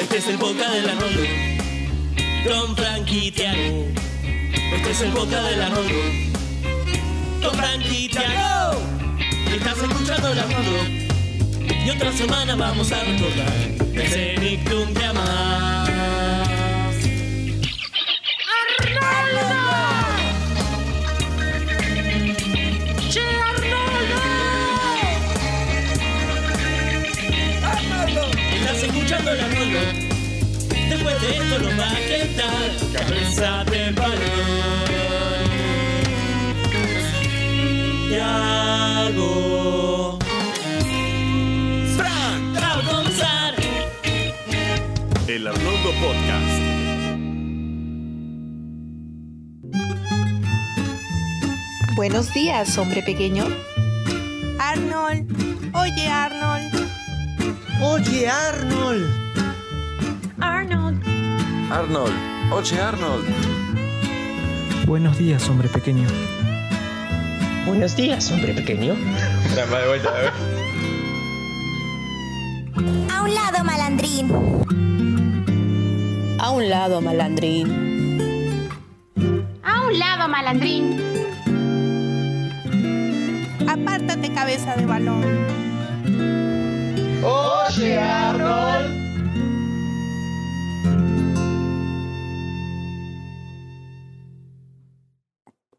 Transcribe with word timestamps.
Este 0.00 0.16
es 0.16 0.28
el 0.28 0.38
boca 0.38 0.70
del 0.70 0.88
Arnoldo. 0.88 1.22
Con 2.48 2.74
Frankie 2.74 3.30
Tiago. 3.30 3.86
Este 4.74 4.90
es 4.90 5.00
el 5.02 5.10
boca 5.10 5.42
del 5.42 5.60
Arnoldo. 5.60 6.00
Con 7.42 7.54
Frankie 7.54 8.08
Tiago. 8.08 8.80
Estás 9.54 9.78
escuchando 9.78 10.32
el 10.32 10.38
Arnoldo. 10.38 10.78
Y 11.84 11.90
otra 11.90 12.12
semana 12.12 12.56
vamos 12.56 12.90
a 12.92 13.04
recordar 13.04 13.52
ese 13.94 14.36
Nictum 14.38 14.92
de 14.94 15.04
Amar. 15.04 15.69
El. 29.32 29.94
Después 30.88 31.20
de 31.20 31.36
esto 31.36 31.58
nos 31.60 31.78
va 31.78 31.90
a 31.90 31.96
quedar 31.96 32.70
cabeza 32.92 33.64
de 33.64 33.92
balón. 33.92 34.18
Tiago. 38.08 39.28
Fran, 41.96 42.54
va 42.56 42.72
a 42.72 42.82
comenzar. 42.82 43.54
El 45.28 45.46
Arnoldo 45.46 45.90
Podcast. 46.00 46.60
Buenos 51.94 52.34
días, 52.34 52.76
hombre 52.78 53.02
pequeño. 53.02 53.44
Arnold, 54.58 55.26
oye 55.74 56.08
Arnold, 56.08 56.80
Oye, 57.82 58.28
Arnold. 58.28 59.19
Arnold, 60.40 61.02
Arnold, 61.70 62.12
oye 62.52 62.80
Arnold. 62.80 63.24
Buenos 64.86 65.18
días, 65.18 65.48
hombre 65.48 65.68
pequeño. 65.68 66.06
Buenos 67.66 67.94
días, 67.96 68.30
hombre 68.32 68.54
pequeño. 68.54 68.94
A 73.10 73.22
un 73.22 73.34
lado, 73.34 73.64
malandrín. 73.64 74.30
A 76.40 76.50
un 76.50 76.68
lado, 76.68 77.00
malandrín. 77.00 78.68
A 79.62 79.82
un 79.86 79.98
lado, 79.98 80.28
malandrín. 80.28 81.10
apártate 83.70 84.32
cabeza 84.32 84.76
de 84.76 84.86
balón. 84.86 85.24
Oye, 87.22 87.98
Arnold. 87.98 88.99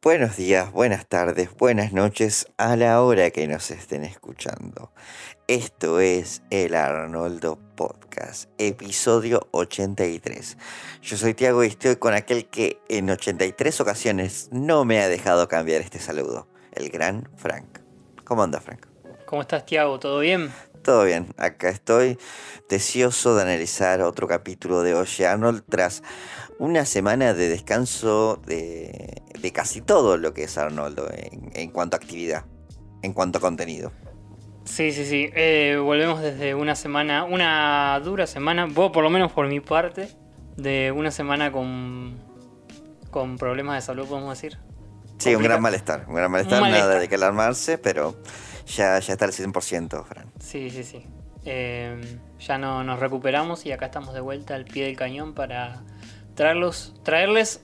Buenos 0.04 0.36
días, 0.36 0.72
buenas 0.72 1.06
tardes, 1.06 1.56
buenas 1.56 1.94
noches 1.94 2.48
a 2.58 2.76
la 2.76 3.04
hora 3.04 3.30
que 3.30 3.48
nos 3.48 3.70
estén 3.70 4.04
escuchando. 4.04 4.92
Esto 5.48 6.00
es 6.00 6.42
el 6.50 6.74
Arnoldo 6.74 7.60
Podcast, 7.76 8.50
episodio 8.58 9.48
83. 9.52 10.58
Yo 11.04 11.18
soy 11.18 11.36
Tiago 11.36 11.64
y 11.64 11.68
estoy 11.68 11.98
con 11.98 12.16
aquel 12.16 12.48
que 12.48 12.82
en 12.90 13.12
83 13.12 13.80
ocasiones 13.80 14.50
no 14.52 14.86
me 14.86 15.00
ha 15.02 15.08
dejado 15.08 15.48
cambiar 15.48 15.82
este 15.82 16.00
saludo, 16.00 16.48
el 16.72 16.90
gran 16.90 17.30
Frank. 17.38 17.82
¿Cómo 18.24 18.42
anda 18.42 18.60
Frank? 18.60 18.88
¿Cómo 19.28 19.44
estás, 19.44 19.68
Tiago? 19.68 20.00
¿Todo 20.00 20.18
bien? 20.22 20.52
Todo 20.82 21.04
bien, 21.04 21.28
acá 21.38 21.70
estoy 21.70 22.18
deseoso 22.68 23.36
de 23.36 23.44
analizar 23.44 24.02
otro 24.02 24.28
capítulo 24.28 24.82
de 24.82 24.96
Oye 24.96 25.28
Arnold 25.28 25.64
tras 25.70 26.02
una 26.58 26.88
semana 26.88 27.36
de 27.36 27.50
descanso 27.50 28.42
de, 28.48 29.22
de 29.42 29.52
casi 29.52 29.82
todo 29.82 30.18
lo 30.18 30.34
que 30.34 30.44
es 30.44 30.58
Arnoldo 30.58 31.10
en, 31.12 31.52
en 31.54 31.72
cuanto 31.72 31.96
a 31.96 32.00
actividad, 32.00 32.46
en 33.02 33.14
cuanto 33.14 33.40
a 33.40 33.42
contenido. 33.42 33.92
Sí, 34.66 34.92
sí, 34.92 35.06
sí. 35.06 35.30
Eh, 35.34 35.78
volvemos 35.82 36.22
desde 36.22 36.54
una 36.54 36.76
semana, 36.76 37.24
una 37.24 38.00
dura 38.04 38.28
semana, 38.28 38.68
vos 38.68 38.92
por 38.92 39.04
lo 39.04 39.10
menos 39.10 39.32
por 39.32 39.48
mi 39.48 39.60
parte, 39.60 40.10
de 40.56 40.92
una 40.92 41.12
semana 41.12 41.52
con, 41.52 42.20
con 43.10 43.38
problemas 43.38 43.76
de 43.76 43.82
salud, 43.82 44.08
podemos 44.08 44.38
decir. 44.40 44.60
Sí, 45.18 45.36
un 45.36 45.44
gran 45.44 45.62
malestar, 45.62 46.06
un 46.08 46.16
gran 46.16 46.32
malestar, 46.32 46.60
Un 46.62 46.68
malestar. 46.68 46.88
nada 46.90 47.00
de 47.00 47.08
que 47.08 47.16
alarmarse, 47.16 47.78
pero 47.78 48.16
ya, 48.66 48.98
ya 49.00 49.14
está 49.14 49.26
al 49.26 49.32
100%, 49.32 50.04
Fran. 50.06 50.32
Sí, 50.40 50.70
sí, 50.70 50.84
sí. 50.84 51.06
Eh, 51.46 52.20
ya 52.40 52.58
no, 52.58 52.84
nos 52.84 53.00
recuperamos 53.00 53.66
y 53.66 53.72
acá 53.72 53.88
estamos 53.88 54.14
de 54.14 54.22
vuelta 54.22 54.56
al 54.56 54.66
pie 54.66 54.86
del 54.86 54.96
cañón 54.96 55.34
para 55.34 55.84
traerlos, 56.36 56.94
traerles 57.04 57.62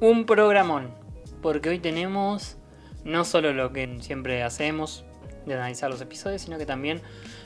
un 0.00 0.24
programón. 0.26 0.94
Porque 1.42 1.68
hoy 1.68 1.78
tenemos 1.78 2.56
no 3.04 3.24
solo 3.24 3.52
lo 3.52 3.72
que 3.72 3.98
siempre 4.00 4.42
hacemos 4.42 5.04
de 5.46 5.54
analizar 5.54 5.90
los 5.90 6.00
episodios, 6.00 6.42
sino 6.42 6.58
que 6.58 6.66
también 6.66 7.00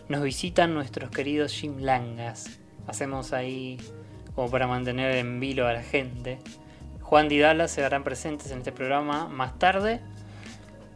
nos 0.09 0.23
visitan 0.23 0.75
nuestros 0.75 1.11
queridos 1.11 1.53
Jim 1.53 1.79
Langas. 1.79 2.59
Hacemos 2.87 3.33
ahí 3.33 3.79
como 4.35 4.51
para 4.51 4.67
mantener 4.67 5.17
en 5.17 5.41
vilo 5.41 5.67
a 5.67 5.73
la 5.73 5.83
gente. 5.83 6.39
Juan 7.01 7.31
y 7.31 7.39
Dala 7.39 7.69
se 7.69 7.85
harán 7.85 8.03
presentes 8.03 8.51
en 8.51 8.59
este 8.59 8.73
programa 8.73 9.29
más 9.29 9.59
tarde. 9.59 10.01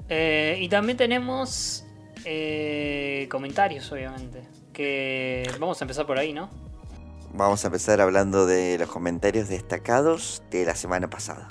Eh, 0.09 0.59
y 0.61 0.69
también 0.69 0.97
tenemos 0.97 1.85
eh, 2.25 3.29
comentarios, 3.31 3.91
obviamente. 3.93 4.43
Que 4.73 5.49
vamos 5.59 5.81
a 5.81 5.85
empezar 5.85 6.07
por 6.07 6.19
ahí, 6.19 6.33
¿no? 6.33 6.51
Vamos 7.33 7.65
a 7.65 7.69
empezar 7.69 8.01
hablando 8.01 8.47
de 8.47 8.79
los 8.79 8.89
comentarios 8.89 9.49
destacados 9.49 10.43
de 10.51 10.65
la 10.65 10.75
semana 10.75 11.11
pasada. 11.11 11.49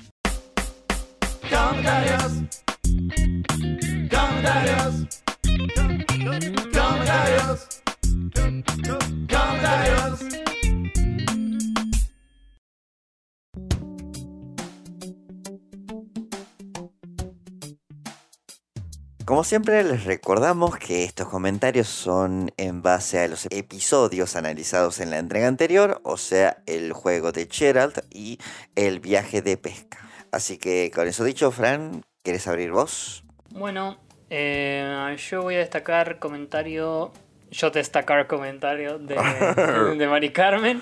Como 19.27 19.43
siempre 19.43 19.83
les 19.83 20.05
recordamos 20.05 20.77
que 20.77 21.03
estos 21.03 21.27
comentarios 21.27 21.89
son 21.89 22.53
en 22.55 22.81
base 22.81 23.19
a 23.19 23.27
los 23.27 23.45
episodios 23.51 24.37
analizados 24.37 25.01
en 25.01 25.09
la 25.09 25.19
entrega 25.19 25.49
anterior, 25.49 25.99
o 26.03 26.15
sea, 26.15 26.63
el 26.65 26.93
juego 26.93 27.33
de 27.33 27.49
Gerald 27.51 28.05
y 28.09 28.39
el 28.75 29.01
viaje 29.01 29.41
de 29.41 29.57
pesca. 29.57 30.06
Así 30.37 30.59
que 30.59 30.91
con 30.93 31.07
eso 31.07 31.23
dicho, 31.23 31.49
Fran, 31.49 32.03
¿quieres 32.21 32.47
abrir 32.47 32.69
vos? 32.69 33.23
Bueno, 33.49 33.97
eh, 34.29 35.15
yo 35.31 35.41
voy 35.41 35.55
a 35.55 35.57
destacar 35.57 36.19
comentario. 36.19 37.11
Yo 37.49 37.71
destacar 37.71 38.27
comentario 38.27 38.99
de, 38.99 39.15
de 39.97 40.07
Mari 40.07 40.29
Carmen. 40.29 40.79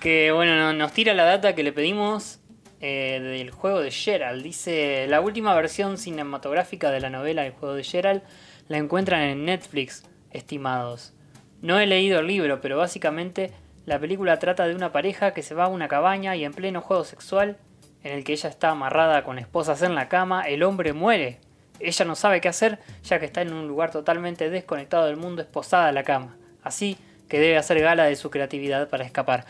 Que 0.00 0.32
bueno, 0.32 0.56
no- 0.56 0.72
nos 0.72 0.92
tira 0.92 1.12
la 1.12 1.24
data 1.24 1.54
que 1.54 1.62
le 1.62 1.72
pedimos 1.74 2.40
eh, 2.80 3.20
del 3.22 3.50
juego 3.50 3.80
de 3.80 3.90
Gerald. 3.90 4.42
Dice: 4.42 5.04
La 5.08 5.20
última 5.20 5.54
versión 5.54 5.98
cinematográfica 5.98 6.90
de 6.90 7.00
la 7.00 7.10
novela 7.10 7.42
del 7.42 7.52
juego 7.52 7.74
de 7.74 7.84
Gerald 7.84 8.22
la 8.68 8.78
encuentran 8.78 9.20
en 9.20 9.44
Netflix, 9.44 10.04
estimados. 10.30 11.12
No 11.60 11.78
he 11.78 11.86
leído 11.86 12.20
el 12.20 12.28
libro, 12.28 12.62
pero 12.62 12.78
básicamente 12.78 13.52
la 13.84 13.98
película 13.98 14.38
trata 14.38 14.66
de 14.66 14.74
una 14.74 14.90
pareja 14.90 15.34
que 15.34 15.42
se 15.42 15.54
va 15.54 15.64
a 15.64 15.68
una 15.68 15.86
cabaña 15.86 16.34
y 16.34 16.44
en 16.46 16.54
pleno 16.54 16.80
juego 16.80 17.04
sexual, 17.04 17.58
en 18.06 18.12
el 18.12 18.24
que 18.24 18.32
ella 18.32 18.48
está 18.48 18.70
amarrada 18.70 19.24
con 19.24 19.38
esposas 19.38 19.82
en 19.82 19.94
la 19.94 20.08
cama, 20.08 20.42
el 20.42 20.62
hombre 20.62 20.92
muere. 20.92 21.40
Ella 21.80 22.04
no 22.04 22.14
sabe 22.14 22.40
qué 22.40 22.48
hacer, 22.48 22.78
ya 23.04 23.18
que 23.18 23.26
está 23.26 23.42
en 23.42 23.52
un 23.52 23.66
lugar 23.68 23.90
totalmente 23.90 24.48
desconectado 24.48 25.06
del 25.06 25.16
mundo, 25.16 25.42
esposada 25.42 25.88
a 25.88 25.92
la 25.92 26.04
cama. 26.04 26.36
Así 26.62 26.96
que 27.28 27.38
debe 27.40 27.58
hacer 27.58 27.80
gala 27.80 28.04
de 28.04 28.16
su 28.16 28.30
creatividad 28.30 28.88
para 28.88 29.04
escapar. 29.04 29.44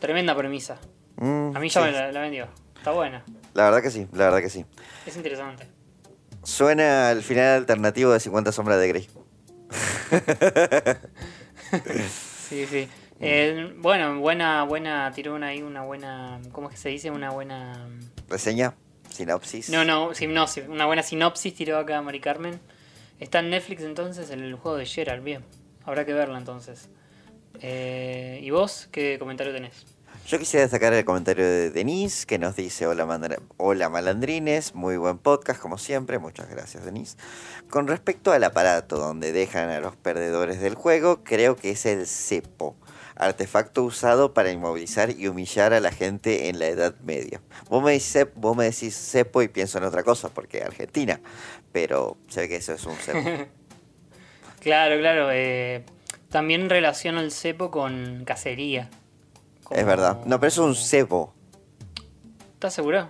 Tremenda 0.00 0.36
premisa. 0.36 0.78
Mm, 1.16 1.56
A 1.56 1.60
mí 1.60 1.68
ya 1.68 1.80
sí. 1.80 1.86
me 1.86 1.92
la, 1.92 2.10
la 2.12 2.20
vendió. 2.20 2.48
Está 2.76 2.90
buena. 2.90 3.24
La 3.54 3.64
verdad 3.64 3.80
que 3.82 3.90
sí, 3.90 4.08
la 4.12 4.24
verdad 4.24 4.40
que 4.40 4.50
sí. 4.50 4.66
Es 5.06 5.16
interesante. 5.16 5.68
Suena 6.42 7.10
al 7.10 7.22
final 7.22 7.58
alternativo 7.58 8.12
de 8.12 8.18
50 8.18 8.50
sombras 8.50 8.80
de 8.80 8.88
Grey. 8.88 9.08
Sí, 12.48 12.66
sí. 12.66 12.88
Eh, 13.24 13.72
bueno, 13.78 14.18
buena, 14.18 14.64
buena, 14.64 15.12
tiró 15.14 15.34
una 15.34 15.48
ahí 15.48 15.62
una 15.62 15.82
buena, 15.82 16.40
¿cómo 16.50 16.68
es 16.68 16.74
que 16.74 16.80
se 16.80 16.88
dice? 16.88 17.10
Una 17.10 17.30
buena... 17.30 17.88
Reseña, 18.28 18.74
sinopsis. 19.08 19.70
No, 19.70 19.84
no, 19.84 20.12
sinopsis, 20.12 20.64
una 20.68 20.86
buena 20.86 21.04
sinopsis 21.04 21.54
tiró 21.54 21.78
acá 21.78 22.02
Mari 22.02 22.18
Carmen. 22.18 22.60
Está 23.20 23.38
en 23.38 23.50
Netflix 23.50 23.82
entonces 23.82 24.30
el 24.30 24.54
juego 24.56 24.76
de 24.76 24.86
Gerald, 24.86 25.22
bien. 25.22 25.44
Habrá 25.84 26.04
que 26.04 26.12
verla 26.12 26.36
entonces. 26.36 26.88
Eh, 27.60 28.40
¿Y 28.42 28.50
vos 28.50 28.88
qué 28.90 29.18
comentario 29.20 29.52
tenés? 29.52 29.86
Yo 30.26 30.38
quisiera 30.38 30.62
destacar 30.62 30.92
el 30.92 31.04
comentario 31.04 31.44
de 31.44 31.70
Denise 31.70 32.26
que 32.26 32.38
nos 32.38 32.54
dice 32.54 32.86
hola, 32.86 33.06
hola 33.56 33.88
malandrines, 33.88 34.74
muy 34.74 34.96
buen 34.96 35.18
podcast 35.18 35.60
como 35.60 35.78
siempre, 35.78 36.18
muchas 36.18 36.48
gracias 36.48 36.84
Denise. 36.84 37.16
Con 37.68 37.88
respecto 37.88 38.32
al 38.32 38.44
aparato 38.44 38.98
donde 38.98 39.32
dejan 39.32 39.68
a 39.70 39.80
los 39.80 39.96
perdedores 39.96 40.60
del 40.60 40.74
juego, 40.74 41.24
creo 41.24 41.56
que 41.56 41.70
es 41.70 41.86
el 41.86 42.06
cepo. 42.06 42.76
Artefacto 43.24 43.82
usado 43.84 44.34
para 44.34 44.50
inmovilizar 44.50 45.10
y 45.10 45.26
humillar 45.28 45.72
a 45.72 45.80
la 45.80 45.90
gente 45.92 46.48
en 46.48 46.58
la 46.58 46.66
Edad 46.66 46.94
Media. 47.02 47.40
Vos 47.68 47.82
me, 47.82 47.92
decís, 47.92 48.14
cep- 48.16 48.32
vos 48.34 48.56
me 48.56 48.64
decís 48.64 48.94
cepo 48.96 49.42
y 49.42 49.48
pienso 49.48 49.78
en 49.78 49.84
otra 49.84 50.02
cosa, 50.02 50.28
porque 50.28 50.62
Argentina, 50.62 51.20
pero 51.72 52.16
ve 52.34 52.48
que 52.48 52.56
eso 52.56 52.72
es 52.74 52.84
un 52.86 52.96
cepo. 52.96 53.18
Claro, 54.60 54.96
claro. 55.00 55.28
eh, 55.32 55.84
también 56.30 56.70
relaciono 56.70 57.20
el 57.20 57.32
cepo 57.32 57.72
con 57.72 58.22
cacería. 58.24 58.88
es 59.70 59.84
verdad. 59.84 60.20
No, 60.24 60.38
pero 60.38 60.48
eso 60.48 60.62
es 60.70 60.78
un 60.78 60.84
cepo, 60.84 61.34
¿Estás 62.54 62.74
seguro? 62.74 63.08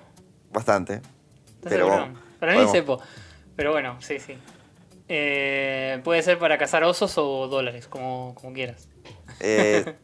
bastante. 0.50 0.94
¿Estás 0.94 1.70
Pero 1.72 1.86
seguro? 1.90 2.14
Para 2.40 2.54
mí 2.54 2.62
es 2.62 2.72
cepo. 2.72 3.00
Pero 3.54 3.72
bueno, 3.72 3.96
sí, 4.00 4.18
sí. 4.18 4.38
Eh, 5.08 6.00
puede 6.04 6.22
ser 6.22 6.38
para 6.38 6.56
cazar 6.56 6.84
osos 6.84 7.18
o 7.18 7.48
dólares, 7.48 7.86
como, 7.86 8.34
como 8.34 8.54
quieras. 8.54 8.88
Eh, 9.40 9.94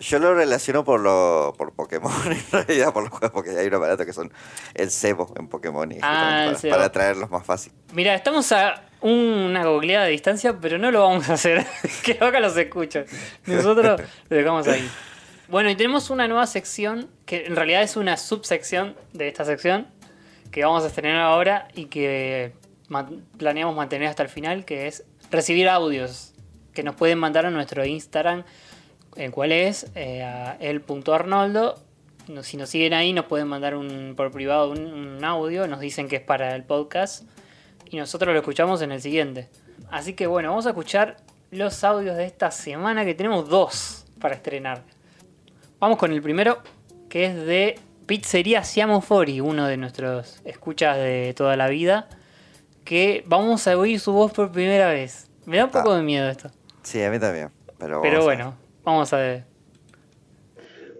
yo 0.00 0.18
lo 0.18 0.34
relaciono 0.34 0.84
por 0.84 1.00
lo 1.00 1.54
por 1.56 1.72
Pokémon, 1.72 2.12
en 2.26 2.44
realidad, 2.52 2.92
por 2.92 3.04
los 3.04 3.10
juegos, 3.10 3.30
porque 3.30 3.50
hay 3.50 3.66
unos 3.66 3.80
baratos 3.80 4.06
que 4.06 4.12
son 4.12 4.32
el 4.74 4.90
cebo 4.90 5.32
en 5.38 5.48
Pokémon 5.48 5.90
y 5.90 5.98
Ah, 6.02 6.52
para, 6.60 6.74
para 6.74 6.92
traerlos 6.92 7.30
más 7.30 7.44
fácil. 7.44 7.72
Mira, 7.92 8.14
estamos 8.14 8.52
a 8.52 8.82
una 9.00 9.64
googleada 9.64 10.06
de 10.06 10.10
distancia, 10.10 10.58
pero 10.60 10.78
no 10.78 10.90
lo 10.90 11.02
vamos 11.02 11.28
a 11.30 11.34
hacer. 11.34 11.64
que 12.04 12.12
acá 12.12 12.40
los 12.40 12.56
escuchan. 12.56 13.06
Nosotros 13.46 14.00
lo 14.28 14.36
dejamos 14.36 14.66
ahí. 14.68 14.88
Bueno, 15.48 15.70
y 15.70 15.76
tenemos 15.76 16.10
una 16.10 16.26
nueva 16.26 16.46
sección, 16.46 17.08
que 17.24 17.46
en 17.46 17.54
realidad 17.54 17.82
es 17.82 17.96
una 17.96 18.16
subsección 18.16 18.96
de 19.12 19.28
esta 19.28 19.44
sección, 19.44 19.86
que 20.50 20.64
vamos 20.64 20.82
a 20.84 20.88
estrenar 20.88 21.22
ahora 21.22 21.68
y 21.74 21.86
que 21.86 22.52
planeamos 23.38 23.76
mantener 23.76 24.08
hasta 24.08 24.24
el 24.24 24.28
final, 24.28 24.64
que 24.64 24.88
es 24.88 25.04
recibir 25.30 25.68
audios 25.68 26.32
que 26.72 26.82
nos 26.82 26.96
pueden 26.96 27.18
mandar 27.18 27.46
a 27.46 27.50
nuestro 27.50 27.84
Instagram, 27.84 28.44
el 29.16 29.30
cual 29.30 29.52
es 29.52 29.86
eh, 29.94 30.22
a 30.22 30.56
el.arnoldo. 30.60 31.78
No- 32.28 32.42
Si 32.42 32.56
nos 32.56 32.68
siguen 32.70 32.92
ahí, 32.94 33.12
nos 33.12 33.26
pueden 33.26 33.48
mandar 33.48 33.74
un, 33.76 34.14
por 34.16 34.30
privado 34.30 34.70
un, 34.70 34.78
un 35.16 35.24
audio, 35.24 35.66
nos 35.68 35.80
dicen 35.80 36.08
que 36.08 36.16
es 36.16 36.22
para 36.22 36.54
el 36.56 36.64
podcast 36.64 37.24
y 37.90 37.96
nosotros 37.98 38.32
lo 38.32 38.40
escuchamos 38.40 38.82
en 38.82 38.92
el 38.92 39.00
siguiente. 39.00 39.48
Así 39.90 40.14
que 40.14 40.26
bueno, 40.26 40.48
vamos 40.50 40.66
a 40.66 40.70
escuchar 40.70 41.16
los 41.52 41.84
audios 41.84 42.16
de 42.16 42.24
esta 42.24 42.50
semana, 42.50 43.04
que 43.04 43.14
tenemos 43.14 43.48
dos 43.48 44.04
para 44.20 44.34
estrenar. 44.34 44.82
Vamos 45.78 45.98
con 45.98 46.10
el 46.12 46.20
primero, 46.22 46.58
que 47.08 47.26
es 47.26 47.36
de 47.36 47.78
Pizzería 48.06 48.64
Siamo 48.64 49.00
Fori, 49.00 49.40
uno 49.40 49.66
de 49.66 49.76
nuestros 49.76 50.40
escuchas 50.44 50.96
de 50.96 51.32
toda 51.36 51.56
la 51.56 51.68
vida, 51.68 52.08
que 52.84 53.22
vamos 53.26 53.66
a 53.68 53.76
oír 53.78 54.00
su 54.00 54.12
voz 54.12 54.32
por 54.32 54.50
primera 54.50 54.88
vez. 54.90 55.28
Me 55.44 55.58
da 55.58 55.66
un 55.66 55.70
poco 55.70 55.94
de 55.94 56.02
miedo 56.02 56.28
esto, 56.28 56.50
Sí, 56.82 57.02
a 57.04 57.10
mí 57.10 57.18
también. 57.20 57.50
Pero, 57.78 58.00
bueno, 58.22 58.54
vamos 58.86 59.12
a 59.12 59.16
ver. 59.16 59.44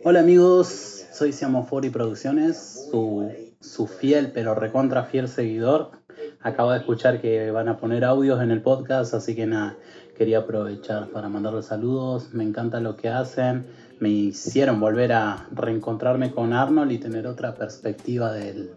Hola 0.02 0.20
amigos, 0.20 1.06
soy 1.12 1.32
Siamofori 1.32 1.90
Producciones, 1.90 2.88
su, 2.90 3.32
su 3.60 3.86
fiel 3.86 4.32
pero 4.32 4.54
recontra 4.54 5.04
fiel 5.04 5.28
seguidor. 5.28 5.92
Acabo 6.40 6.72
de 6.72 6.78
escuchar 6.78 7.20
que 7.20 7.50
van 7.50 7.68
a 7.68 7.76
poner 7.76 8.04
audios 8.04 8.42
en 8.42 8.50
el 8.50 8.60
podcast, 8.60 9.14
así 9.14 9.34
que 9.34 9.46
nada, 9.46 9.76
quería 10.16 10.38
aprovechar 10.38 11.08
para 11.08 11.28
mandarles 11.28 11.66
saludos. 11.66 12.34
Me 12.34 12.44
encanta 12.44 12.80
lo 12.80 12.96
que 12.96 13.08
hacen, 13.08 13.66
me 14.00 14.08
hicieron 14.08 14.80
volver 14.80 15.12
a 15.12 15.46
reencontrarme 15.52 16.32
con 16.32 16.52
Arnold 16.52 16.90
y 16.92 16.98
tener 16.98 17.26
otra 17.26 17.54
perspectiva 17.54 18.32
de 18.32 18.70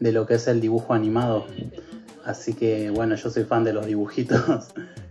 lo 0.00 0.26
que 0.26 0.34
es 0.34 0.48
el 0.48 0.60
dibujo 0.60 0.94
animado. 0.94 1.46
Así 2.24 2.54
que 2.54 2.90
bueno, 2.90 3.14
yo 3.14 3.30
soy 3.30 3.44
fan 3.44 3.64
de 3.64 3.72
los 3.72 3.86
dibujitos 3.86 4.68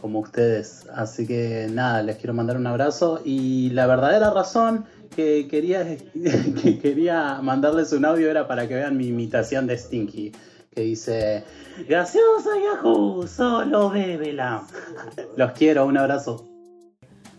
como 0.00 0.20
ustedes. 0.20 0.86
Así 0.94 1.26
que 1.26 1.68
nada, 1.70 2.02
les 2.02 2.16
quiero 2.16 2.34
mandar 2.34 2.56
un 2.56 2.66
abrazo 2.66 3.20
y 3.24 3.70
la 3.70 3.86
verdadera 3.86 4.30
razón 4.30 4.86
que 5.14 5.48
quería, 5.48 5.84
que 6.62 6.78
quería 6.78 7.40
mandarles 7.42 7.92
un 7.92 8.04
audio 8.04 8.30
era 8.30 8.46
para 8.46 8.68
que 8.68 8.74
vean 8.74 8.96
mi 8.96 9.08
imitación 9.08 9.66
de 9.66 9.78
Stinky, 9.78 10.32
que 10.74 10.80
dice, 10.82 11.44
graciosa 11.88 12.50
Yahoo, 12.62 13.26
solo 13.26 13.90
bébela. 13.90 14.66
Los 15.36 15.52
quiero, 15.52 15.86
un 15.86 15.96
abrazo. 15.96 16.48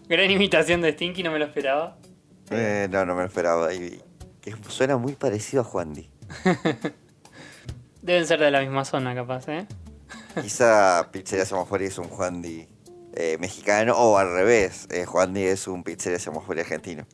Gran 0.07 0.31
imitación 0.31 0.81
de 0.81 0.93
Stinky, 0.93 1.23
no 1.23 1.31
me 1.31 1.39
lo 1.39 1.45
esperaba. 1.45 1.97
Eh, 2.49 2.87
no, 2.89 3.05
no 3.05 3.13
me 3.13 3.21
lo 3.21 3.27
esperaba. 3.27 3.73
Y, 3.73 4.01
que 4.41 4.55
suena 4.69 4.97
muy 4.97 5.13
parecido 5.13 5.61
a 5.61 5.65
Juan 5.65 5.93
Di. 5.93 6.09
Deben 8.01 8.25
ser 8.25 8.39
de 8.39 8.51
la 8.51 8.61
misma 8.61 8.85
zona, 8.85 9.13
capaz, 9.13 9.49
¿eh? 9.49 9.67
Quizá 10.41 11.09
Pizzería 11.11 11.45
Semafori 11.45 11.85
es 11.85 11.97
un 11.97 12.09
Juan 12.09 12.41
Di 12.41 12.67
eh, 13.13 13.37
mexicano 13.39 13.97
o 13.97 14.17
al 14.17 14.31
revés. 14.31 14.87
eh, 14.91 15.05
Juan 15.05 15.33
Di 15.33 15.43
es 15.43 15.67
un 15.67 15.83
Pizzería 15.83 16.19
Semafori 16.19 16.61
argentino. 16.61 17.05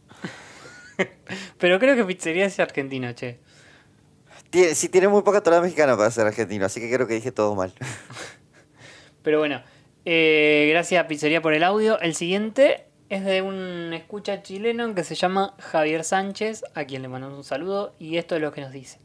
Pero 1.58 1.80
creo 1.80 1.96
que 1.96 2.04
Pizzería 2.06 2.46
es 2.46 2.60
argentino, 2.60 3.14
che. 3.14 3.40
Tiene, 4.50 4.76
sí, 4.76 4.90
tiene 4.90 5.08
muy 5.08 5.24
poca 5.24 5.42
tonalidad 5.42 5.64
mexicana 5.64 5.98
para 5.98 6.12
ser 6.12 6.28
argentino, 6.28 6.66
así 6.66 6.80
que 6.80 6.92
creo 6.94 7.08
que 7.08 7.16
dije 7.16 7.32
todo 7.32 7.56
mal. 7.56 7.74
Pero 9.24 9.40
bueno, 9.40 9.64
eh, 10.06 10.68
gracias 10.70 11.06
Pizzería 11.06 11.42
por 11.42 11.54
el 11.54 11.64
audio. 11.64 12.00
El 12.00 12.14
siguiente 12.14 12.86
es 13.10 13.24
de 13.24 13.42
un 13.42 13.94
escucha 13.94 14.44
chileno 14.44 14.94
que 14.94 15.04
se 15.04 15.16
llama 15.16 15.56
Javier 15.60 16.04
Sánchez, 16.04 16.64
a 16.76 16.86
quien 16.86 17.02
le 17.02 17.08
mandamos 17.08 17.38
un 17.38 17.44
saludo, 17.44 17.96
y 18.00 18.18
esto 18.18 18.36
es 18.36 18.42
lo 18.42 18.52
que 18.52 18.62
nos 18.62 18.72
dice. 18.72 19.00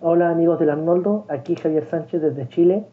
Hola 0.00 0.30
amigos 0.30 0.60
del 0.60 0.70
Arnoldo, 0.70 1.24
aquí 1.28 1.56
Javier 1.56 1.84
Sánchez 1.84 2.22
desde 2.22 2.48
Chile. 2.48 2.86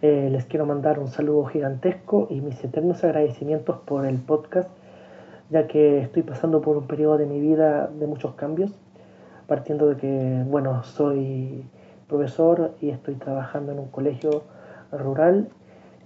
Eh, 0.00 0.30
les 0.32 0.46
quiero 0.46 0.64
mandar 0.64 0.98
un 0.98 1.08
saludo 1.08 1.44
gigantesco 1.44 2.28
y 2.30 2.40
mis 2.40 2.64
eternos 2.64 3.04
agradecimientos 3.04 3.76
por 3.80 4.06
el 4.06 4.16
podcast, 4.16 4.70
ya 5.50 5.66
que 5.66 5.98
estoy 5.98 6.22
pasando 6.22 6.62
por 6.62 6.78
un 6.78 6.86
periodo 6.86 7.18
de 7.18 7.26
mi 7.26 7.40
vida 7.40 7.88
de 7.88 8.06
muchos 8.06 8.36
cambios, 8.36 8.72
partiendo 9.48 9.90
de 9.90 9.96
que, 9.98 10.44
bueno, 10.46 10.82
soy 10.82 11.68
profesor 12.08 12.70
y 12.80 12.88
estoy 12.88 13.16
trabajando 13.16 13.72
en 13.72 13.78
un 13.78 13.88
colegio 13.88 14.44
rural, 14.92 15.50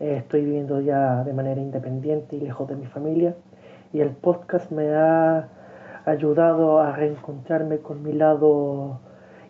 eh, 0.00 0.16
estoy 0.16 0.44
viviendo 0.44 0.80
ya 0.80 1.22
de 1.22 1.32
manera 1.32 1.60
independiente 1.60 2.34
y 2.34 2.40
lejos 2.40 2.66
de 2.66 2.74
mi 2.74 2.86
familia, 2.86 3.36
y 3.92 4.00
el 4.00 4.10
podcast 4.10 4.72
me 4.72 4.96
ha 4.96 5.48
ayudado 6.06 6.80
a 6.80 6.90
reencontrarme 6.90 7.78
con 7.78 8.02
mi 8.02 8.12
lado 8.12 8.98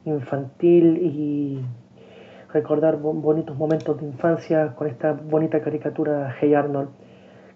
infantil 0.05 0.99
y 0.99 1.61
recordar 2.53 2.99
bo- 2.99 3.13
bonitos 3.13 3.57
momentos 3.57 3.99
de 4.01 4.07
infancia 4.07 4.75
con 4.77 4.87
esta 4.87 5.13
bonita 5.13 5.61
caricatura 5.61 6.35
Hey 6.41 6.55
Arnold, 6.55 6.89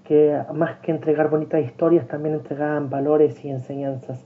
que 0.04 0.36
más 0.54 0.78
que 0.80 0.90
entregar 0.90 1.30
bonitas 1.30 1.62
historias 1.62 2.08
también 2.08 2.34
entregaban 2.34 2.90
valores 2.90 3.44
y 3.44 3.50
enseñanzas. 3.50 4.24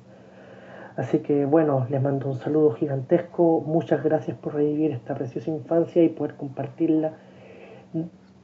Así 0.96 1.20
que 1.20 1.44
bueno, 1.46 1.86
les 1.90 2.02
mando 2.02 2.28
un 2.28 2.34
saludo 2.34 2.72
gigantesco, 2.72 3.62
muchas 3.66 4.02
gracias 4.04 4.36
por 4.36 4.54
revivir 4.54 4.92
esta 4.92 5.14
preciosa 5.14 5.50
infancia 5.50 6.02
y 6.02 6.08
poder 6.10 6.34
compartirla. 6.34 7.12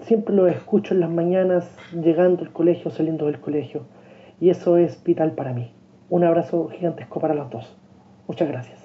Siempre 0.01 0.35
lo 0.35 0.47
escucho 0.47 0.95
en 0.95 1.01
las 1.01 1.11
mañanas, 1.11 1.77
llegando 1.93 2.43
al 2.43 2.53
colegio, 2.53 2.91
saliendo 2.91 3.27
del 3.27 3.41
colegio, 3.41 3.83
y 4.41 4.51
eso 4.51 4.77
es 4.77 5.03
vital 5.03 5.33
para 5.33 5.53
mí. 5.53 5.73
Un 6.09 6.25
abrazo 6.25 6.69
gigantesco 6.69 7.21
para 7.21 7.35
los 7.35 7.51
dos. 7.51 7.77
Muchas 8.27 8.49
gracias. 8.49 8.78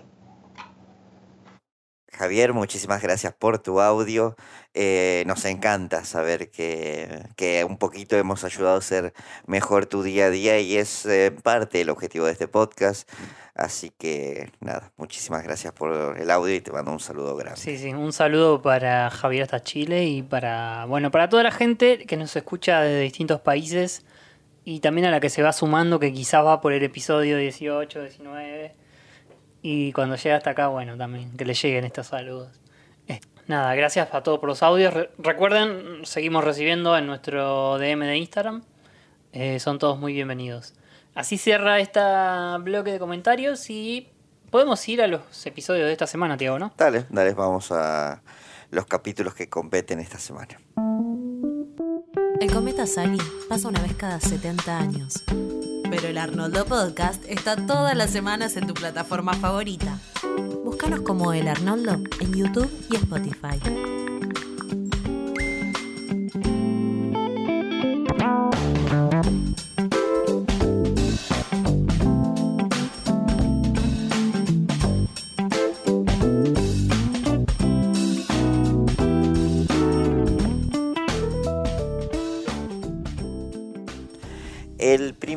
Javier, 2.17 2.53
muchísimas 2.53 3.01
gracias 3.01 3.33
por 3.33 3.59
tu 3.59 3.81
audio. 3.81 4.35
Eh, 4.75 5.23
nos 5.25 5.45
encanta 5.45 6.05
saber 6.05 6.51
que, 6.51 7.23
que 7.35 7.63
un 7.63 7.77
poquito 7.77 8.15
hemos 8.17 8.43
ayudado 8.43 8.75
a 8.75 8.79
hacer 8.79 9.13
mejor 9.47 9.87
tu 9.87 10.03
día 10.03 10.25
a 10.25 10.29
día 10.29 10.59
y 10.59 10.77
es 10.77 11.05
eh, 11.05 11.31
parte 11.31 11.79
del 11.79 11.89
objetivo 11.89 12.25
de 12.25 12.33
este 12.33 12.47
podcast. 12.47 13.09
Así 13.55 13.91
que 13.91 14.51
nada, 14.59 14.91
muchísimas 14.97 15.43
gracias 15.43 15.73
por 15.73 16.17
el 16.17 16.29
audio 16.29 16.55
y 16.55 16.61
te 16.61 16.71
mando 16.71 16.91
un 16.91 16.99
saludo 16.99 17.35
grande. 17.35 17.59
Sí, 17.59 17.77
sí, 17.77 17.93
un 17.93 18.13
saludo 18.13 18.61
para 18.61 19.09
Javier 19.09 19.43
hasta 19.43 19.61
Chile 19.61 20.05
y 20.05 20.21
para, 20.21 20.85
bueno, 20.85 21.09
para 21.11 21.29
toda 21.29 21.43
la 21.43 21.51
gente 21.51 22.05
que 22.05 22.17
nos 22.17 22.35
escucha 22.35 22.81
de 22.81 23.01
distintos 23.01 23.41
países 23.41 24.05
y 24.63 24.79
también 24.79 25.05
a 25.05 25.11
la 25.11 25.19
que 25.19 25.29
se 25.29 25.41
va 25.41 25.51
sumando, 25.51 25.99
que 25.99 26.13
quizás 26.13 26.45
va 26.45 26.61
por 26.61 26.73
el 26.73 26.83
episodio 26.83 27.37
18, 27.37 28.01
19. 28.01 28.82
Y 29.65 29.93
cuando 29.93 30.15
llega 30.17 30.35
hasta 30.35 30.49
acá, 30.51 30.67
bueno, 30.67 30.97
también 30.97 31.35
que 31.37 31.45
le 31.45 31.53
lleguen 31.53 31.85
estos 31.85 32.07
saludos. 32.07 32.49
Eh, 33.07 33.21
nada, 33.47 33.73
gracias 33.75 34.13
a 34.13 34.21
todos 34.21 34.39
por 34.39 34.49
los 34.49 34.61
audios. 34.61 34.93
Re- 34.93 35.09
recuerden, 35.17 36.01
seguimos 36.05 36.43
recibiendo 36.43 36.97
en 36.97 37.07
nuestro 37.07 37.77
DM 37.79 38.01
de 38.05 38.17
Instagram. 38.17 38.63
Eh, 39.31 39.59
son 39.59 39.79
todos 39.79 39.97
muy 39.97 40.13
bienvenidos. 40.13 40.73
Así 41.15 41.37
cierra 41.37 41.79
este 41.79 42.01
bloque 42.59 42.91
de 42.91 42.99
comentarios 42.99 43.69
y 43.69 44.09
podemos 44.51 44.85
ir 44.89 45.01
a 45.01 45.07
los 45.07 45.45
episodios 45.45 45.85
de 45.87 45.93
esta 45.93 46.07
semana, 46.07 46.35
Tiago, 46.37 46.59
¿no? 46.59 46.73
Dale, 46.77 47.05
dale, 47.09 47.33
vamos 47.33 47.71
a 47.71 48.21
los 48.69 48.85
capítulos 48.85 49.33
que 49.33 49.47
competen 49.49 49.99
esta 49.99 50.17
semana. 50.19 50.59
El 52.41 52.51
cometa 52.51 52.85
Sally 52.85 53.17
pasa 53.47 53.69
una 53.69 53.79
vez 53.81 53.93
cada 53.95 54.19
70 54.19 54.77
años. 54.77 55.23
Pero 55.95 56.07
el 56.07 56.17
Arnoldo 56.17 56.65
Podcast 56.65 57.23
está 57.27 57.55
todas 57.55 57.95
las 57.95 58.09
semanas 58.09 58.57
en 58.57 58.65
tu 58.65 58.73
plataforma 58.73 59.33
favorita. 59.33 59.99
Búscanos 60.65 61.01
como 61.01 61.33
El 61.33 61.47
Arnoldo 61.47 62.01
en 62.19 62.33
YouTube 62.33 62.71
y 62.89 62.95
Spotify. 62.95 64.02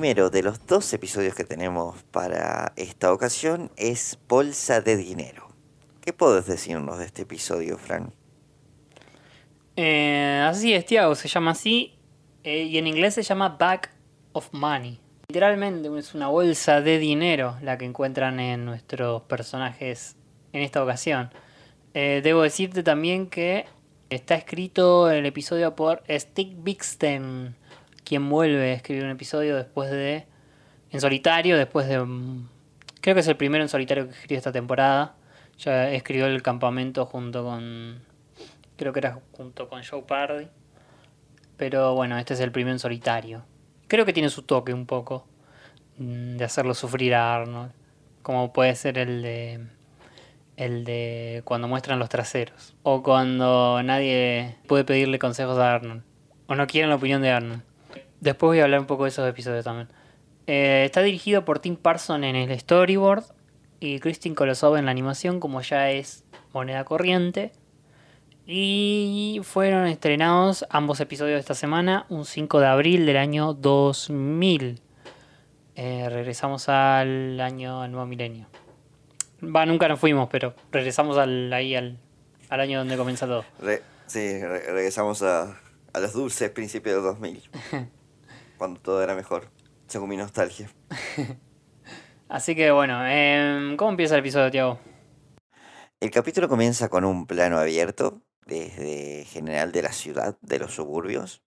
Primero 0.06 0.30
de 0.30 0.44
los 0.44 0.64
dos 0.68 0.92
episodios 0.92 1.34
que 1.34 1.42
tenemos 1.42 2.00
para 2.12 2.72
esta 2.76 3.12
ocasión 3.12 3.72
es 3.76 4.16
Bolsa 4.28 4.80
de 4.80 4.96
Dinero. 4.96 5.48
¿Qué 6.00 6.12
puedes 6.12 6.46
decirnos 6.46 7.00
de 7.00 7.06
este 7.06 7.22
episodio, 7.22 7.76
Frank? 7.76 8.12
Eh, 9.74 10.46
así 10.48 10.72
es, 10.74 10.86
Tiago, 10.86 11.16
se 11.16 11.26
llama 11.26 11.50
así. 11.50 11.98
eh, 12.44 12.62
y 12.62 12.78
en 12.78 12.86
inglés 12.86 13.14
se 13.14 13.24
llama 13.24 13.56
Bag 13.58 13.90
of 14.30 14.48
Money. 14.52 15.00
Literalmente 15.26 15.88
es 15.98 16.14
una 16.14 16.28
bolsa 16.28 16.80
de 16.82 17.00
dinero 17.00 17.58
la 17.60 17.76
que 17.76 17.84
encuentran 17.84 18.38
en 18.38 18.64
nuestros 18.64 19.22
personajes 19.22 20.14
en 20.52 20.62
esta 20.62 20.84
ocasión. 20.84 21.32
Eh, 21.94 22.20
debo 22.22 22.42
decirte 22.42 22.84
también 22.84 23.26
que 23.26 23.64
está 24.08 24.36
escrito 24.36 25.10
el 25.10 25.26
episodio 25.26 25.74
por 25.74 26.04
Stick 26.08 26.62
Bixten, 26.62 27.56
quien 28.06 28.30
vuelve 28.30 28.70
a 28.70 28.74
escribir 28.74 29.04
un 29.04 29.10
episodio 29.10 29.56
después 29.56 29.90
de. 29.90 30.26
en 30.92 31.00
solitario, 31.00 31.58
después 31.58 31.88
de. 31.88 31.96
Creo 33.00 33.14
que 33.14 33.20
es 33.20 33.28
el 33.28 33.36
primero 33.36 33.64
en 33.64 33.68
solitario 33.68 34.04
que 34.06 34.12
escribió 34.12 34.38
esta 34.38 34.52
temporada. 34.52 35.16
Ya 35.58 35.90
escribió 35.90 36.26
El 36.26 36.40
Campamento 36.40 37.04
junto 37.04 37.42
con. 37.42 38.00
Creo 38.76 38.92
que 38.92 39.00
era 39.00 39.18
junto 39.32 39.68
con 39.68 39.82
Joe 39.82 40.02
Pardy. 40.02 40.46
Pero 41.56 41.94
bueno, 41.94 42.16
este 42.16 42.34
es 42.34 42.40
el 42.40 42.52
primero 42.52 42.74
en 42.74 42.78
solitario. 42.78 43.44
Creo 43.88 44.04
que 44.04 44.12
tiene 44.12 44.28
su 44.28 44.42
toque 44.42 44.72
un 44.72 44.86
poco 44.86 45.26
mm, 45.98 46.36
de 46.36 46.44
hacerlo 46.44 46.74
sufrir 46.74 47.14
a 47.14 47.34
Arnold. 47.34 47.72
Como 48.22 48.52
puede 48.52 48.76
ser 48.76 48.98
el 48.98 49.22
de. 49.22 49.66
El 50.56 50.84
de 50.84 51.42
cuando 51.44 51.66
muestran 51.66 51.98
los 51.98 52.08
traseros. 52.08 52.76
O 52.84 53.02
cuando 53.02 53.82
nadie 53.82 54.56
puede 54.68 54.84
pedirle 54.84 55.18
consejos 55.18 55.58
a 55.58 55.74
Arnold. 55.74 56.04
O 56.46 56.54
no 56.54 56.68
quieren 56.68 56.88
la 56.88 56.96
opinión 56.96 57.20
de 57.20 57.30
Arnold. 57.30 57.62
Después 58.20 58.48
voy 58.48 58.60
a 58.60 58.64
hablar 58.64 58.80
un 58.80 58.86
poco 58.86 59.04
de 59.04 59.10
esos 59.10 59.28
episodios 59.28 59.64
también. 59.64 59.88
Eh, 60.46 60.84
está 60.86 61.02
dirigido 61.02 61.44
por 61.44 61.58
Tim 61.58 61.76
Parson 61.76 62.24
en 62.24 62.36
el 62.36 62.58
storyboard. 62.58 63.24
Y 63.78 64.00
Christine 64.00 64.34
Kolosov 64.34 64.76
en 64.76 64.86
la 64.86 64.90
animación, 64.90 65.38
como 65.38 65.60
ya 65.60 65.90
es 65.90 66.24
moneda 66.54 66.84
corriente. 66.84 67.52
Y 68.46 69.40
fueron 69.42 69.86
estrenados 69.86 70.64
ambos 70.70 71.00
episodios 71.00 71.34
de 71.36 71.40
esta 71.40 71.54
semana, 71.54 72.06
un 72.08 72.24
5 72.24 72.60
de 72.60 72.66
abril 72.66 73.04
del 73.06 73.16
año 73.16 73.52
2000. 73.54 74.80
Eh, 75.74 76.08
regresamos 76.08 76.68
al 76.68 77.38
año, 77.40 77.82
al 77.82 77.90
nuevo 77.90 78.06
milenio. 78.06 78.46
Va, 79.42 79.66
nunca 79.66 79.88
nos 79.88 80.00
fuimos, 80.00 80.28
pero 80.30 80.54
regresamos 80.72 81.18
al, 81.18 81.52
ahí 81.52 81.74
al, 81.74 81.98
al 82.48 82.60
año 82.60 82.78
donde 82.78 82.96
comienza 82.96 83.26
todo. 83.26 83.44
Re- 83.60 83.82
sí, 84.06 84.40
re- 84.40 84.72
regresamos 84.72 85.22
a, 85.22 85.58
a 85.92 86.00
los 86.00 86.12
dulces 86.14 86.48
principios 86.50 86.94
del 86.96 87.04
2000. 87.04 87.42
cuando 88.56 88.80
todo 88.80 89.02
era 89.02 89.14
mejor. 89.14 89.50
Según 89.86 90.08
mi 90.08 90.16
nostalgia. 90.16 90.70
Así 92.28 92.56
que 92.56 92.70
bueno, 92.72 93.06
em, 93.06 93.76
¿cómo 93.76 93.90
empieza 93.90 94.14
el 94.14 94.20
episodio, 94.20 94.50
Tiago? 94.50 94.80
El 96.00 96.10
capítulo 96.10 96.48
comienza 96.48 96.88
con 96.88 97.04
un 97.04 97.26
plano 97.26 97.58
abierto 97.58 98.22
desde 98.46 99.24
general 99.24 99.72
de 99.72 99.82
la 99.82 99.92
ciudad, 99.92 100.38
de 100.40 100.58
los 100.58 100.74
suburbios, 100.74 101.42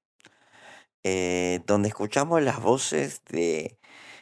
eh, 1.04 1.62
donde 1.66 1.90
escuchamos 1.90 2.42
las 2.42 2.62
voces 2.62 3.24
de 3.26 3.78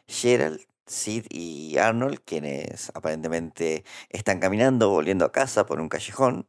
Gerald, 0.08 0.62
Sid 0.86 1.26
y 1.30 1.78
Arnold, 1.78 2.20
quienes 2.26 2.92
aparentemente 2.96 3.84
están 4.10 4.40
caminando, 4.40 4.90
volviendo 4.90 5.26
a 5.26 5.32
casa 5.32 5.66
por 5.66 5.80
un 5.80 5.90
callejón. 5.90 6.48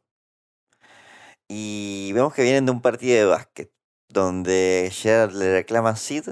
Y 1.47 2.11
vemos 2.13 2.33
que 2.33 2.43
vienen 2.43 2.65
de 2.65 2.71
un 2.71 2.81
partido 2.81 3.17
de 3.17 3.25
básquet, 3.25 3.71
donde 4.09 4.89
Gerald 4.91 5.35
le 5.35 5.53
reclama 5.53 5.91
a 5.91 5.95
Sid 5.95 6.29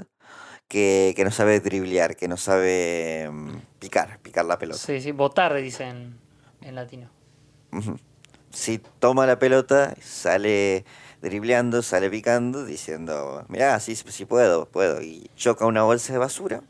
que, 0.68 1.14
que 1.16 1.24
no 1.24 1.30
sabe 1.30 1.60
driblear, 1.60 2.16
que 2.16 2.28
no 2.28 2.36
sabe 2.36 3.28
mm, 3.30 3.56
picar, 3.78 4.18
picar 4.20 4.44
la 4.44 4.58
pelota. 4.58 4.78
Sí, 4.78 5.00
sí, 5.00 5.12
votar, 5.12 5.54
dicen 5.54 6.18
en 6.60 6.74
latino. 6.74 7.08
Ujú. 7.72 7.96
Si 8.50 8.78
toma 8.98 9.26
la 9.26 9.38
pelota, 9.38 9.94
sale 10.00 10.84
dribleando, 11.20 11.82
sale 11.82 12.10
picando, 12.10 12.64
diciendo, 12.64 13.44
mirá, 13.48 13.78
sí, 13.80 13.96
sí 13.96 14.24
puedo, 14.24 14.66
puedo. 14.66 15.02
Y 15.02 15.30
choca 15.36 15.66
una 15.66 15.82
bolsa 15.82 16.12
de 16.12 16.18
basura, 16.18 16.62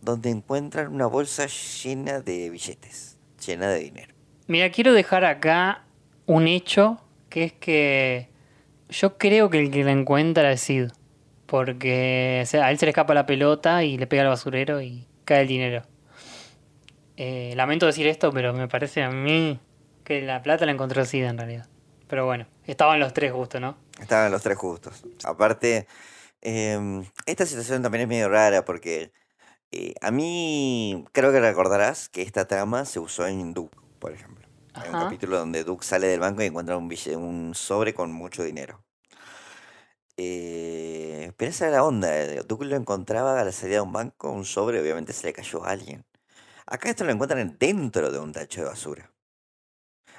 donde 0.00 0.30
encuentran 0.30 0.92
una 0.92 1.06
bolsa 1.06 1.46
llena 1.46 2.20
de 2.20 2.50
billetes, 2.50 3.18
llena 3.44 3.68
de 3.68 3.80
dinero. 3.80 4.14
Mira, 4.46 4.70
quiero 4.70 4.92
dejar 4.92 5.24
acá 5.24 5.84
un 6.26 6.46
hecho, 6.46 7.00
que 7.28 7.44
es 7.44 7.52
que 7.52 8.28
yo 8.88 9.18
creo 9.18 9.50
que 9.50 9.60
el 9.60 9.70
que 9.70 9.84
la 9.84 9.92
encuentra 9.92 10.50
es 10.52 10.60
Sid. 10.60 10.90
Porque 11.46 12.44
a 12.52 12.70
él 12.70 12.78
se 12.78 12.86
le 12.86 12.90
escapa 12.90 13.14
la 13.14 13.24
pelota 13.24 13.84
y 13.84 13.98
le 13.98 14.06
pega 14.06 14.22
al 14.22 14.28
basurero 14.28 14.80
y 14.80 15.06
cae 15.24 15.42
el 15.42 15.48
dinero. 15.48 15.82
Eh, 17.16 17.52
lamento 17.56 17.86
decir 17.86 18.06
esto, 18.08 18.32
pero 18.32 18.52
me 18.52 18.68
parece 18.68 19.02
a 19.02 19.10
mí 19.10 19.60
que 20.04 20.22
la 20.22 20.42
plata 20.42 20.66
la 20.66 20.72
encontró 20.72 21.04
Sid 21.04 21.24
en 21.24 21.38
realidad. 21.38 21.66
Pero 22.08 22.26
bueno, 22.26 22.46
estaban 22.64 23.00
los 23.00 23.12
tres 23.12 23.32
justo, 23.32 23.60
¿no? 23.60 23.76
Estaban 24.00 24.30
los 24.30 24.42
tres 24.42 24.58
justos. 24.58 25.02
Aparte, 25.24 25.86
em, 26.42 27.04
esta 27.26 27.46
situación 27.46 27.82
también 27.82 28.02
es 28.02 28.08
medio 28.08 28.28
rara 28.28 28.64
porque 28.64 29.12
eh, 29.72 29.94
a 30.00 30.10
mí 30.10 31.04
creo 31.12 31.32
que 31.32 31.40
recordarás 31.40 32.08
que 32.08 32.22
esta 32.22 32.46
trama 32.46 32.84
se 32.84 33.00
usó 33.00 33.26
en 33.26 33.54
Duke, 33.54 33.76
por 33.98 34.12
ejemplo. 34.12 34.45
Hay 34.76 34.88
un 34.90 34.94
Ajá. 34.94 35.04
capítulo 35.04 35.38
donde 35.38 35.64
Duke 35.64 35.84
sale 35.84 36.06
del 36.06 36.20
banco 36.20 36.42
y 36.42 36.46
encuentra 36.46 36.76
un, 36.76 36.88
bille- 36.88 37.16
un 37.16 37.54
sobre 37.54 37.94
con 37.94 38.12
mucho 38.12 38.42
dinero. 38.42 38.82
Eh, 40.18 41.32
pero 41.36 41.50
esa 41.50 41.66
era 41.66 41.76
la 41.76 41.84
onda. 41.84 42.14
eh, 42.16 42.42
Duke 42.46 42.64
lo 42.64 42.76
encontraba 42.76 43.40
a 43.40 43.44
la 43.44 43.52
salida 43.52 43.76
de 43.76 43.80
un 43.82 43.92
banco, 43.92 44.30
un 44.30 44.44
sobre, 44.44 44.80
obviamente 44.80 45.12
se 45.12 45.26
le 45.26 45.32
cayó 45.32 45.64
a 45.64 45.70
alguien. 45.70 46.04
Acá 46.66 46.90
esto 46.90 47.04
lo 47.04 47.12
encuentran 47.12 47.56
dentro 47.58 48.10
de 48.10 48.18
un 48.18 48.32
tacho 48.32 48.62
de 48.62 48.66
basura. 48.68 49.10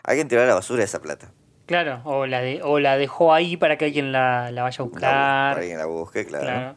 Alguien 0.04 0.28
tiró 0.28 0.42
a 0.44 0.46
la 0.46 0.56
basura 0.56 0.84
esa 0.84 1.02
plata. 1.02 1.32
Claro, 1.66 2.02
o 2.06 2.26
la, 2.26 2.40
de, 2.42 2.62
o 2.64 2.80
la 2.80 2.98
dejó 2.98 3.34
ahí 3.34 3.58
para 3.58 3.78
que 3.78 3.86
alguien 3.86 4.12
la, 4.14 4.52
la 4.52 4.64
vaya 4.64 4.78
a 4.84 4.86
La 4.86 4.90
bu- 4.90 4.92
buscar. 4.92 5.54
para 5.54 5.60
alguien 5.62 5.78
la 5.78 5.86
busque, 5.86 6.26
claro. 6.26 6.46
Claro. 6.46 6.76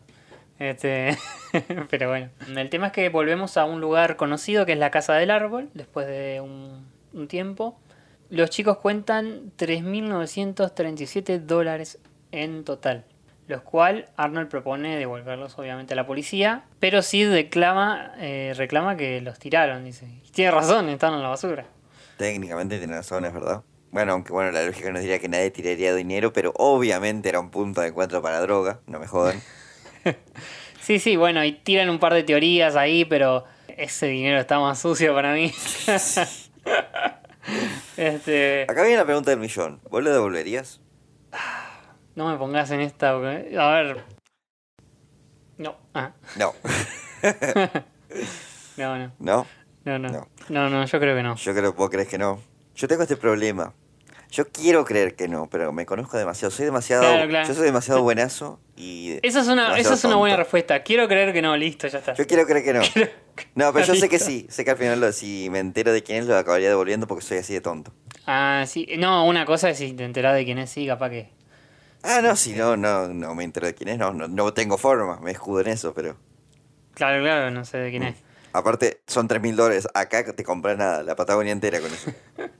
Este, 0.58 1.16
pero 1.90 2.08
bueno, 2.08 2.30
el 2.56 2.68
tema 2.70 2.88
es 2.88 2.92
que 2.92 3.08
volvemos 3.08 3.56
a 3.56 3.64
un 3.64 3.80
lugar 3.80 4.16
conocido 4.16 4.66
que 4.66 4.72
es 4.72 4.78
la 4.78 4.90
Casa 4.90 5.14
del 5.14 5.30
Árbol, 5.30 5.70
después 5.74 6.06
de 6.08 6.40
un, 6.40 6.89
un 7.12 7.28
tiempo. 7.28 7.78
Los 8.28 8.50
chicos 8.50 8.78
cuentan 8.78 9.52
3.937 9.58 11.40
dólares 11.40 11.98
en 12.32 12.64
total, 12.64 13.04
los 13.48 13.62
cual 13.62 14.08
Arnold 14.16 14.48
propone 14.48 14.96
devolverlos 14.96 15.58
obviamente 15.58 15.94
a 15.94 15.96
la 15.96 16.06
policía, 16.06 16.64
pero 16.78 17.02
Sid 17.02 17.32
reclama, 17.32 18.12
eh, 18.18 18.54
reclama 18.56 18.96
que 18.96 19.20
los 19.20 19.38
tiraron, 19.38 19.84
dice. 19.84 20.06
Y 20.24 20.30
tiene 20.30 20.52
razón, 20.52 20.88
están 20.88 21.14
en 21.14 21.22
la 21.22 21.28
basura. 21.28 21.66
Técnicamente 22.16 22.78
tiene 22.78 22.94
razón, 22.94 23.24
es 23.24 23.32
verdad. 23.32 23.62
Bueno, 23.90 24.12
aunque 24.12 24.32
bueno, 24.32 24.52
la 24.52 24.62
lógica 24.62 24.92
nos 24.92 25.02
diría 25.02 25.18
que 25.18 25.28
nadie 25.28 25.50
tiraría 25.50 25.92
dinero, 25.94 26.32
pero 26.32 26.52
obviamente 26.56 27.28
era 27.28 27.40
un 27.40 27.50
punto 27.50 27.80
de 27.80 27.88
encuentro 27.88 28.22
para 28.22 28.40
droga, 28.40 28.80
no 28.86 29.00
me 29.00 29.06
jodan. 29.06 29.40
Sí, 30.80 30.98
sí, 30.98 31.16
bueno, 31.16 31.44
y 31.44 31.52
tiran 31.52 31.90
un 31.90 31.98
par 31.98 32.14
de 32.14 32.22
teorías 32.22 32.74
ahí, 32.74 33.04
pero 33.04 33.44
ese 33.68 34.06
dinero 34.06 34.40
está 34.40 34.58
más 34.58 34.80
sucio 34.80 35.14
para 35.14 35.34
mí. 35.34 35.52
este, 37.96 38.62
Acá 38.68 38.82
viene 38.82 38.96
la 38.98 39.04
pregunta 39.04 39.30
del 39.30 39.40
millón. 39.40 39.80
¿Vos 39.90 40.02
lo 40.02 40.12
devolverías? 40.12 40.80
no 42.16 42.28
me 42.30 42.36
pongas 42.38 42.70
en 42.70 42.80
esta. 42.80 43.12
porque- 43.14 43.56
A 43.58 43.70
ver. 43.70 44.04
No. 45.58 45.76
Ah. 45.94 46.12
No. 48.76 48.96
No, 48.96 48.98
no. 48.98 49.12
¿No? 49.18 49.46
No, 49.84 49.98
no. 49.98 50.28
No, 50.48 50.70
no, 50.70 50.84
yo 50.86 51.00
creo 51.00 51.14
que 51.16 51.22
no. 51.22 51.36
Yo 51.36 51.52
creo 51.54 51.72
que 51.72 51.78
vos 51.78 51.90
crees 51.90 52.08
que 52.08 52.18
no. 52.18 52.40
Yo 52.74 52.88
tengo 52.88 53.02
este 53.02 53.16
problema. 53.16 53.74
Yo 54.30 54.48
quiero 54.48 54.84
creer 54.84 55.16
que 55.16 55.26
no, 55.26 55.48
pero 55.50 55.72
me 55.72 55.86
conozco 55.86 56.16
demasiado. 56.16 56.50
Soy 56.52 56.64
demasiado. 56.64 57.02
Claro, 57.02 57.28
claro. 57.28 57.48
Yo 57.48 57.54
soy 57.54 57.64
demasiado 57.64 58.02
buenazo 58.02 58.60
y. 58.76 59.18
Esa 59.22 59.40
es 59.40 59.48
una, 59.48 59.76
esa 59.78 59.94
es 59.94 60.04
una 60.04 60.16
buena 60.16 60.36
respuesta. 60.36 60.82
Quiero 60.82 61.08
creer 61.08 61.32
que 61.32 61.42
no, 61.42 61.56
listo, 61.56 61.88
ya 61.88 61.98
está. 61.98 62.14
Yo 62.14 62.26
quiero 62.26 62.46
creer 62.46 62.64
que 62.64 62.72
no. 62.72 62.80
No, 63.54 63.72
pero 63.72 63.86
yo 63.86 63.94
sé 63.94 64.08
que 64.10 64.18
sí. 64.18 64.46
Sé 64.50 64.64
que 64.66 64.70
al 64.72 64.76
final, 64.76 65.00
lo- 65.00 65.12
si 65.12 65.48
me 65.50 65.60
entero 65.60 65.92
de 65.92 66.02
quién 66.02 66.18
es, 66.18 66.26
lo 66.26 66.36
acabaría 66.36 66.68
devolviendo 66.68 67.06
porque 67.06 67.24
soy 67.24 67.38
así 67.38 67.54
de 67.54 67.62
tonto. 67.62 67.90
Ah, 68.26 68.64
sí. 68.66 68.86
No, 68.98 69.24
una 69.24 69.46
cosa 69.46 69.70
es 69.70 69.78
si 69.78 69.94
te 69.94 70.04
enterás 70.04 70.34
de 70.34 70.44
quién 70.44 70.58
es, 70.58 70.68
sí, 70.70 70.86
capaz 70.86 71.08
que. 71.08 71.30
Ah, 72.02 72.20
no, 72.22 72.36
si 72.36 72.52
no, 72.52 72.76
no, 72.76 73.08
no 73.08 73.34
me 73.34 73.44
entero 73.44 73.66
de 73.66 73.74
quién 73.74 73.88
es, 73.88 73.98
no, 73.98 74.12
no, 74.12 74.28
no 74.28 74.52
tengo 74.52 74.76
forma, 74.76 75.18
me 75.20 75.30
escudo 75.30 75.62
en 75.62 75.68
eso, 75.68 75.94
pero. 75.94 76.16
Claro, 76.94 77.22
claro, 77.22 77.50
no 77.50 77.64
sé 77.64 77.78
de 77.78 77.90
quién 77.90 78.02
es. 78.02 78.16
Aparte, 78.52 79.00
son 79.06 79.26
3 79.26 79.40
mil 79.40 79.56
dólares. 79.56 79.88
Acá 79.94 80.24
te 80.34 80.44
compras 80.44 80.76
nada, 80.76 81.02
la 81.02 81.16
Patagonia 81.16 81.52
entera 81.52 81.80
con 81.80 81.90
eso. 81.92 82.10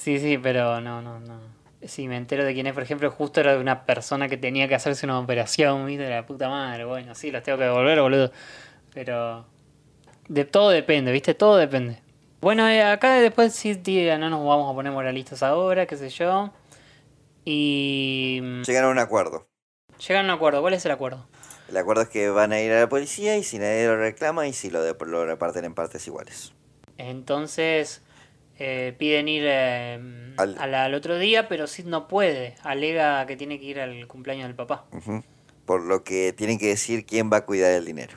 Sí, 0.00 0.18
sí, 0.18 0.38
pero 0.38 0.80
no, 0.80 1.02
no, 1.02 1.20
no. 1.20 1.38
Si 1.82 2.08
me 2.08 2.16
entero 2.16 2.44
de 2.44 2.54
quién 2.54 2.66
es, 2.66 2.72
por 2.74 2.82
ejemplo, 2.82 3.10
justo 3.10 3.40
era 3.40 3.52
de 3.54 3.60
una 3.60 3.84
persona 3.84 4.28
que 4.28 4.38
tenía 4.38 4.66
que 4.68 4.74
hacerse 4.74 5.04
una 5.06 5.18
operación, 5.18 5.86
¿viste? 5.86 6.04
De 6.04 6.10
la 6.10 6.26
puta 6.26 6.48
madre. 6.48 6.84
Bueno, 6.84 7.14
sí, 7.14 7.30
los 7.30 7.42
tengo 7.42 7.58
que 7.58 7.64
devolver, 7.64 8.00
boludo. 8.00 8.32
Pero. 8.94 9.46
De 10.28 10.44
todo 10.44 10.70
depende, 10.70 11.12
¿viste? 11.12 11.34
Todo 11.34 11.56
depende. 11.58 12.00
Bueno, 12.40 12.68
eh, 12.68 12.82
acá 12.82 13.14
después 13.20 13.54
sí, 13.54 13.76
tía, 13.76 14.18
no 14.18 14.30
nos 14.30 14.46
vamos 14.46 14.70
a 14.70 14.74
poner 14.74 14.92
moralistas 14.92 15.42
ahora, 15.42 15.86
qué 15.86 15.96
sé 15.96 16.10
yo. 16.10 16.52
Y. 17.44 18.40
mm, 18.42 18.62
Llegaron 18.62 18.90
a 18.90 18.92
un 18.92 18.98
acuerdo. 19.00 19.48
Llegan 20.08 20.24
a 20.26 20.34
un 20.34 20.36
acuerdo. 20.36 20.60
¿Cuál 20.62 20.74
es 20.74 20.84
el 20.84 20.90
acuerdo? 20.92 21.26
El 21.68 21.76
acuerdo 21.78 22.02
es 22.02 22.10
que 22.10 22.28
van 22.28 22.52
a 22.52 22.60
ir 22.60 22.70
a 22.70 22.80
la 22.80 22.88
policía 22.90 23.38
y 23.38 23.44
si 23.44 23.58
nadie 23.58 23.86
lo 23.86 23.96
reclama 23.96 24.46
y 24.46 24.52
si 24.52 24.68
lo, 24.70 24.82
de- 24.82 24.94
lo 25.06 25.24
reparten 25.24 25.64
en 25.64 25.74
partes 25.74 26.06
iguales. 26.06 26.52
Entonces 26.98 28.02
eh, 28.60 28.94
piden 28.96 29.26
ir 29.26 29.42
eh, 29.46 29.94
Al- 30.36 30.56
al... 30.58 30.74
al 30.74 30.94
otro 30.94 31.18
día, 31.18 31.48
pero 31.48 31.66
Sid 31.66 31.86
no 31.86 32.06
puede. 32.06 32.54
Alega 32.62 33.26
que 33.26 33.36
tiene 33.36 33.58
que 33.58 33.64
ir 33.64 33.80
al 33.80 34.06
cumpleaños 34.06 34.46
del 34.46 34.54
papá. 34.54 34.84
Por 35.64 35.82
lo 35.82 36.04
que 36.04 36.32
tienen 36.32 36.58
que 36.58 36.66
decir 36.68 37.04
quién 37.06 37.32
va 37.32 37.38
a 37.38 37.46
cuidar 37.46 37.72
el 37.72 37.84
dinero. 37.84 38.16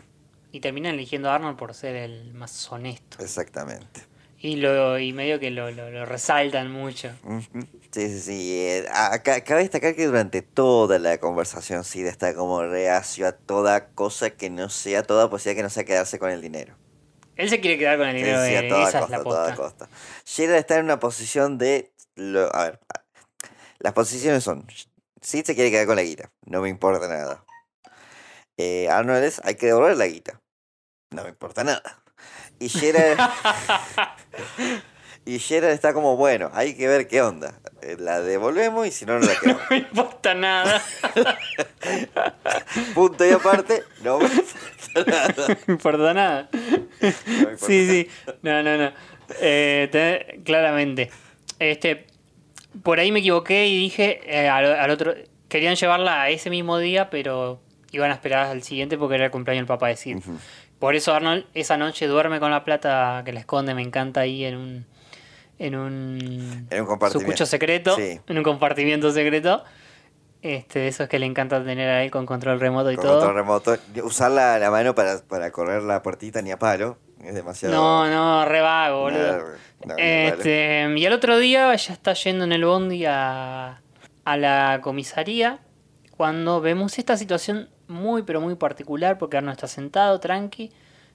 Y 0.52 0.60
terminan 0.60 0.94
eligiendo 0.96 1.30
a 1.32 1.36
Arnold 1.36 1.58
por 1.58 1.74
ser 1.74 1.96
el 1.96 2.34
más 2.34 2.72
honesto. 2.72 3.24
Exactamente. 3.24 4.02
Y 4.40 4.58
lo 4.58 5.00
y 5.00 5.14
medio 5.14 5.40
que 5.40 5.50
lo, 5.52 5.72
lo, 5.72 5.90
lo 5.90 6.06
resaltan 6.06 6.70
mucho. 6.70 7.10
Sí, 7.92 8.10
sí, 8.10 8.20
sí. 8.20 8.52
eh, 8.60 8.86
acá, 8.92 9.42
cabe 9.42 9.62
destacar 9.62 9.96
que 9.96 10.06
durante 10.06 10.42
toda 10.42 11.00
la 11.00 11.18
conversación 11.20 11.86
Sid 11.86 12.06
está 12.08 12.36
como 12.36 12.62
reacio 12.64 13.26
a 13.28 13.32
toda 13.32 13.88
cosa 13.88 14.32
que 14.32 14.50
no 14.50 14.70
sea, 14.70 15.04
toda 15.04 15.30
posibilidad 15.30 15.60
que 15.60 15.64
no 15.64 15.70
sea 15.70 15.86
quedarse 15.86 16.20
con 16.20 16.30
el 16.30 16.42
dinero. 16.42 16.76
Él 17.36 17.50
se 17.50 17.60
quiere 17.60 17.78
quedar 17.78 17.98
con 17.98 18.08
el 18.08 18.16
dinero 18.16 18.44
sí, 18.44 18.54
de 18.54 18.70
toda 18.70 18.90
esa 18.90 19.00
costa, 19.00 19.06
es 19.06 19.10
la 19.12 19.18
a 19.18 19.24
toda 19.24 19.56
posta. 19.56 19.86
costa. 19.88 19.90
Gerald 20.25 20.60
está 20.60 20.78
en 20.78 20.86
una 20.86 21.00
posición 21.00 21.58
de... 21.58 21.92
lo- 22.16 22.54
a 22.56 22.63
ver, 22.66 22.80
las 23.80 23.94
posiciones 23.94 24.44
son... 24.44 24.66
Sid 25.22 25.46
se 25.46 25.56
quiere 25.56 25.72
quedar 25.72 25.88
con 25.88 25.96
la 25.96 26.04
guita, 26.04 26.32
no 26.46 26.62
me 26.62 26.70
importa 26.70 27.08
nada. 27.08 27.44
Eh, 28.58 28.88
Arnold 28.90 29.24
es, 29.24 29.42
hay 29.44 29.56
que 29.56 29.68
devolver 29.68 29.98
la 29.98 30.06
guita, 30.06 30.42
no 31.12 31.24
me 31.24 31.30
importa 31.30 31.63
nada. 31.63 32.04
Y 32.60 32.70
Gerald... 32.70 33.20
y 35.25 35.40
Gerald 35.40 35.74
está 35.74 35.94
como, 35.94 36.18
bueno, 36.18 36.52
hay 36.54 36.75
que 36.75 36.88
ver 36.88 37.08
qué 37.08 37.22
onda. 37.22 37.60
Eh, 37.86 37.98
La 38.00 38.22
devolvemos 38.22 38.88
y 38.88 38.92
si 38.92 39.06
no, 39.06 39.20
no 39.20 39.25
la 39.25 39.36
quedamos. 39.42 39.62
No 39.63 39.68
me 39.70 39.78
importa 39.78 40.34
nada. 40.34 40.82
Punto 42.94 43.25
y 43.25 43.32
aparte, 43.32 43.84
no 44.04 44.20
me 44.20 44.25
importa 44.96 45.04
nada. 45.12 45.34
No 45.38 45.48
me 45.68 45.74
importa 45.74 46.13
nada. 46.13 46.50
Sí, 47.58 47.88
sí. 47.88 48.10
No, 48.42 48.63
no, 48.63 48.78
no. 48.78 48.92
Eh, 49.42 49.90
te- 49.92 50.42
claramente. 50.44 51.10
Este, 51.60 52.08
por 52.84 53.00
ahí 53.00 53.12
me 53.12 53.20
equivoqué 53.20 53.68
y 53.68 53.78
dije 53.78 54.22
eh, 54.25 54.48
al, 54.50 54.66
al 54.66 54.90
otro. 54.92 55.13
Querían 55.50 55.75
llevarla 55.75 56.22
a 56.24 56.30
ese 56.30 56.50
mismo 56.50 56.78
día, 56.80 57.10
pero 57.10 57.62
iban 57.92 58.10
a 58.12 58.16
esperar 58.16 58.48
al 58.48 58.63
siguiente 58.63 58.98
porque 58.98 59.16
era 59.16 59.25
el 59.25 59.32
cumpleaños 59.32 59.62
del 59.62 59.68
papá 59.68 59.88
de 59.90 59.98
Sid. 59.98 60.18
Por 60.80 60.96
eso 60.96 61.13
Arnold 61.13 61.46
esa 61.54 61.78
noche 61.78 62.08
duerme 62.08 62.40
con 62.40 62.50
la 62.52 62.63
plata 62.66 63.22
que 63.24 63.32
le 63.34 63.40
esconde, 63.40 63.75
me 63.75 63.82
encanta 63.84 64.22
ahí 64.22 64.46
en 64.46 64.56
un. 64.58 64.86
En 65.60 65.75
un. 65.75 66.67
En 66.69 66.81
un 66.81 66.88
compartimiento. 66.88 67.45
Secreto. 67.45 67.95
Sí. 67.95 68.19
En 68.27 68.38
un 68.38 68.43
compartimiento 68.43 69.12
secreto. 69.12 69.63
Este, 70.41 70.89
eso 70.89 71.03
es 71.03 71.10
que 71.10 71.19
le 71.19 71.25
encanta 71.25 71.63
tener 71.63 71.89
a 71.89 72.03
él 72.03 72.12
con 72.12 72.25
control 72.25 72.60
remoto 72.60 72.91
y 72.91 72.95
Con 72.95 73.05
todo. 73.05 73.19
control 73.19 73.36
remoto. 73.36 73.77
Usar 74.03 74.31
la, 74.31 74.60
la 74.60 74.69
mano 74.72 74.93
para, 74.93 75.19
para 75.19 75.51
correr 75.51 75.83
la 75.83 76.01
puertita 76.03 76.41
ni 76.41 76.51
a 76.51 76.60
palo. 76.60 76.98
Es 77.24 77.33
demasiado... 77.33 77.74
No, 77.74 78.10
no, 78.10 78.43
re 78.45 78.60
vago, 78.60 79.03
boludo. 79.03 79.38
No, 79.38 79.43
no, 79.86 79.95
vale. 79.95 80.27
Este, 80.27 80.93
y 80.98 81.05
al 81.05 81.13
otro 81.13 81.38
día 81.38 81.74
ya 81.74 81.93
está 81.93 82.13
yendo 82.13 82.43
en 82.43 82.51
el 82.51 82.65
bondi 82.65 83.05
a, 83.05 83.81
a 84.25 84.38
la 84.38 84.79
comisaría 84.83 85.60
cuando 86.17 86.60
vemos 86.60 87.00
esta 87.00 87.15
situación 87.15 87.69
muy 87.88 88.24
pero 88.24 88.41
muy 88.41 88.55
particular 88.55 89.17
porque 89.17 89.38
Arno 89.38 89.51
está 89.51 89.67
sentado, 89.67 90.19
tranqui, 90.19 90.72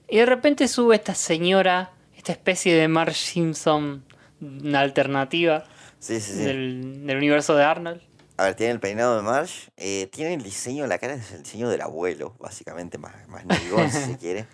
y 0.07 0.17
de 0.17 0.25
repente 0.25 0.67
sube 0.67 0.95
esta 0.95 1.13
señora, 1.13 1.91
esta 2.15 2.31
especie 2.31 2.75
de 2.75 2.87
Marge 2.87 3.13
Simpson 3.13 4.03
una 4.41 4.79
alternativa 4.81 5.65
Sí, 5.99 6.19
sí, 6.21 6.31
sí. 6.31 6.37
Del, 6.43 7.05
del 7.05 7.17
universo 7.17 7.55
de 7.55 7.63
Arnold. 7.63 8.01
A 8.37 8.45
ver, 8.45 8.55
tiene 8.55 8.71
el 8.71 8.79
peinado 8.79 9.17
de 9.17 9.21
Marsh, 9.21 9.67
eh, 9.75 10.07
tiene 10.13 10.33
el 10.33 10.41
diseño, 10.43 10.87
la 10.87 10.97
cara 10.97 11.15
es 11.15 11.31
el 11.33 11.43
diseño 11.43 11.67
del 11.69 11.81
abuelo, 11.81 12.35
básicamente, 12.39 12.97
más, 12.97 13.27
más 13.27 13.45
narigón 13.45 13.91
si 13.91 13.97
se 14.13 14.17
quiere. 14.19 14.45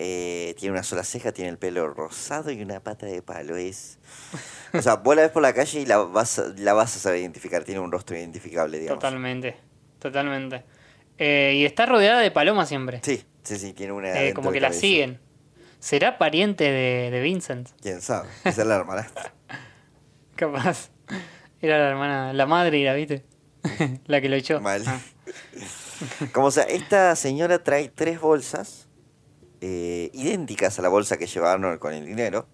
Eh, 0.00 0.54
tiene 0.58 0.72
una 0.72 0.82
sola 0.82 1.04
ceja, 1.04 1.30
tiene 1.30 1.50
el 1.50 1.58
pelo 1.58 1.86
rosado 1.94 2.50
y 2.50 2.60
una 2.60 2.80
pata 2.80 3.06
de 3.06 3.22
palo. 3.22 3.54
Es. 3.56 3.98
O 4.72 4.82
sea, 4.82 4.96
vos 4.96 5.14
la 5.14 5.22
ves 5.22 5.30
por 5.30 5.42
la 5.42 5.52
calle 5.52 5.80
y 5.80 5.86
la 5.86 5.98
vas, 5.98 6.38
a- 6.40 6.48
la 6.56 6.72
vas 6.72 6.96
a 6.96 6.98
saber 6.98 7.20
identificar. 7.20 7.62
Tiene 7.64 7.80
un 7.80 7.92
rostro 7.92 8.16
identificable, 8.16 8.78
digamos. 8.78 9.00
Totalmente, 9.00 9.56
totalmente. 10.00 10.64
Eh, 11.18 11.52
y 11.56 11.64
está 11.66 11.86
rodeada 11.86 12.20
de 12.20 12.30
palomas 12.30 12.68
siempre. 12.68 13.00
Sí, 13.04 13.22
sí, 13.44 13.56
sí, 13.58 13.74
tiene 13.74 13.92
una. 13.92 14.24
Eh, 14.24 14.32
como 14.34 14.50
que 14.50 14.60
la 14.60 14.72
siguen. 14.72 15.20
¿Será 15.80 16.18
pariente 16.18 16.64
de, 16.64 17.10
de 17.10 17.20
Vincent? 17.20 17.70
Quién 17.80 18.00
sabe, 18.00 18.28
es 18.44 18.56
la 18.58 18.76
hermanastra. 18.76 19.32
Capaz. 20.36 20.90
Era 21.60 21.78
la 21.78 21.90
hermana, 21.90 22.32
la 22.32 22.46
madre 22.46 22.82
era, 22.82 22.94
¿viste? 22.94 23.24
la 24.06 24.20
que 24.20 24.28
lo 24.28 24.36
echó. 24.36 24.60
Mal. 24.60 24.84
Ah. 24.86 25.00
Como 26.32 26.50
sea, 26.50 26.64
esta 26.64 27.14
señora 27.16 27.62
trae 27.62 27.88
tres 27.88 28.20
bolsas 28.20 28.88
eh, 29.60 30.10
idénticas 30.14 30.78
a 30.78 30.82
la 30.82 30.88
bolsa 30.88 31.18
que 31.18 31.26
lleva 31.26 31.52
Arnold 31.52 31.78
con 31.78 31.92
el 31.92 32.06
dinero. 32.06 32.48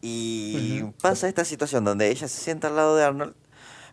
Y 0.00 0.82
pasa 1.00 1.28
esta 1.28 1.46
situación 1.46 1.84
donde 1.84 2.10
ella 2.10 2.28
se 2.28 2.42
sienta 2.42 2.68
al 2.68 2.76
lado 2.76 2.94
de 2.94 3.04
Arnold, 3.04 3.34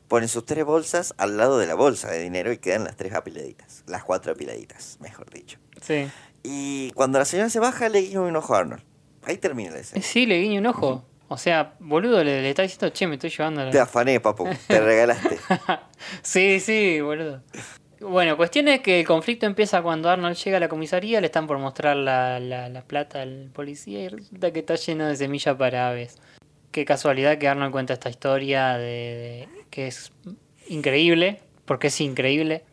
pone 0.09 0.27
sus 0.27 0.45
tres 0.45 0.65
bolsas 0.65 1.13
al 1.17 1.37
lado 1.37 1.57
de 1.57 1.67
la 1.67 1.75
bolsa 1.75 2.11
de 2.11 2.19
dinero 2.19 2.51
y 2.51 2.57
quedan 2.57 2.83
las 2.83 2.97
tres 2.97 3.13
apiladitas. 3.13 3.85
Las 3.87 4.03
cuatro 4.03 4.33
apiladitas, 4.33 4.97
mejor 4.99 5.29
dicho. 5.29 5.57
Sí. 5.81 6.09
Y 6.43 6.91
cuando 6.91 7.19
la 7.19 7.25
señora 7.25 7.49
se 7.49 7.59
baja, 7.59 7.89
le 7.89 8.01
guiña 8.01 8.21
un 8.21 8.35
ojo 8.35 8.55
a 8.55 8.59
Arnold. 8.59 8.83
Ahí 9.23 9.37
termina 9.37 9.71
la 9.71 9.79
escena. 9.79 10.01
Sí, 10.01 10.25
le 10.25 10.39
guiño 10.41 10.59
un 10.59 10.65
ojo. 10.67 11.05
O 11.27 11.37
sea, 11.37 11.75
boludo, 11.79 12.23
le, 12.23 12.41
le 12.41 12.49
está 12.49 12.63
diciendo, 12.63 12.89
che, 12.89 13.07
me 13.07 13.15
estoy 13.15 13.29
llevando 13.29 13.63
la... 13.63 13.71
Te 13.71 13.79
afané, 13.79 14.19
papu, 14.19 14.47
te 14.67 14.79
regalaste. 14.81 15.37
Sí, 16.23 16.59
sí, 16.59 16.99
boludo. 16.99 17.41
Bueno, 18.01 18.35
cuestión 18.35 18.67
es 18.67 18.81
que 18.81 18.99
el 19.01 19.05
conflicto 19.07 19.45
empieza 19.45 19.81
cuando 19.83 20.09
Arnold 20.09 20.35
llega 20.35 20.57
a 20.57 20.59
la 20.59 20.67
comisaría, 20.67 21.21
le 21.21 21.27
están 21.27 21.45
por 21.45 21.59
mostrar 21.59 21.95
la, 21.95 22.39
la, 22.39 22.67
la 22.67 22.81
plata 22.81 23.21
al 23.21 23.51
policía 23.53 23.99
y 24.01 24.07
resulta 24.09 24.51
que 24.51 24.59
está 24.59 24.75
lleno 24.75 25.05
de 25.07 25.15
semillas 25.15 25.55
para 25.55 25.89
aves. 25.89 26.17
Qué 26.71 26.83
casualidad 26.83 27.37
que 27.37 27.47
Arnold 27.47 27.71
cuenta 27.71 27.93
esta 27.93 28.09
historia 28.09 28.73
de, 28.77 28.83
de- 28.83 29.47
que 29.69 29.87
es 29.87 30.11
increíble, 30.67 31.41
porque 31.65 31.87
es 31.87 32.01
increíble 32.01 32.63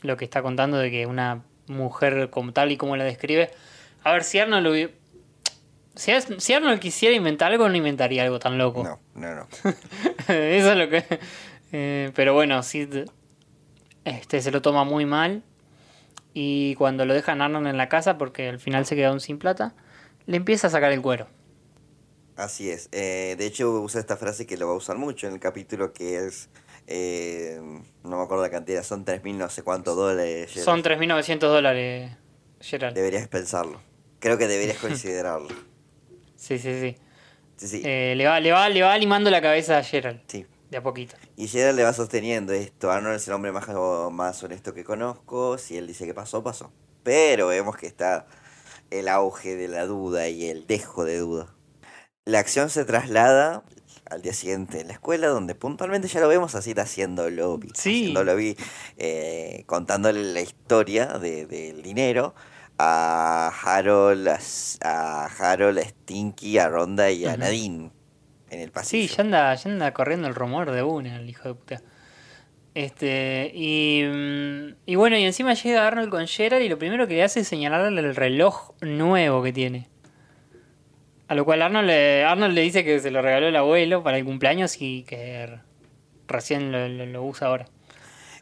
lo 0.00 0.16
que 0.16 0.24
está 0.24 0.40
contando 0.42 0.78
de 0.78 0.90
que 0.90 1.04
una 1.06 1.42
mujer 1.68 2.30
como 2.30 2.52
tal 2.52 2.72
y 2.72 2.76
como 2.76 2.96
la 2.96 3.04
describe. 3.04 3.50
A 4.04 4.12
ver, 4.12 4.24
si 4.24 4.38
Arnold 4.38 4.90
si, 5.94 6.12
si 6.38 6.54
Arnold 6.54 6.78
quisiera 6.78 7.16
inventar 7.16 7.50
algo, 7.50 7.68
no 7.68 7.76
inventaría 7.76 8.22
algo 8.22 8.38
tan 8.38 8.56
loco. 8.56 8.84
No, 8.84 9.00
no, 9.14 9.34
no. 9.34 9.48
Eso 10.28 10.72
es 10.72 10.76
lo 10.78 10.88
que. 10.88 11.04
eh, 11.72 12.12
pero 12.14 12.34
bueno, 12.34 12.62
Sid 12.62 13.06
este, 14.04 14.40
se 14.40 14.50
lo 14.50 14.62
toma 14.62 14.84
muy 14.84 15.06
mal. 15.06 15.42
Y 16.34 16.74
cuando 16.76 17.04
lo 17.04 17.14
dejan 17.14 17.42
Arnold 17.42 17.66
en 17.66 17.76
la 17.76 17.88
casa, 17.88 18.16
porque 18.16 18.48
al 18.48 18.60
final 18.60 18.86
se 18.86 18.94
queda 18.94 19.08
aún 19.08 19.20
sin 19.20 19.38
plata, 19.38 19.74
le 20.26 20.36
empieza 20.36 20.68
a 20.68 20.70
sacar 20.70 20.92
el 20.92 21.02
cuero. 21.02 21.26
Así 22.38 22.70
es. 22.70 22.88
Eh, 22.92 23.34
de 23.36 23.46
hecho, 23.46 23.68
usa 23.80 24.00
esta 24.00 24.16
frase 24.16 24.46
que 24.46 24.56
lo 24.56 24.68
va 24.68 24.74
a 24.74 24.76
usar 24.76 24.96
mucho 24.96 25.26
en 25.26 25.32
el 25.34 25.40
capítulo 25.40 25.92
que 25.92 26.24
es. 26.24 26.48
eh, 26.86 27.60
no 28.04 28.16
me 28.16 28.22
acuerdo 28.22 28.42
la 28.44 28.50
cantidad, 28.50 28.84
son 28.84 29.04
3.000 29.04 29.34
no 29.34 29.48
sé 29.50 29.62
cuántos 29.62 29.96
dólares. 29.96 30.50
Gerald. 30.52 30.64
Son 30.64 30.82
3.900 30.84 31.38
dólares, 31.40 32.12
Gerald. 32.60 32.94
Deberías 32.94 33.26
pensarlo. 33.26 33.80
Creo 34.20 34.38
que 34.38 34.46
deberías 34.46 34.78
considerarlo. 34.80 35.48
Sí, 36.36 36.58
sí, 36.58 36.80
sí. 36.80 36.96
Sí, 37.56 37.66
sí. 37.66 37.82
Eh, 37.84 38.14
le, 38.16 38.24
va, 38.26 38.38
le, 38.38 38.52
va, 38.52 38.68
le 38.68 38.82
va 38.82 38.96
limando 38.96 39.30
la 39.30 39.42
cabeza 39.42 39.78
a 39.78 39.82
Gerald. 39.82 40.20
Sí. 40.28 40.46
De 40.70 40.76
a 40.76 40.82
poquito. 40.82 41.16
Y 41.34 41.48
Gerald 41.48 41.76
le 41.76 41.82
va 41.82 41.92
sosteniendo 41.92 42.52
esto. 42.52 42.92
Arnold 42.92 43.16
es 43.16 43.26
el 43.26 43.34
hombre 43.34 43.50
más, 43.50 43.66
más 44.12 44.40
honesto 44.44 44.74
que 44.74 44.84
conozco. 44.84 45.58
Si 45.58 45.76
él 45.76 45.88
dice 45.88 46.06
que 46.06 46.14
pasó, 46.14 46.44
pasó. 46.44 46.70
Pero 47.02 47.48
vemos 47.48 47.76
que 47.76 47.86
está 47.88 48.26
el 48.90 49.08
auge 49.08 49.56
de 49.56 49.66
la 49.66 49.86
duda 49.86 50.28
y 50.28 50.46
el 50.46 50.66
dejo 50.68 51.04
de 51.04 51.18
duda. 51.18 51.52
La 52.28 52.40
acción 52.40 52.68
se 52.68 52.84
traslada 52.84 53.62
al 54.10 54.20
día 54.20 54.34
siguiente 54.34 54.80
en 54.82 54.88
la 54.88 54.92
escuela, 54.92 55.28
donde 55.28 55.54
puntualmente 55.54 56.08
ya 56.08 56.20
lo 56.20 56.28
vemos 56.28 56.54
así 56.54 56.74
haciendo 56.76 57.30
lobby. 57.30 57.70
Sí. 57.74 58.00
Haciendo 58.00 58.24
lobby, 58.24 58.54
eh, 58.98 59.62
contándole 59.66 60.22
la 60.34 60.40
historia 60.42 61.06
de- 61.06 61.46
del 61.46 61.80
dinero 61.82 62.34
a 62.78 63.50
Harold, 63.62 64.28
a, 64.28 64.38
a 64.82 65.24
Harold, 65.26 65.78
a 65.78 65.82
Stinky, 65.82 66.58
a 66.58 66.68
Ronda 66.68 67.10
y 67.10 67.24
a. 67.24 67.36
Nadine 67.36 67.90
en 68.50 68.60
el 68.60 68.70
pasillo. 68.72 69.08
Sí, 69.08 69.14
ya 69.16 69.22
anda, 69.22 69.54
ya 69.54 69.70
anda 69.70 69.94
corriendo 69.94 70.28
el 70.28 70.34
rumor 70.34 70.70
de 70.70 70.82
una, 70.82 71.16
el 71.16 71.28
hijo 71.30 71.48
de 71.48 71.54
puta. 71.54 71.82
Este, 72.74 73.50
y, 73.54 74.04
mm, 74.04 74.74
y 74.86 74.94
bueno, 74.96 75.16
y 75.16 75.24
encima 75.24 75.54
llega 75.54 75.86
Arnold 75.86 76.10
con 76.10 76.26
Gerald 76.26 76.62
y 76.62 76.68
lo 76.68 76.78
primero 76.78 77.08
que 77.08 77.14
le 77.14 77.24
hace 77.24 77.40
es 77.40 77.48
señalarle 77.48 78.00
el 78.00 78.14
reloj 78.14 78.72
nuevo 78.82 79.42
que 79.42 79.52
tiene. 79.52 79.88
A 81.28 81.34
lo 81.34 81.44
cual 81.44 81.62
Arnold 81.62 81.86
le, 81.86 82.24
Arnold 82.24 82.54
le 82.54 82.62
dice 82.62 82.84
que 82.84 83.00
se 83.00 83.10
lo 83.10 83.20
regaló 83.22 83.46
el 83.48 83.56
abuelo 83.56 84.02
para 84.02 84.16
el 84.18 84.24
cumpleaños 84.24 84.80
y 84.80 85.02
que 85.04 85.58
recién 86.26 86.72
lo, 86.72 86.88
lo- 86.88 87.06
lo 87.06 87.22
usa 87.24 87.48
ahora. 87.48 87.66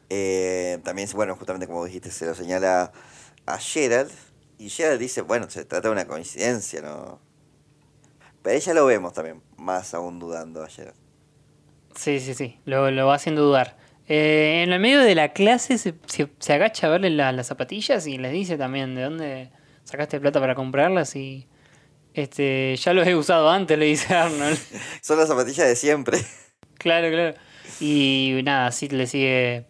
Eh, 0.09 0.79
también, 0.85 1.09
bueno, 1.14 1.35
justamente 1.37 1.66
como 1.66 1.85
dijiste, 1.85 2.11
se 2.11 2.27
lo 2.27 2.35
señala 2.35 2.92
a 3.44 3.59
Gerald. 3.59 4.11
Y 4.59 4.70
Gerald 4.70 5.01
dice, 5.01 5.20
bueno, 5.22 5.51
se 5.51 5.64
trata 5.64 5.88
de 5.88 5.92
una 5.92 6.07
coincidencia, 6.07 6.81
¿no? 6.81 7.20
Pero 8.42 8.57
ella 8.57 8.75
lo 8.75 8.87
vemos 8.87 9.12
también, 9.12 9.42
más 9.57 9.92
aún 9.92 10.18
dudando 10.20 10.62
a 10.62 10.68
Gerald. 10.68 10.96
Sí, 11.96 12.20
sí, 12.20 12.35
sí, 12.35 12.61
lo, 12.64 12.90
lo 12.90 13.07
va 13.07 13.14
haciendo 13.16 13.42
dudar. 13.42 13.77
Eh, 14.09 14.62
en 14.64 14.72
el 14.72 14.79
medio 14.79 15.01
de 15.01 15.14
la 15.16 15.33
clase 15.33 15.79
se, 15.79 15.94
se- 16.07 16.29
se 16.38 16.53
agacha 16.53 16.87
a 16.87 16.90
verle 16.90 17.11
la- 17.11 17.33
las 17.33 17.49
zapatillas 17.49 18.07
y 18.07 18.18
les 18.18 18.33
dice 18.33 18.57
también 18.57 18.94
de 18.94 19.03
dónde 19.03 19.51
sacaste 19.83 20.20
plata 20.20 20.38
para 20.40 20.55
comprarlas 20.55 21.16
y 21.16 21.49
este 22.16 22.76
ya 22.76 22.92
los 22.92 23.07
he 23.07 23.14
usado 23.14 23.50
antes, 23.50 23.79
le 23.79 23.87
dice 23.87 24.14
Arnold. 24.14 24.59
Son 25.02 25.18
las 25.18 25.29
zapatillas 25.29 25.66
de 25.68 25.76
siempre. 25.76 26.18
claro, 26.79 27.09
claro. 27.11 27.35
Y 27.81 28.40
nada, 28.44 28.66
así 28.68 28.88
le 28.88 29.07
sigue 29.07 29.66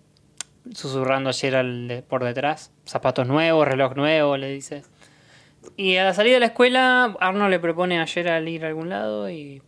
susurrando 0.72 1.30
a 1.30 1.32
Gerald 1.32 1.88
de- 1.90 2.02
por 2.02 2.24
detrás. 2.24 2.70
Zapatos 2.86 3.26
nuevos, 3.26 3.66
reloj 3.66 3.94
nuevo, 3.96 4.36
le 4.36 4.48
dice. 4.50 4.82
Y 5.76 5.96
a 5.96 6.04
la 6.04 6.14
salida 6.14 6.34
de 6.34 6.40
la 6.40 6.46
escuela, 6.46 7.16
Arnold 7.20 7.50
le 7.50 7.58
propone 7.58 8.00
a 8.00 8.06
Gerald 8.06 8.48
ir 8.48 8.64
a 8.64 8.68
algún 8.68 8.88
lado 8.88 9.28
y 9.30 9.62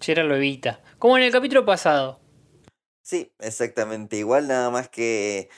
Gerald 0.00 0.28
lo 0.30 0.36
evita. 0.36 0.80
Como 0.98 1.16
en 1.18 1.24
el 1.24 1.32
capítulo 1.32 1.64
pasado. 1.64 2.20
Sí, 3.02 3.32
exactamente 3.38 4.16
igual, 4.16 4.48
nada 4.48 4.70
más 4.70 4.88
que 4.88 5.48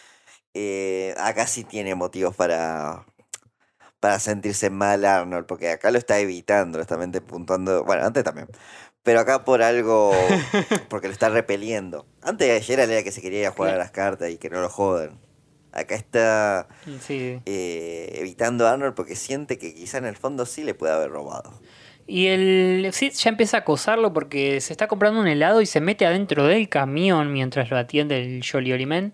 eh, 0.54 1.14
acá 1.18 1.46
sí 1.46 1.64
tiene 1.64 1.94
motivos 1.94 2.34
para, 2.36 3.06
para 4.00 4.18
sentirse 4.18 4.70
mal 4.70 5.04
Arnold, 5.04 5.46
porque 5.46 5.70
acá 5.70 5.90
lo 5.90 5.98
está 5.98 6.18
evitando, 6.18 6.78
lo 6.78 6.82
está 6.82 6.98
puntuando, 7.20 7.84
bueno, 7.84 8.04
antes 8.04 8.24
también, 8.24 8.48
pero 9.02 9.20
acá 9.20 9.44
por 9.44 9.62
algo, 9.62 10.12
porque 10.88 11.06
lo 11.08 11.12
está 11.12 11.28
repeliendo. 11.28 12.06
Antes 12.22 12.48
de 12.48 12.54
ayer 12.54 12.80
era 12.80 13.02
que 13.02 13.12
se 13.12 13.20
quería 13.22 13.40
ir 13.40 13.46
a 13.46 13.50
jugar 13.52 13.74
a 13.74 13.78
las 13.78 13.90
cartas 13.90 14.30
y 14.30 14.38
que 14.38 14.50
no 14.50 14.60
lo 14.60 14.68
jodan. 14.68 15.18
Acá 15.72 15.94
está 15.94 16.66
Sí. 17.00 17.40
eh, 17.46 18.12
evitando 18.16 18.66
a 18.66 18.72
Arnold 18.72 18.94
porque 18.94 19.14
siente 19.14 19.56
que 19.56 19.72
quizá 19.74 19.98
en 19.98 20.06
el 20.06 20.16
fondo 20.16 20.44
sí 20.44 20.64
le 20.64 20.74
puede 20.74 20.92
haber 20.92 21.10
robado. 21.10 21.52
Y 22.06 22.26
el 22.26 22.90
Sid 22.92 23.12
ya 23.12 23.30
empieza 23.30 23.58
a 23.58 23.60
acosarlo 23.60 24.12
porque 24.12 24.60
se 24.60 24.72
está 24.72 24.88
comprando 24.88 25.20
un 25.20 25.28
helado 25.28 25.60
y 25.60 25.66
se 25.66 25.80
mete 25.80 26.06
adentro 26.06 26.44
del 26.44 26.68
camión 26.68 27.32
mientras 27.32 27.70
lo 27.70 27.78
atiende 27.78 28.20
el 28.20 28.42
Jolly 28.44 28.72
Oly 28.72 28.86
Man. 28.86 29.12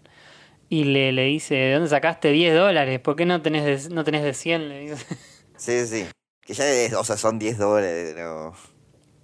Y 0.68 0.84
le, 0.84 1.12
le 1.12 1.24
dice, 1.24 1.54
¿de 1.54 1.72
dónde 1.74 1.88
sacaste 1.88 2.30
10 2.32 2.54
dólares? 2.54 2.98
¿Por 3.00 3.14
qué 3.16 3.24
no 3.24 3.40
tenés 3.42 3.88
de, 3.88 3.94
no 3.94 4.04
tenés 4.04 4.22
de 4.24 4.34
100? 4.34 4.68
Le 4.68 4.80
dice. 4.80 5.06
Sí, 5.58 5.86
sí. 5.86 6.04
Que 6.42 6.52
ya 6.52 6.68
es, 6.70 6.92
o 6.92 7.02
sea, 7.02 7.16
son 7.16 7.38
10 7.38 7.56
dólares, 7.56 8.14
no. 8.14 8.52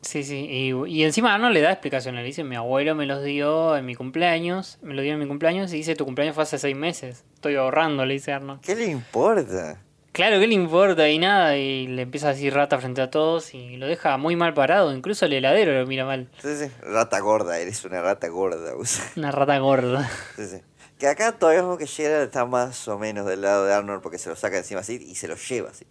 Sí, 0.01 0.25
sí. 0.25 0.47
Y, 0.49 0.73
y 0.91 1.05
encima 1.05 1.35
Arnold 1.35 1.53
le 1.53 1.61
da 1.61 1.71
explicación. 1.71 2.17
Le 2.17 2.23
dice, 2.25 2.43
mi 2.43 2.57
abuelo 2.57 2.95
me 2.95 3.05
los 3.05 3.23
dio 3.23 3.77
en 3.77 3.85
mi 3.85 3.95
cumpleaños. 3.95 4.79
Me 4.83 4.95
lo 4.95 5.03
dio 5.03 5.13
en 5.13 5.19
mi 5.19 5.27
cumpleaños 5.27 5.73
y 5.73 5.77
dice, 5.77 5.95
tu 5.95 6.07
cumpleaños 6.07 6.35
fue 6.35 6.45
hace 6.45 6.59
6 6.59 6.75
meses. 6.75 7.25
Estoy 7.35 7.57
ahorrando, 7.57 8.07
le 8.07 8.15
dice 8.15 8.33
Arnold. 8.33 8.63
¿Qué 8.63 8.75
le 8.75 8.87
importa? 8.87 9.83
Claro, 10.13 10.41
¿qué 10.41 10.47
le 10.47 10.55
importa? 10.55 11.09
Y 11.09 11.19
nada. 11.19 11.57
Y 11.57 11.87
le 11.87 12.03
empieza 12.03 12.29
a 12.29 12.33
decir 12.33 12.53
rata 12.53 12.79
frente 12.79 13.01
a 13.01 13.11
todos 13.11 13.55
y 13.55 13.77
lo 13.77 13.87
deja 13.87 14.17
muy 14.19 14.37
mal 14.37 14.53
parado. 14.55 14.95
Incluso 14.95 15.27
el 15.27 15.35
heladero 15.35 15.79
lo 15.79 15.87
mira 15.87 16.05
mal. 16.05 16.31
Sí, 16.43 16.55
sí. 16.57 16.67
Rata 16.83 17.21
gorda, 17.21 17.59
eres 17.59 17.85
una 17.85 18.03
rata 18.03 18.29
gorda. 18.29 18.75
usa. 18.77 19.05
Una 19.17 19.31
rata 19.31 19.59
gorda. 19.59 20.11
Sí, 20.37 20.47
sí. 20.47 20.57
Que 21.03 21.09
acá 21.09 21.33
todavía 21.37 21.63
vemos 21.63 21.79
que 21.79 21.89
Gerald 21.89 22.27
está 22.27 22.47
más 22.47 22.87
o 22.87 22.97
menos 22.97 23.27
del 23.27 23.41
lado 23.43 23.65
de 23.65 23.75
Arnold 23.75 24.03
porque 24.03 24.19
se 24.19 24.29
lo 24.29 24.37
saca 24.37 24.59
encima 24.59 24.83
así 24.83 25.05
y 25.05 25.17
se 25.17 25.27
lo 25.27 25.35
lleva 25.35 25.71
así. 25.71 25.85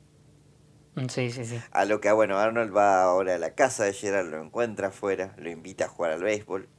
Sí, 1.10 1.32
sí, 1.32 1.46
sí. 1.46 1.60
A 1.72 1.84
lo 1.84 2.00
que, 2.00 2.08
ah, 2.08 2.14
bueno, 2.14 2.38
Arnold 2.38 2.74
va 2.74 3.04
ahora 3.04 3.36
a 3.36 3.38
la 3.38 3.54
casa 3.54 3.84
de 3.84 3.92
Gerald, 3.92 4.32
lo 4.32 4.42
encuentra 4.42 4.88
afuera, 4.88 5.34
lo 5.38 5.50
invita 5.50 5.84
a 5.86 5.90
jugar 5.90 6.12
al 6.12 6.24
béisbol. 6.24 6.70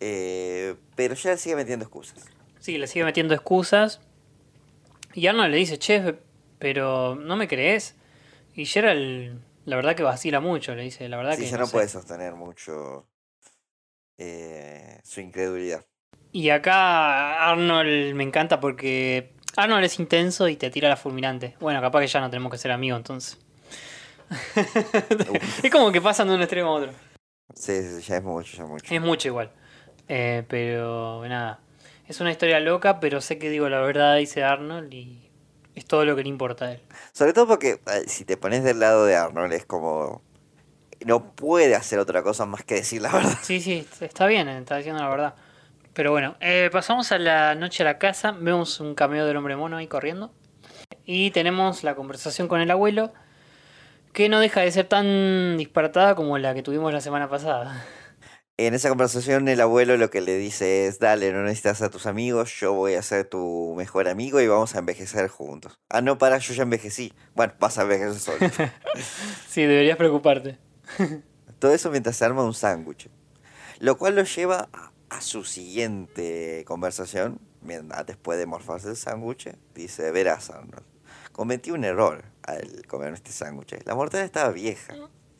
Eh, 0.00 0.76
pero 0.96 1.16
Gerald 1.16 1.40
sigue 1.40 1.56
metiendo 1.56 1.84
excusas. 1.84 2.24
Sí, 2.60 2.76
le 2.78 2.86
sigue 2.86 3.04
metiendo 3.04 3.34
excusas. 3.34 4.00
Y 5.14 5.26
Arnold 5.26 5.50
le 5.50 5.56
dice, 5.56 5.78
che, 5.78 6.18
pero 6.58 7.14
¿no 7.16 7.36
me 7.36 7.48
crees? 7.48 7.96
Y 8.54 8.66
Gerald, 8.66 9.40
la 9.64 9.76
verdad 9.76 9.96
que 9.96 10.02
vacila 10.02 10.40
mucho, 10.40 10.74
le 10.74 10.82
dice, 10.82 11.08
la 11.08 11.16
verdad 11.16 11.36
Sí, 11.36 11.42
que 11.42 11.46
ya 11.46 11.56
no 11.56 11.62
no 11.62 11.66
sé". 11.66 11.72
puede 11.72 11.88
sostener 11.88 12.34
mucho 12.34 13.08
eh, 14.18 15.00
su 15.04 15.20
incredulidad. 15.20 15.86
Y 16.36 16.50
acá 16.50 17.48
Arnold 17.48 18.14
me 18.14 18.22
encanta 18.22 18.60
porque 18.60 19.32
Arnold 19.56 19.86
es 19.86 19.98
intenso 19.98 20.48
y 20.48 20.56
te 20.56 20.68
tira 20.68 20.86
la 20.86 20.98
fulminante. 20.98 21.56
Bueno, 21.60 21.80
capaz 21.80 22.00
que 22.00 22.08
ya 22.08 22.20
no 22.20 22.28
tenemos 22.28 22.52
que 22.52 22.58
ser 22.58 22.72
amigos 22.72 22.98
entonces. 22.98 23.38
es 25.62 25.70
como 25.70 25.90
que 25.90 26.02
pasan 26.02 26.28
de 26.28 26.34
un 26.34 26.42
extremo 26.42 26.68
a 26.68 26.72
otro. 26.74 26.92
Sí, 27.54 27.82
sí, 27.82 28.02
ya 28.02 28.18
es 28.18 28.22
mucho, 28.22 28.54
ya 28.54 28.64
es 28.64 28.68
mucho. 28.68 28.94
Es 28.94 29.00
mucho 29.00 29.28
igual. 29.28 29.50
Eh, 30.08 30.44
pero 30.46 31.26
nada. 31.26 31.60
Es 32.06 32.20
una 32.20 32.32
historia 32.32 32.60
loca, 32.60 33.00
pero 33.00 33.22
sé 33.22 33.38
que 33.38 33.48
digo 33.48 33.70
la 33.70 33.80
verdad, 33.80 34.18
dice 34.18 34.44
Arnold, 34.44 34.92
y 34.92 35.30
es 35.74 35.86
todo 35.86 36.04
lo 36.04 36.16
que 36.16 36.22
le 36.22 36.28
importa 36.28 36.66
a 36.66 36.72
él. 36.72 36.82
Sobre 37.14 37.32
todo 37.32 37.46
porque 37.46 37.80
eh, 37.90 38.04
si 38.08 38.26
te 38.26 38.36
pones 38.36 38.62
del 38.62 38.78
lado 38.78 39.06
de 39.06 39.16
Arnold 39.16 39.54
es 39.54 39.64
como... 39.64 40.20
No 41.06 41.34
puede 41.34 41.74
hacer 41.74 41.98
otra 41.98 42.22
cosa 42.22 42.44
más 42.44 42.62
que 42.62 42.74
decir 42.74 43.00
la 43.00 43.10
verdad. 43.10 43.38
Sí, 43.40 43.58
sí, 43.62 43.88
está 44.00 44.26
bien, 44.26 44.48
está 44.48 44.76
diciendo 44.76 45.02
la 45.02 45.08
verdad. 45.08 45.34
Pero 45.96 46.10
bueno, 46.10 46.36
eh, 46.40 46.68
pasamos 46.70 47.10
a 47.10 47.18
la 47.18 47.54
noche 47.54 47.82
a 47.82 47.86
la 47.86 47.96
casa, 47.96 48.32
vemos 48.32 48.80
un 48.80 48.94
cameo 48.94 49.24
del 49.24 49.34
hombre 49.34 49.56
mono 49.56 49.78
ahí 49.78 49.86
corriendo. 49.86 50.30
Y 51.06 51.30
tenemos 51.30 51.84
la 51.84 51.94
conversación 51.94 52.48
con 52.48 52.60
el 52.60 52.70
abuelo, 52.70 53.14
que 54.12 54.28
no 54.28 54.38
deja 54.38 54.60
de 54.60 54.70
ser 54.70 54.84
tan 54.84 55.56
disparatada 55.56 56.14
como 56.14 56.36
la 56.36 56.52
que 56.52 56.62
tuvimos 56.62 56.92
la 56.92 57.00
semana 57.00 57.30
pasada. 57.30 57.82
En 58.58 58.74
esa 58.74 58.90
conversación 58.90 59.48
el 59.48 59.58
abuelo 59.58 59.96
lo 59.96 60.10
que 60.10 60.20
le 60.20 60.36
dice 60.36 60.86
es, 60.86 60.98
dale, 60.98 61.32
no 61.32 61.42
necesitas 61.42 61.80
a 61.80 61.88
tus 61.88 62.04
amigos, 62.04 62.52
yo 62.60 62.74
voy 62.74 62.92
a 62.92 63.00
ser 63.00 63.24
tu 63.24 63.72
mejor 63.74 64.06
amigo 64.06 64.38
y 64.42 64.46
vamos 64.46 64.74
a 64.74 64.80
envejecer 64.80 65.28
juntos. 65.28 65.80
Ah, 65.88 66.02
no, 66.02 66.18
para, 66.18 66.36
yo 66.36 66.52
ya 66.52 66.64
envejecí. 66.64 67.14
Bueno, 67.34 67.54
vas 67.58 67.78
a 67.78 67.82
envejecer 67.82 68.20
solo. 68.20 68.38
Sí, 69.48 69.62
deberías 69.62 69.96
preocuparte. 69.96 70.58
Todo 71.58 71.72
eso 71.72 71.90
mientras 71.90 72.16
se 72.16 72.24
arma 72.26 72.44
un 72.44 72.52
sándwich. 72.52 73.08
Lo 73.78 73.96
cual 73.96 74.14
lo 74.16 74.24
lleva 74.24 74.68
a, 75.08 75.20
su 75.20 75.44
siguiente 75.44 76.64
conversación, 76.66 77.40
después 78.06 78.38
de 78.38 78.46
morfarse 78.46 78.88
el 78.88 78.96
sándwich, 78.96 79.50
dice, 79.74 80.10
verás 80.10 80.50
Arnold, 80.50 80.84
cometí 81.32 81.70
un 81.70 81.84
error 81.84 82.24
al 82.42 82.86
comer 82.86 83.14
este 83.14 83.32
sándwich. 83.32 83.76
La 83.84 83.94
mortadela 83.94 84.26
estaba 84.26 84.50
vieja. 84.50 84.94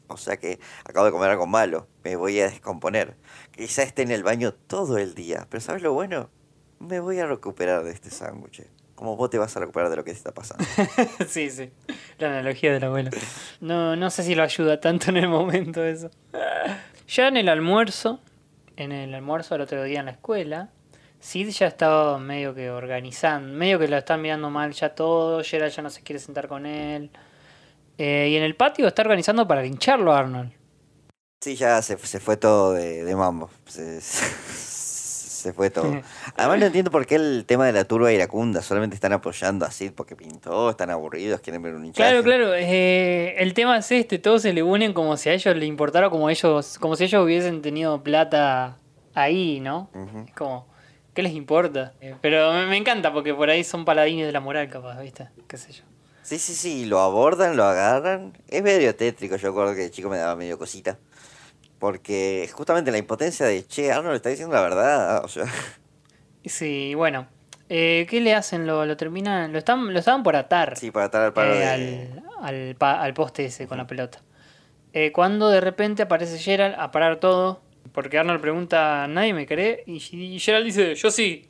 O 0.09 0.17
sea 0.17 0.37
que 0.37 0.61
acabo 0.85 1.07
de 1.07 1.13
comer 1.13 1.31
algo 1.31 1.47
malo, 1.47 1.89
me 2.05 2.17
voy 2.17 2.39
a 2.41 2.49
descomponer. 2.49 3.17
Quizá 3.51 3.83
esté 3.83 4.03
en 4.03 4.13
el 4.13 4.23
baño 4.23 4.53
todo 4.53 4.99
el 4.99 5.15
día, 5.15 5.47
pero 5.51 5.61
¿sabes 5.61 5.83
lo 5.83 5.93
bueno? 5.93 6.31
Me 6.79 7.01
voy 7.01 7.19
a 7.19 7.27
recuperar 7.27 7.83
de 7.83 7.91
este 7.91 8.11
sándwich. 8.11 8.63
Como 8.95 9.17
vos 9.17 9.29
te 9.31 9.39
vas 9.39 9.55
a 9.57 9.61
recuperar 9.61 9.91
de 9.91 9.97
lo 9.97 10.05
que 10.05 10.11
está 10.11 10.33
pasando. 10.33 10.65
sí, 11.29 11.51
sí. 11.51 11.71
La 12.19 12.29
analogía 12.29 12.73
del 12.73 12.85
abuelo. 12.85 13.11
No, 13.61 13.95
no 13.97 14.11
sé 14.11 14.23
si 14.23 14.35
lo 14.35 14.43
ayuda 14.43 14.81
tanto 14.81 15.11
en 15.11 15.19
el 15.19 15.29
momento 15.29 15.85
eso. 15.85 16.11
Ya 17.09 17.29
en 17.29 17.37
el 17.37 17.49
almuerzo, 17.49 18.21
en 18.77 18.93
el 18.93 19.15
almuerzo 19.15 19.55
el 19.55 19.63
otro 19.63 19.83
día 19.83 20.01
en 20.01 20.07
la 20.07 20.13
escuela, 20.13 20.71
Sid 21.21 21.49
ya 21.51 21.67
estaba 21.67 22.19
medio 22.19 22.55
que 22.55 22.71
organizando, 22.71 23.53
medio 23.53 23.79
que 23.79 23.89
lo 23.89 23.97
están 23.97 24.23
mirando 24.23 24.51
mal 24.51 24.73
ya 24.73 24.95
todo, 24.95 25.43
Gerald 25.43 25.73
ya 25.73 25.83
no 25.83 25.91
se 25.91 26.03
quiere 26.03 26.21
sentar 26.21 26.47
con 26.49 26.67
él. 26.67 27.11
Eh, 27.99 28.29
y 28.31 28.37
en 28.37 28.43
el 28.43 28.55
patio 28.55 28.87
está 28.87 29.03
organizando 29.03 29.49
para 29.49 29.63
lincharlo 29.63 30.13
Arnold. 30.13 30.53
Sí, 31.41 31.57
ya 31.57 31.81
se, 31.83 31.97
se 31.99 32.21
fue 32.21 32.37
todo 32.37 32.73
de, 32.73 33.05
de 33.05 33.17
mambo. 33.17 33.51
fue 35.53 35.71
todo. 35.71 36.01
Además 36.37 36.59
no 36.59 36.67
entiendo 36.67 36.91
por 36.91 37.07
qué 37.07 37.17
el 37.17 37.45
tema 37.47 37.67
de 37.67 37.73
la 37.73 37.85
turba 37.85 38.13
iracunda. 38.13 38.63
Solamente 38.63 38.95
están 38.95 39.13
apoyando 39.13 39.65
a 39.67 39.71
Sid 39.71 39.93
porque 39.93 40.17
pintó, 40.17 40.71
están 40.71 40.91
aburridos, 40.91 41.41
quieren 41.41 41.63
ver 41.63 41.75
un 41.75 41.85
hinchaje. 41.87 42.11
Claro, 42.11 42.25
claro. 42.25 42.55
eh, 42.55 43.35
el 43.39 43.55
tema 43.55 43.79
es 43.79 43.91
este, 43.93 44.19
todos 44.19 44.43
se 44.43 44.53
le 44.53 44.63
unen 44.63 44.93
como 44.93 45.17
si 45.17 45.29
a 45.29 45.33
ellos 45.35 45.57
le 45.57 45.67
importara, 45.67 46.11
como 46.11 46.29
ellos, 46.31 46.79
como 46.79 46.97
si 46.97 47.05
ellos 47.05 47.25
hubiesen 47.25 47.63
tenido 47.63 48.03
plata 48.03 48.79
ahí, 49.15 49.61
¿no? 49.61 49.91
Es 50.27 50.33
como, 50.35 50.67
¿qué 51.15 51.23
les 51.23 51.33
importa? 51.33 51.93
Eh, 52.01 52.15
Pero 52.21 52.53
me, 52.53 52.67
me 52.67 52.77
encanta 52.77 53.13
porque 53.13 53.33
por 53.35 53.49
ahí 53.51 53.65
son 53.65 53.85
paladines 53.85 54.27
de 54.27 54.33
la 54.33 54.41
moral, 54.41 54.69
capaz, 54.69 55.01
¿viste? 55.01 55.29
¿Qué 55.49 55.57
sé 55.57 55.73
yo? 55.73 55.85
Sí, 56.23 56.39
sí, 56.41 56.55
sí, 56.55 56.87
lo 56.87 56.99
abordan, 57.01 57.57
lo 57.57 57.63
agarran. 57.65 58.33
Es 58.49 58.61
medio 58.61 58.95
tétrico, 58.97 59.37
yo 59.37 59.49
recuerdo 59.49 59.75
que 59.77 59.83
de 59.83 59.91
chico 59.93 60.09
me 60.09 60.17
daba 60.19 60.35
medio 60.35 60.59
cosita. 60.59 60.99
Porque 61.79 62.49
justamente 62.53 62.91
la 62.91 62.99
impotencia 62.99 63.47
de, 63.47 63.67
che, 63.67 63.93
Arnold 63.93 64.17
está 64.17 64.31
diciendo 64.31 64.55
la 64.55 64.63
verdad. 64.63 65.25
O 65.25 65.29
sea, 65.29 65.45
Sí, 66.45 66.95
bueno. 66.95 67.27
Eh, 67.69 68.07
¿Qué 68.09 68.21
le 68.21 68.33
hacen? 68.35 68.67
Lo, 68.67 68.87
lo 68.87 68.97
terminan, 68.97 69.53
lo 69.53 69.59
están, 69.59 69.93
lo 69.93 69.99
estaban 69.99 70.23
por 70.23 70.37
atar. 70.37 70.77
sí, 70.77 70.91
para 70.93 71.07
atar 71.07 71.23
al 71.23 71.33
palo 71.33 71.55
eh, 71.55 71.59
de... 71.59 72.21
al, 72.41 72.55
al, 72.71 72.75
pa- 72.77 73.01
al 73.03 73.13
poste 73.13 73.47
ese 73.47 73.67
con 73.67 73.79
la 73.79 73.87
pelota. 73.89 74.23
Eh, 74.93 75.11
cuando 75.13 75.49
de 75.49 75.61
repente 75.61 76.03
aparece 76.05 76.39
Gerald 76.39 76.77
a 76.79 76.93
parar 76.93 77.17
todo, 77.17 77.61
porque 77.93 78.19
Arnold 78.19 78.41
pregunta, 78.41 79.07
¿nadie 79.09 79.35
me 79.35 79.47
cree? 79.47 79.83
Y, 79.87 79.97
y 80.17 80.39
Gerald 80.39 80.65
dice, 80.65 80.95
yo 80.95 81.11
sí. 81.11 81.49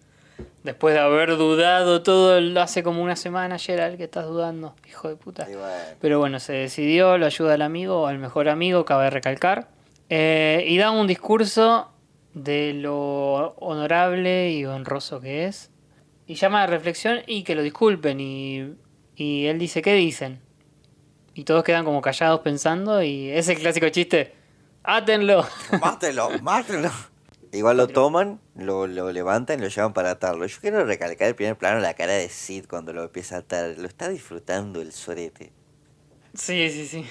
Después 0.64 0.94
de 0.94 1.00
haber 1.00 1.36
dudado 1.36 2.02
todo 2.02 2.38
el- 2.38 2.56
hace 2.58 2.82
como 2.82 3.02
una 3.02 3.14
semana, 3.16 3.58
Gerald, 3.58 3.98
que 3.98 4.04
estás 4.04 4.24
dudando, 4.24 4.74
hijo 4.88 5.08
de 5.08 5.16
puta. 5.16 5.44
Bueno, 5.44 5.60
Pero 6.00 6.18
bueno, 6.18 6.40
se 6.40 6.54
decidió, 6.54 7.18
lo 7.18 7.26
ayuda 7.26 7.54
al 7.54 7.62
amigo, 7.62 8.06
al 8.06 8.18
mejor 8.18 8.48
amigo, 8.48 8.84
cabe 8.86 9.10
recalcar. 9.10 9.68
Eh, 10.08 10.64
y 10.68 10.78
da 10.78 10.90
un 10.90 11.06
discurso 11.06 11.90
de 12.34 12.74
lo 12.74 13.54
honorable 13.56 14.50
y 14.52 14.64
honroso 14.64 15.20
que 15.20 15.46
es. 15.46 15.70
Y 16.26 16.34
llama 16.34 16.62
a 16.62 16.66
reflexión 16.66 17.20
y 17.26 17.44
que 17.44 17.54
lo 17.54 17.62
disculpen. 17.62 18.20
Y, 18.20 18.74
y 19.14 19.46
él 19.46 19.58
dice, 19.58 19.82
¿qué 19.82 19.94
dicen? 19.94 20.40
Y 21.34 21.44
todos 21.44 21.64
quedan 21.64 21.84
como 21.84 22.00
callados 22.00 22.40
pensando 22.40 23.02
y 23.02 23.30
es 23.30 23.48
el 23.48 23.58
clásico 23.58 23.88
chiste. 23.88 24.34
¡Átenlo! 24.82 25.46
Mátelo, 25.80 26.30
mátelo. 26.42 26.90
Igual 27.52 27.76
lo 27.76 27.88
toman, 27.88 28.40
lo, 28.54 28.86
lo 28.86 29.10
levantan 29.12 29.58
y 29.58 29.62
lo 29.62 29.68
llevan 29.68 29.92
para 29.92 30.10
atarlo. 30.10 30.46
Yo 30.46 30.58
quiero 30.60 30.84
recalcar 30.84 31.28
el 31.28 31.34
primer 31.34 31.56
plano, 31.56 31.80
la 31.80 31.94
cara 31.94 32.12
de 32.12 32.28
Sid 32.28 32.66
cuando 32.66 32.92
lo 32.92 33.04
empieza 33.04 33.36
a 33.36 33.38
atar. 33.40 33.76
Lo 33.78 33.86
está 33.86 34.08
disfrutando 34.08 34.80
el 34.80 34.92
sorete. 34.92 35.52
Sí, 36.34 36.70
sí, 36.70 36.86
sí. 36.86 37.06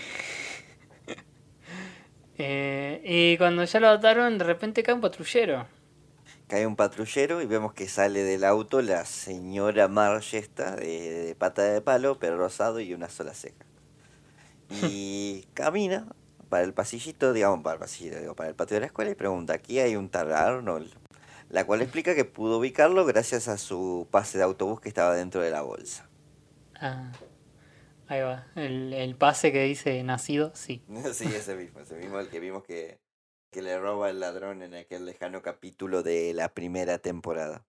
Eh, 2.38 3.02
y 3.04 3.38
cuando 3.38 3.64
ya 3.64 3.80
lo 3.80 3.90
ataron, 3.90 4.38
de 4.38 4.44
repente 4.44 4.84
cae 4.84 4.96
un 4.96 5.02
patrullero. 5.02 5.68
Cae 6.48 6.68
un 6.68 6.76
patrullero 6.76 7.42
y 7.42 7.46
vemos 7.46 7.74
que 7.74 7.88
sale 7.88 8.24
del 8.24 8.44
auto 8.44 8.82
la 8.82 9.06
señora 9.06 9.88
Marge 9.88 10.38
esta, 10.38 10.76
de, 10.76 11.26
de 11.26 11.36
pata 11.36 11.64
de 11.64 11.82
palo, 11.82 12.20
pero 12.20 12.38
rosado 12.38 12.80
y 12.80 12.94
una 12.94 13.10
sola 13.10 13.34
ceja. 13.34 13.66
Y 14.70 15.46
camina 15.54 16.08
para 16.50 16.64
el 16.64 16.74
pasillito, 16.74 17.34
digamos, 17.34 17.64
para 17.64 17.76
el 17.76 17.80
pasillito, 17.80 18.20
digo, 18.20 18.36
para 18.36 18.50
el 18.50 18.56
patio 18.56 18.76
de 18.76 18.82
la 18.82 18.88
escuela 18.88 19.12
y 19.12 19.16
pregunta, 19.16 19.54
aquí 19.54 19.80
hay 19.80 19.96
un 19.96 20.10
tal 20.10 20.32
Arnold, 20.32 20.92
la 21.50 21.66
cual 21.66 21.82
explica 21.82 22.16
que 22.16 22.26
pudo 22.26 22.60
ubicarlo 22.60 23.06
gracias 23.06 23.48
a 23.48 23.58
su 23.58 24.08
pase 24.12 24.38
de 24.38 24.44
autobús 24.44 24.80
que 24.80 24.90
estaba 24.90 25.16
dentro 25.16 25.42
de 25.42 25.52
la 25.52 25.62
bolsa. 25.62 26.08
Ah, 26.80 27.12
ahí 28.08 28.22
va. 28.22 28.48
El, 28.56 28.94
el 28.94 29.16
pase 29.16 29.52
que 29.52 29.64
dice 29.64 30.02
nacido, 30.04 30.52
sí. 30.56 30.84
sí, 31.14 31.26
ese 31.26 31.56
mismo, 31.56 31.80
ese 31.80 31.96
mismo, 31.96 32.20
el 32.20 32.30
que 32.30 32.40
vimos 32.40 32.64
que, 32.64 33.00
que 33.52 33.62
le 33.62 33.80
roba 33.80 34.10
el 34.10 34.20
ladrón 34.20 34.62
en 34.62 34.74
aquel 34.76 35.06
lejano 35.06 35.42
capítulo 35.42 36.04
de 36.04 36.34
la 36.34 36.50
primera 36.54 37.00
temporada. 37.00 37.66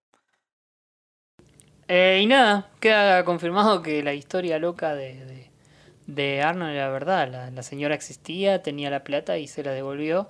Eh, 1.89 2.21
y 2.23 2.27
nada, 2.27 2.71
queda 2.81 3.25
confirmado 3.25 3.83
que 3.83 4.03
la 4.03 4.13
historia 4.13 4.59
loca 4.59 4.95
de, 4.95 5.25
de, 5.25 5.51
de 6.07 6.43
Arnold 6.43 6.75
era 6.75 6.91
verdad. 6.91 7.29
La, 7.31 7.51
la, 7.51 7.63
señora 7.63 7.95
existía, 7.95 8.63
tenía 8.63 8.91
la 8.91 9.05
plata 9.05 9.39
y 9.39 9.47
se 9.47 9.63
la 9.63 9.73
devolvió. 9.73 10.29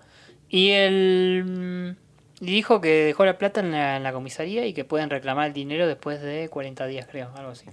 Y 0.48 0.70
él 0.70 1.96
y 2.40 2.46
dijo 2.46 2.80
que 2.80 3.06
dejó 3.06 3.24
la 3.24 3.38
plata 3.38 3.60
en 3.60 3.70
la, 3.70 3.96
en 3.96 4.02
la, 4.02 4.12
comisaría 4.12 4.66
y 4.66 4.74
que 4.74 4.84
pueden 4.84 5.08
reclamar 5.08 5.48
el 5.48 5.52
dinero 5.54 5.86
después 5.86 6.20
de 6.20 6.48
40 6.50 6.86
días, 6.86 7.06
creo, 7.10 7.32
algo 7.34 7.52
así. 7.52 7.66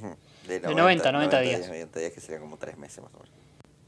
De 0.47 0.59
90, 0.59 0.69
de 0.69 0.75
90, 0.75 1.11
90 1.11 1.39
días. 1.41 1.57
días. 1.57 1.67
90 1.69 1.99
días, 1.99 2.11
que 2.11 2.21
sería 2.21 2.39
como 2.39 2.57
3 2.57 2.77
meses 2.77 3.03
más 3.03 3.13
o 3.13 3.19
menos. 3.19 3.31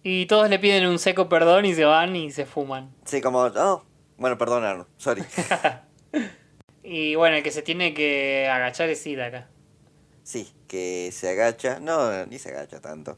Y 0.03 0.27
todos 0.27 0.49
le 0.49 0.59
piden 0.59 0.85
un 0.87 0.99
seco 0.99 1.27
perdón 1.29 1.65
y 1.65 1.73
se 1.73 1.83
van 1.83 2.15
y 2.15 2.31
se 2.31 2.45
fuman. 2.45 2.93
Sí, 3.05 3.21
como, 3.21 3.39
oh, 3.39 3.83
bueno, 4.17 4.37
perdón, 4.37 4.63
Arnold, 4.63 4.87
sorry. 4.97 5.23
y 6.83 7.15
bueno, 7.15 7.37
el 7.37 7.43
que 7.43 7.51
se 7.51 7.61
tiene 7.61 7.93
que 7.93 8.47
agachar 8.47 8.89
es 8.89 9.01
Sid 9.01 9.19
acá. 9.19 9.49
Sí, 10.21 10.51
que 10.67 11.11
se 11.11 11.29
agacha, 11.29 11.79
no, 11.79 12.25
ni 12.27 12.39
se 12.39 12.49
agacha 12.49 12.79
tanto. 12.81 13.17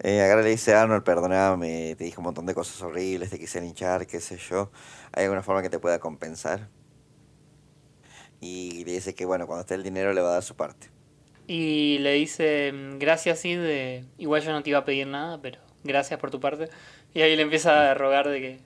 Eh, 0.00 0.22
agarra 0.22 0.42
le 0.42 0.50
dice, 0.50 0.74
Arnold, 0.74 1.02
perdóname, 1.02 1.94
te 1.96 2.04
dije 2.04 2.18
un 2.18 2.24
montón 2.24 2.46
de 2.46 2.54
cosas 2.54 2.80
horribles, 2.82 3.30
te 3.30 3.38
quise 3.38 3.60
linchar, 3.60 4.06
qué 4.06 4.20
sé 4.20 4.36
yo. 4.38 4.70
¿Hay 5.12 5.24
alguna 5.24 5.42
forma 5.42 5.62
que 5.62 5.70
te 5.70 5.78
pueda 5.78 5.98
compensar? 5.98 6.68
Y 8.40 8.84
le 8.84 8.92
dice 8.92 9.14
que, 9.14 9.24
bueno, 9.24 9.46
cuando 9.46 9.62
esté 9.62 9.74
el 9.74 9.82
dinero 9.82 10.12
le 10.12 10.20
va 10.20 10.30
a 10.30 10.32
dar 10.34 10.42
su 10.42 10.54
parte. 10.54 10.88
Y 11.48 11.96
le 12.00 12.12
dice, 12.12 12.72
gracias 12.98 13.40
Sid, 13.40 13.58
de... 13.58 14.04
igual 14.18 14.42
yo 14.42 14.52
no 14.52 14.62
te 14.62 14.68
iba 14.68 14.80
a 14.80 14.84
pedir 14.84 15.06
nada, 15.06 15.40
pero 15.40 15.58
gracias 15.82 16.20
por 16.20 16.30
tu 16.30 16.38
parte. 16.38 16.68
Y 17.14 17.22
ahí 17.22 17.34
le 17.36 17.42
empieza 17.42 17.90
a 17.90 17.94
rogar 17.94 18.28
de 18.28 18.40
que 18.40 18.58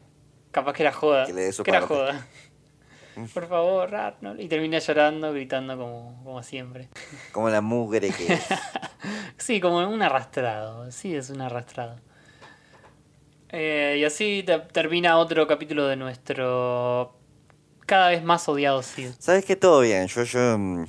capaz 0.50 0.72
que 0.72 0.82
era 0.82 0.92
joda. 0.92 1.24
Que 1.24 1.32
le 1.32 1.50
que 1.50 1.70
era 1.70 1.82
joda. 1.82 2.26
Por 3.34 3.46
favor, 3.46 3.94
Arnold. 3.94 4.40
Y 4.40 4.48
termina 4.48 4.78
llorando, 4.78 5.32
gritando 5.32 5.76
como, 5.76 6.20
como 6.24 6.42
siempre. 6.42 6.88
Como 7.30 7.50
la 7.50 7.60
mugre 7.60 8.10
que 8.10 8.32
es. 8.32 8.46
sí, 9.36 9.60
como 9.60 9.86
un 9.86 10.02
arrastrado. 10.02 10.90
Sí, 10.90 11.14
es 11.14 11.30
un 11.30 11.40
arrastrado. 11.40 12.00
Eh, 13.50 13.98
y 14.00 14.04
así 14.04 14.42
te 14.44 14.58
termina 14.58 15.18
otro 15.18 15.46
capítulo 15.46 15.86
de 15.86 15.96
nuestro 15.96 17.14
cada 17.86 18.08
vez 18.08 18.24
más 18.24 18.48
odiado 18.48 18.82
Sid. 18.82 19.10
Sabes 19.18 19.44
que 19.44 19.56
todo 19.56 19.82
bien, 19.82 20.06
yo, 20.06 20.22
yo 20.24 20.58
mm, 20.58 20.86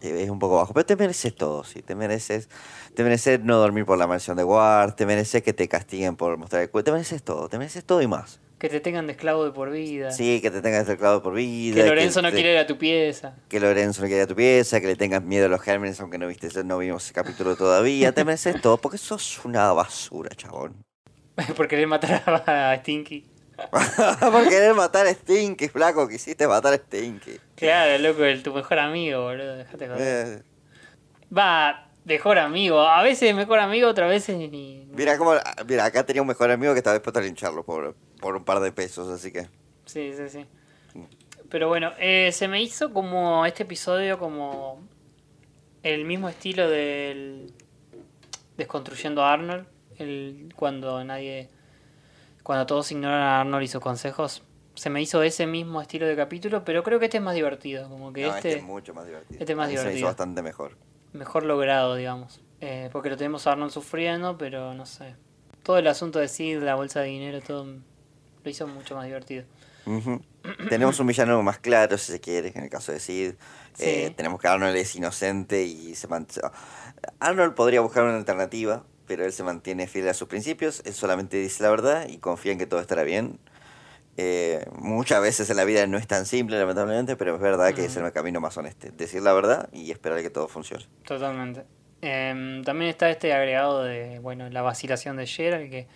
es 0.00 0.30
un 0.30 0.38
poco 0.38 0.56
bajo, 0.56 0.72
pero 0.74 0.84
te 0.86 0.96
mereces 0.96 1.34
todo, 1.34 1.64
sí, 1.64 1.82
te 1.82 1.94
mereces, 1.94 2.48
te 2.94 3.02
mereces 3.02 3.40
no 3.40 3.58
dormir 3.58 3.84
por 3.84 3.98
la 3.98 4.06
mansión 4.06 4.36
de 4.36 4.44
Ward, 4.44 4.94
te 4.94 5.06
mereces 5.06 5.42
que 5.42 5.52
te 5.52 5.68
castiguen 5.68 6.16
por 6.16 6.36
mostrar 6.36 6.62
el 6.62 6.70
cuello, 6.70 6.84
te 6.84 6.92
mereces 6.92 7.22
todo, 7.22 7.48
te 7.48 7.58
mereces 7.58 7.84
todo 7.84 8.02
y 8.02 8.06
más. 8.06 8.40
Que 8.58 8.70
te 8.70 8.80
tengan 8.80 9.06
de 9.06 9.12
esclavo 9.12 9.44
de 9.44 9.50
por 9.52 9.70
vida. 9.70 10.10
Sí, 10.12 10.40
que 10.40 10.50
te 10.50 10.62
tengas 10.62 10.86
de 10.86 10.94
esclavo 10.94 11.22
por 11.22 11.34
vida. 11.34 11.74
Que 11.74 11.84
Lorenzo 11.88 12.20
que 12.20 12.22
no 12.22 12.28
te- 12.30 12.36
quiere 12.36 12.52
ir 12.52 12.58
a 12.58 12.66
tu 12.66 12.78
pieza. 12.78 13.34
Que 13.48 13.60
Lorenzo 13.60 14.00
no 14.00 14.06
quiere 14.06 14.22
ir 14.22 14.24
a 14.24 14.26
tu 14.26 14.34
pieza, 14.34 14.80
que 14.80 14.86
le 14.86 14.96
tengas 14.96 15.22
miedo 15.22 15.44
a 15.44 15.48
los 15.50 15.60
gérmenes, 15.60 16.00
aunque 16.00 16.16
no 16.16 16.26
viste, 16.26 16.48
no 16.64 16.78
vimos 16.78 17.04
ese 17.04 17.12
capítulo 17.12 17.54
todavía. 17.54 18.12
Te 18.12 18.24
mereces 18.24 18.58
todo, 18.62 18.78
porque 18.78 18.96
sos 18.96 19.44
una 19.44 19.72
basura, 19.72 20.30
chabón. 20.34 20.74
por 21.56 21.68
querer 21.68 21.86
matar 21.86 22.22
a 22.46 22.76
Stinky. 22.78 23.26
por 24.20 24.48
querer 24.48 24.74
matar 24.74 25.06
a 25.06 25.14
Stinky, 25.14 25.68
flaco, 25.68 26.08
quisiste 26.08 26.46
matar 26.46 26.74
a 26.74 26.76
Stinky. 26.76 27.38
Claro, 27.54 27.98
loco, 28.02 28.24
el, 28.24 28.42
tu 28.42 28.52
mejor 28.52 28.78
amigo, 28.78 29.22
boludo. 29.22 29.56
Dejate 29.56 29.88
joder. 29.88 30.38
Eh, 30.38 30.42
Va, 31.36 31.90
mejor 32.04 32.38
amigo. 32.38 32.80
A 32.80 33.02
veces 33.02 33.34
mejor 33.34 33.58
amigo, 33.58 33.88
otras 33.88 34.08
veces 34.08 34.36
ni. 34.36 34.86
mira, 34.92 35.18
como, 35.18 35.34
mira, 35.66 35.84
acá 35.84 36.04
tenía 36.04 36.22
un 36.22 36.28
mejor 36.28 36.50
amigo 36.50 36.72
que 36.72 36.78
estaba 36.78 36.94
dispuesto 36.94 37.20
a 37.20 37.22
lincharlo 37.22 37.64
por, 37.64 37.94
por 38.20 38.36
un 38.36 38.44
par 38.44 38.60
de 38.60 38.72
pesos, 38.72 39.08
así 39.08 39.32
que... 39.32 39.48
Sí, 39.86 40.12
sí, 40.16 40.28
sí. 40.28 40.46
Pero 41.48 41.68
bueno, 41.68 41.92
eh, 41.98 42.30
se 42.32 42.48
me 42.48 42.60
hizo 42.60 42.92
como 42.92 43.46
este 43.46 43.62
episodio 43.62 44.18
como 44.18 44.86
el 45.82 46.04
mismo 46.04 46.28
estilo 46.28 46.68
del 46.68 47.52
desconstruyendo 48.56 49.22
a 49.22 49.32
Arnold, 49.32 49.66
el 49.98 50.52
cuando 50.56 51.02
nadie 51.04 51.48
cuando 52.46 52.64
todos 52.64 52.92
ignoran 52.92 53.22
a 53.22 53.40
Arnold 53.40 53.64
y 53.64 53.66
sus 53.66 53.80
consejos. 53.80 54.44
Se 54.76 54.88
me 54.88 55.02
hizo 55.02 55.20
ese 55.24 55.48
mismo 55.48 55.82
estilo 55.82 56.06
de 56.06 56.14
capítulo, 56.14 56.64
pero 56.64 56.84
creo 56.84 57.00
que 57.00 57.06
este 57.06 57.16
es 57.16 57.22
más 57.22 57.34
divertido, 57.34 57.88
como 57.88 58.12
que 58.12 58.22
No, 58.22 58.36
este, 58.36 58.50
este 58.50 58.60
es 58.60 58.64
mucho 58.64 58.94
más 58.94 59.04
divertido. 59.04 59.40
este 59.40 59.52
es 59.52 59.56
más 59.56 59.66
mí 59.66 59.72
Se 59.72 59.80
hizo 59.80 59.82
divertido. 59.82 60.06
bastante 60.06 60.42
mejor. 60.42 60.76
mejor 61.12 61.42
logrado, 61.42 61.96
digamos. 61.96 62.40
Eh, 62.60 62.88
porque 62.92 63.10
lo 63.10 63.16
tenemos 63.16 63.48
a 63.48 63.52
Arnold 63.52 63.72
sufriendo, 63.72 64.38
pero 64.38 64.74
no 64.74 64.86
sé. 64.86 65.16
Todo 65.64 65.78
el 65.78 65.88
asunto 65.88 66.20
de 66.20 66.28
Sid, 66.28 66.62
la 66.62 66.76
bolsa 66.76 67.00
de 67.00 67.08
dinero, 67.08 67.40
todo 67.40 67.64
lo 67.64 68.48
hizo 68.50 68.68
mucho 68.68 68.94
más 68.94 69.06
divertido. 69.06 69.44
Tenemos 70.68 71.00
un 71.00 71.08
villano 71.08 71.42
más 71.42 71.58
claro, 71.58 71.98
si 71.98 72.12
se 72.12 72.20
quiere, 72.20 72.52
en 72.54 72.62
el 72.62 72.70
caso 72.70 72.92
de 72.92 73.00
Sid. 73.00 73.32
Eh, 73.80 74.14
tenemos 74.16 74.40
que 74.40 74.46
Arnold 74.46 74.76
es 74.76 74.94
inocente 74.94 75.64
y 75.64 75.96
se 75.96 76.06
mantiene... 76.06 76.48
Arnold 77.18 77.54
podría 77.54 77.80
buscar 77.80 78.04
una 78.04 78.16
alternativa, 78.16 78.84
pero 79.06 79.24
él 79.24 79.32
se 79.32 79.42
mantiene 79.42 79.86
fiel 79.86 80.08
a 80.08 80.14
sus 80.14 80.28
principios, 80.28 80.82
él 80.84 80.94
solamente 80.94 81.36
dice 81.36 81.62
la 81.62 81.70
verdad 81.70 82.08
y 82.08 82.18
confía 82.18 82.52
en 82.52 82.58
que 82.58 82.66
todo 82.66 82.80
estará 82.80 83.02
bien. 83.02 83.38
Eh, 84.18 84.64
muchas 84.72 85.20
veces 85.20 85.50
en 85.50 85.56
la 85.56 85.64
vida 85.64 85.86
no 85.86 85.98
es 85.98 86.06
tan 86.06 86.24
simple, 86.24 86.58
lamentablemente, 86.58 87.16
pero 87.16 87.34
es 87.34 87.40
verdad 87.40 87.74
que 87.74 87.84
es 87.84 87.96
el 87.96 88.10
camino 88.12 88.40
más 88.40 88.56
honesto. 88.56 88.88
Decir 88.96 89.22
la 89.22 89.32
verdad 89.32 89.68
y 89.72 89.90
esperar 89.90 90.22
que 90.22 90.30
todo 90.30 90.48
funcione. 90.48 90.86
Totalmente. 91.04 91.64
Em, 92.00 92.62
también 92.62 92.90
está 92.90 93.10
este 93.10 93.32
agregado 93.32 93.84
de, 93.84 94.18
bueno, 94.20 94.48
la 94.48 94.62
vacilación 94.62 95.16
de 95.16 95.26
Gerald, 95.26 95.70
que 95.70 95.86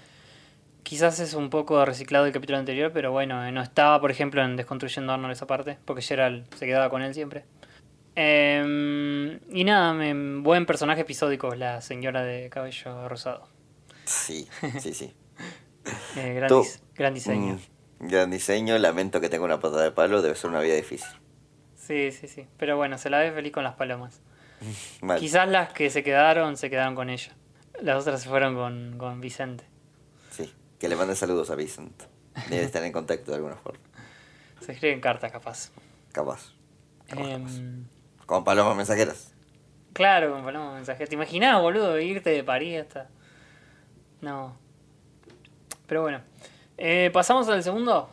quizás 0.82 1.20
es 1.20 1.34
un 1.34 1.50
poco 1.50 1.84
reciclado 1.84 2.24
del 2.24 2.34
capítulo 2.34 2.58
anterior, 2.58 2.90
pero 2.92 3.10
bueno, 3.12 3.46
eh, 3.46 3.52
no 3.52 3.62
estaba, 3.62 4.00
por 4.00 4.10
ejemplo, 4.10 4.42
en 4.42 4.56
Desconstruyendo 4.56 5.12
Arnold 5.12 5.32
esa 5.32 5.46
parte, 5.46 5.78
porque 5.84 6.02
Gerald 6.02 6.52
se 6.54 6.66
quedaba 6.66 6.90
con 6.90 7.02
él 7.02 7.14
siempre. 7.14 7.44
Em, 8.16 9.40
y 9.50 9.64
nada, 9.64 9.92
buen 10.42 10.66
personaje 10.66 11.02
episódico, 11.02 11.54
la 11.54 11.80
señora 11.80 12.22
de 12.24 12.50
cabello 12.50 13.08
rosado. 13.08 13.48
Sí, 14.04 14.48
sí, 14.80 14.94
sí. 14.94 15.14
Eh, 16.16 16.34
gran, 16.34 16.48
Tú- 16.48 16.60
dis- 16.62 16.80
gran 16.94 17.14
diseño. 17.14 17.58
Mm, 18.00 18.06
gran 18.08 18.30
diseño, 18.30 18.76
lamento 18.78 19.18
que 19.20 19.30
tenga 19.30 19.44
una 19.46 19.60
pata 19.60 19.80
de 19.80 19.90
palo, 19.90 20.20
debe 20.20 20.34
ser 20.34 20.50
una 20.50 20.60
vida 20.60 20.74
difícil. 20.74 21.08
Sí, 21.74 22.12
sí, 22.12 22.28
sí. 22.28 22.46
Pero 22.58 22.76
bueno, 22.76 22.98
se 22.98 23.08
la 23.08 23.18
ve 23.20 23.32
feliz 23.32 23.50
con 23.52 23.64
las 23.64 23.74
palomas. 23.76 24.20
Quizás 25.18 25.48
las 25.48 25.72
que 25.72 25.88
se 25.88 26.02
quedaron, 26.02 26.58
se 26.58 26.68
quedaron 26.68 26.94
con 26.94 27.08
ella. 27.08 27.32
Las 27.80 28.02
otras 28.02 28.20
se 28.22 28.28
fueron 28.28 28.54
con, 28.54 28.96
con 28.98 29.20
Vicente. 29.22 29.64
Sí, 30.30 30.52
que 30.78 30.88
le 30.88 30.96
mande 30.96 31.16
saludos 31.16 31.50
a 31.50 31.54
Vicent. 31.54 32.02
Debe 32.50 32.64
estar 32.64 32.84
en 32.84 32.92
contacto 32.92 33.30
de 33.30 33.38
alguna 33.38 33.56
forma. 33.56 33.80
Se 34.60 34.72
escriben 34.72 35.00
cartas, 35.00 35.32
capaz. 35.32 35.70
Capaz. 36.12 36.52
Em, 37.08 37.86
Con 38.30 38.44
palomas 38.44 38.76
mensajeras. 38.76 39.34
claro, 39.92 40.30
con 40.30 40.44
paloma 40.44 40.74
mensaje. 40.74 41.04
¿Te 41.04 41.16
imaginás, 41.16 41.60
boludo, 41.60 41.98
irte 41.98 42.30
de 42.30 42.44
París 42.44 42.82
hasta.? 42.82 43.08
No. 44.20 44.56
Pero 45.88 46.02
bueno. 46.02 46.22
Eh, 46.78 47.10
¿Pasamos 47.12 47.48
al 47.48 47.64
segundo? 47.64 48.08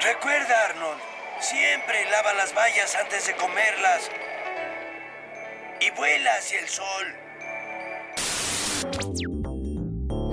Recuerda, 0.00 0.64
Arnold, 0.70 0.98
siempre 1.38 2.04
lava 2.10 2.34
las 2.34 2.52
bayas 2.52 2.96
antes 2.96 3.28
de 3.28 3.36
comerlas. 3.36 4.10
Y 5.80 5.96
vuela 5.96 6.32
hacia 6.36 6.58
el 6.58 6.68
sol. 6.68 7.06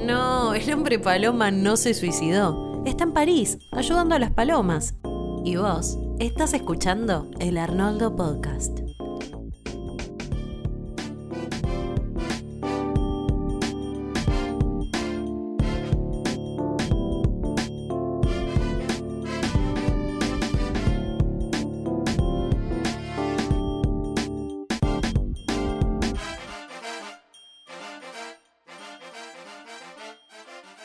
No, 0.03 0.55
el 0.55 0.73
hombre 0.73 0.97
paloma 0.97 1.51
no 1.51 1.77
se 1.77 1.93
suicidó. 1.93 2.81
Está 2.87 3.03
en 3.03 3.13
París, 3.13 3.59
ayudando 3.71 4.15
a 4.15 4.19
las 4.19 4.31
palomas. 4.31 4.95
Y 5.43 5.57
vos, 5.57 5.99
Estás 6.19 6.53
escuchando 6.53 7.29
el 7.41 7.57
Arnoldo 7.57 8.15
Podcast. 8.15 8.79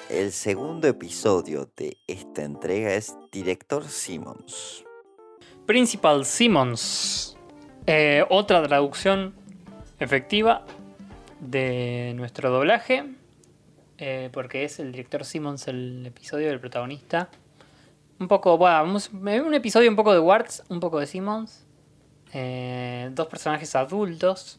El 0.08 0.32
segundo 0.32 0.88
episodio 0.88 1.70
de 1.76 1.98
esta 2.08 2.42
entrega 2.42 2.94
es 2.94 3.14
Director 3.30 3.88
Simmons. 3.88 4.84
Principal 5.74 6.24
Simmons. 6.24 7.36
Eh, 7.86 8.24
otra 8.28 8.60
traducción 8.60 9.32
efectiva 10.00 10.64
de 11.38 12.12
nuestro 12.16 12.50
doblaje. 12.50 13.04
eh, 13.98 14.30
porque 14.32 14.64
es 14.64 14.80
el 14.80 14.90
director 14.90 15.24
Simmons 15.24 15.68
el 15.68 16.04
episodio 16.06 16.48
del 16.48 16.58
protagonista. 16.58 17.28
Un 18.18 18.26
poco, 18.26 18.58
bueno, 18.58 18.78
vamos- 18.78 19.10
un 19.12 19.54
episodio 19.54 19.88
un 19.88 19.94
poco 19.94 20.12
de 20.12 20.18
Warts, 20.18 20.64
un 20.70 20.80
poco 20.80 20.98
de 20.98 21.06
Simmons. 21.06 21.64
eh, 22.32 23.08
dos 23.12 23.28
personajes 23.28 23.76
adultos. 23.76 24.58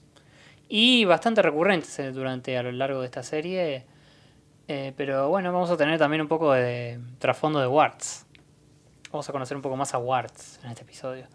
Y 0.70 1.04
bastante 1.04 1.42
recurrentes 1.42 2.00
eh, 2.00 2.14
durante 2.14 2.58
a 2.58 2.64
lo 2.64 2.72
largo 2.72 3.02
de 3.02 3.08
esta 3.08 3.22
serie. 3.24 3.84
eh, 4.70 4.94
pero 4.96 5.28
bueno, 5.28 5.52
vamos 5.52 5.70
a 5.72 5.76
tener 5.76 6.00
también 6.00 6.22
un 6.22 6.30
poco 6.30 6.54
de 6.54 7.02
trasfondo 7.20 7.60
de 7.60 7.68
Warts. 7.68 8.28
Vamos 9.12 9.28
a 9.28 9.32
conocer 9.32 9.58
un 9.58 9.64
poco 9.64 9.76
más 9.76 9.94
a 9.94 9.98
Warts 9.98 10.60
en 10.64 10.70
este 10.72 10.84
episodio. 10.84 11.26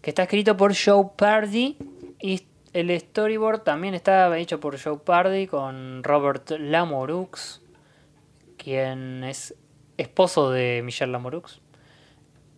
Que 0.00 0.10
está 0.10 0.22
escrito 0.22 0.56
por 0.56 0.74
Joe 0.74 1.10
Pardy. 1.16 1.76
Y 2.20 2.42
el 2.72 2.98
storyboard 2.98 3.62
también 3.62 3.94
está 3.94 4.36
hecho 4.38 4.60
por 4.60 4.80
Joe 4.80 4.98
Pardy 4.98 5.46
con 5.46 6.02
Robert 6.02 6.50
Lamorux. 6.58 7.62
Quien 8.56 9.24
es 9.24 9.54
esposo 9.96 10.50
de 10.50 10.82
Michelle 10.84 11.12
Lamorux. 11.12 11.60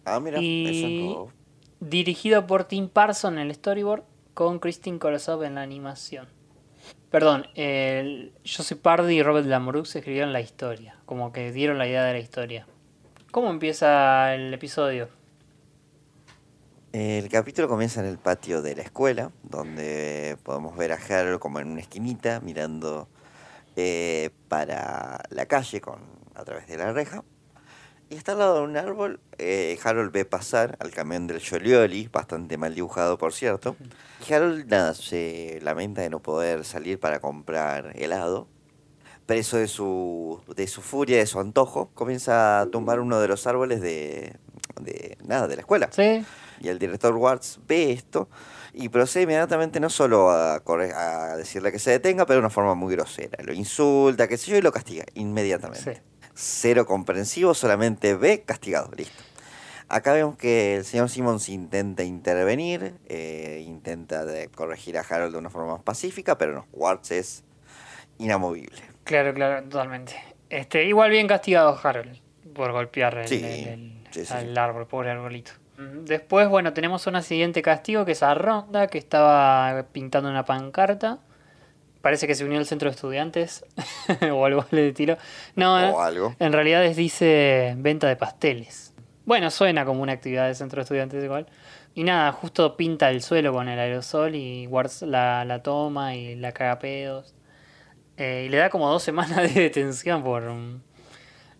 Ah, 0.04 0.18
mira, 0.20 0.38
Y 0.40 0.66
eso 1.12 1.26
no- 1.28 1.32
dirigido 1.80 2.46
por 2.46 2.64
Tim 2.64 2.88
Parson 2.88 3.38
en 3.38 3.48
el 3.48 3.54
storyboard 3.54 4.02
con 4.34 4.58
Christine 4.58 4.98
Korosov 4.98 5.44
en 5.44 5.56
la 5.56 5.62
animación. 5.62 6.28
Perdón, 7.10 7.46
el, 7.54 8.32
Joseph 8.44 8.80
Pardy 8.80 9.16
y 9.16 9.22
Robert 9.22 9.46
Lamorux 9.46 9.94
escribieron 9.94 10.32
la 10.32 10.40
historia, 10.40 10.96
como 11.04 11.32
que 11.32 11.52
dieron 11.52 11.78
la 11.78 11.86
idea 11.86 12.04
de 12.04 12.14
la 12.14 12.18
historia. 12.18 12.66
¿Cómo 13.32 13.48
empieza 13.48 14.34
el 14.34 14.52
episodio? 14.52 15.08
El 16.92 17.30
capítulo 17.30 17.66
comienza 17.66 18.00
en 18.00 18.06
el 18.06 18.18
patio 18.18 18.60
de 18.60 18.76
la 18.76 18.82
escuela, 18.82 19.32
donde 19.42 20.36
podemos 20.42 20.76
ver 20.76 20.92
a 20.92 20.96
Harold 20.96 21.38
como 21.38 21.58
en 21.58 21.68
una 21.68 21.80
esquinita 21.80 22.40
mirando 22.40 23.08
eh, 23.74 24.28
para 24.48 25.22
la 25.30 25.46
calle 25.46 25.80
con, 25.80 26.00
a 26.34 26.44
través 26.44 26.66
de 26.66 26.76
la 26.76 26.92
reja. 26.92 27.24
Y 28.10 28.16
está 28.16 28.32
al 28.32 28.40
lado 28.40 28.56
de 28.56 28.64
un 28.64 28.76
árbol. 28.76 29.18
eh, 29.38 29.78
Harold 29.82 30.12
ve 30.12 30.26
pasar 30.26 30.76
al 30.78 30.90
camión 30.90 31.26
del 31.26 31.40
Jolioli, 31.42 32.08
bastante 32.08 32.58
mal 32.58 32.74
dibujado 32.74 33.16
por 33.16 33.32
cierto. 33.32 33.76
Y 34.28 34.30
Harold 34.30 34.66
nada, 34.66 34.92
se 34.92 35.58
lamenta 35.62 36.02
de 36.02 36.10
no 36.10 36.20
poder 36.20 36.66
salir 36.66 37.00
para 37.00 37.22
comprar 37.22 37.92
helado. 37.94 38.46
Preso 39.26 39.56
de 39.56 39.68
su, 39.68 40.40
de 40.56 40.66
su 40.66 40.82
furia, 40.82 41.18
de 41.18 41.26
su 41.26 41.38
antojo, 41.38 41.90
comienza 41.94 42.60
a 42.60 42.66
tumbar 42.66 43.00
uno 43.00 43.20
de 43.20 43.28
los 43.28 43.46
árboles 43.46 43.80
de, 43.80 44.36
de 44.80 45.16
nada, 45.24 45.48
de 45.48 45.56
la 45.56 45.62
escuela. 45.62 45.88
Sí. 45.92 46.24
Y 46.60 46.68
el 46.68 46.78
director 46.78 47.14
Watts 47.14 47.60
ve 47.66 47.92
esto 47.92 48.28
y 48.72 48.88
procede 48.88 49.24
inmediatamente 49.24 49.80
no 49.80 49.90
solo 49.90 50.30
a, 50.30 50.56
a 50.56 51.36
decirle 51.36 51.72
que 51.72 51.78
se 51.78 51.90
detenga, 51.90 52.26
pero 52.26 52.36
de 52.36 52.40
una 52.40 52.50
forma 52.50 52.74
muy 52.74 52.94
grosera. 52.94 53.42
Lo 53.44 53.52
insulta, 53.52 54.28
qué 54.28 54.36
sé 54.36 54.50
yo, 54.50 54.56
y 54.56 54.62
lo 54.62 54.72
castiga 54.72 55.04
inmediatamente. 55.14 56.02
Cero 56.34 56.86
comprensivo, 56.86 57.54
solamente 57.54 58.14
ve 58.14 58.42
castigado, 58.42 58.90
listo. 58.96 59.22
Acá 59.88 60.14
vemos 60.14 60.36
que 60.36 60.76
el 60.76 60.84
señor 60.86 61.10
Simmons 61.10 61.50
intenta 61.50 62.02
intervenir, 62.02 62.94
eh, 63.08 63.62
intenta 63.66 64.24
de 64.24 64.48
corregir 64.48 64.96
a 64.96 65.02
Harold 65.02 65.32
de 65.32 65.38
una 65.38 65.50
forma 65.50 65.72
más 65.72 65.82
pacífica, 65.82 66.38
pero 66.38 66.66
no, 66.72 67.00
es 67.10 67.44
inamovible. 68.16 68.91
Claro, 69.04 69.34
claro, 69.34 69.62
totalmente. 69.64 70.14
Este, 70.50 70.84
igual 70.84 71.10
bien 71.10 71.26
castigado 71.26 71.78
Harold 71.82 72.16
por 72.54 72.72
golpear 72.72 73.18
el, 73.18 73.28
Sí, 73.28 73.36
el- 73.44 73.68
el- 73.68 73.92
sí, 74.10 74.24
sí, 74.24 74.32
al 74.32 74.52
sí. 74.52 74.58
árbol, 74.58 74.86
pobre 74.86 75.10
arbolito. 75.10 75.52
Después, 76.04 76.48
bueno, 76.48 76.72
tenemos 76.74 77.06
un 77.08 77.20
siguiente 77.22 77.60
castigo 77.60 78.04
que 78.04 78.12
es 78.12 78.22
a 78.22 78.34
Ronda, 78.34 78.86
que 78.86 78.98
estaba 78.98 79.86
pintando 79.90 80.28
una 80.30 80.44
pancarta. 80.44 81.18
Parece 82.02 82.26
que 82.28 82.34
se 82.36 82.44
unió 82.44 82.58
al 82.58 82.66
centro 82.66 82.88
de 82.88 82.94
estudiantes 82.94 83.64
o 84.32 84.44
algo 84.46 84.64
le 84.70 84.92
tiro. 84.92 85.16
No, 85.56 85.74
O 85.94 86.00
algo. 86.00 86.36
en 86.38 86.52
realidad 86.52 86.84
es, 86.84 86.96
dice 86.96 87.74
venta 87.78 88.06
de 88.06 88.14
pasteles. 88.16 88.94
Bueno, 89.24 89.50
suena 89.50 89.84
como 89.84 90.02
una 90.02 90.12
actividad 90.12 90.46
de 90.46 90.54
centro 90.54 90.76
de 90.76 90.82
estudiantes 90.82 91.24
igual. 91.24 91.46
Y 91.94 92.04
nada, 92.04 92.30
justo 92.32 92.76
pinta 92.76 93.10
el 93.10 93.20
suelo 93.22 93.52
con 93.52 93.68
el 93.68 93.78
aerosol 93.78 94.34
y 94.36 94.66
Wards 94.68 95.02
la, 95.02 95.44
la 95.44 95.62
toma 95.64 96.14
y 96.14 96.36
la 96.36 96.52
caga 96.52 96.78
pedos. 96.78 97.34
Eh, 98.22 98.44
y 98.46 98.48
le 98.50 98.58
da 98.58 98.70
como 98.70 98.88
dos 98.88 99.02
semanas 99.02 99.36
de 99.54 99.60
detención 99.62 100.22
por... 100.22 100.44
un- 100.44 100.80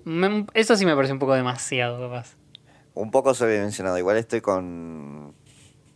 me- 0.04 0.46
eso 0.54 0.76
sí 0.76 0.86
me 0.86 0.94
parece 0.94 1.12
un 1.12 1.18
poco 1.18 1.34
demasiado, 1.34 1.98
capaz. 2.00 2.36
Un 2.94 3.10
poco 3.10 3.34
se 3.34 3.44
había 3.44 3.60
mencionado, 3.60 3.98
igual 3.98 4.16
estoy 4.16 4.40
con 4.40 5.34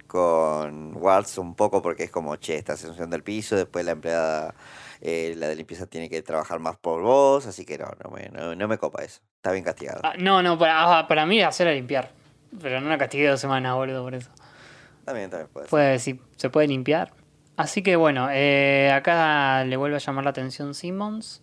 con 0.07 0.97
Watts 0.97 1.37
un 1.39 1.55
poco 1.55 1.83
porque 1.83 2.05
es 2.05 2.11
como, 2.11 2.37
che, 2.37 2.57
estás 2.57 2.83
ensuciando 2.85 3.17
el 3.17 3.23
piso, 3.23 3.55
después 3.57 3.85
la 3.85 3.91
empleada, 3.93 4.55
eh, 5.01 5.35
la 5.37 5.49
de 5.49 5.57
limpieza 5.57 5.87
tiene 5.87 6.09
que 6.09 6.23
trabajar 6.23 6.59
más 6.59 6.77
por 6.77 7.03
vos, 7.03 7.47
así 7.47 7.65
que 7.65 7.77
no, 7.77 7.87
no 8.03 8.11
me, 8.11 8.29
no, 8.31 8.55
no 8.55 8.69
me 8.69 8.79
copa 8.79 9.03
eso. 9.05 9.21
Está 9.37 9.53
bien 9.53 9.65
castigado. 9.65 10.01
Ah, 10.05 10.15
no, 10.19 10.43
no, 10.43 10.59
para, 10.59 10.99
ah, 11.01 11.07
para 11.09 11.27
mí 11.27 11.43
hacer 11.43 11.69
a 11.69 11.73
limpiar. 11.73 12.11
Pero 12.63 12.81
no 12.81 12.89
la 12.89 12.99
castigué 12.99 13.29
dos 13.29 13.41
semanas, 13.41 13.75
boludo, 13.75 14.03
por 14.05 14.15
eso. 14.15 14.31
También, 15.05 15.29
también 15.29 15.49
puede 15.53 15.67
ser. 15.67 15.71
Puede, 15.71 15.99
sí, 15.99 16.21
se 16.37 16.51
puede 16.51 16.69
limpiar. 16.69 17.13
Así 17.57 17.83
que 17.83 17.97
bueno, 17.97 18.29
eh, 18.31 18.91
acá 18.93 19.65
le 19.65 19.77
vuelve 19.77 19.97
a 19.97 20.01
llamar 20.01 20.25
la 20.25 20.31
atención 20.31 20.75
Simmons, 20.75 21.43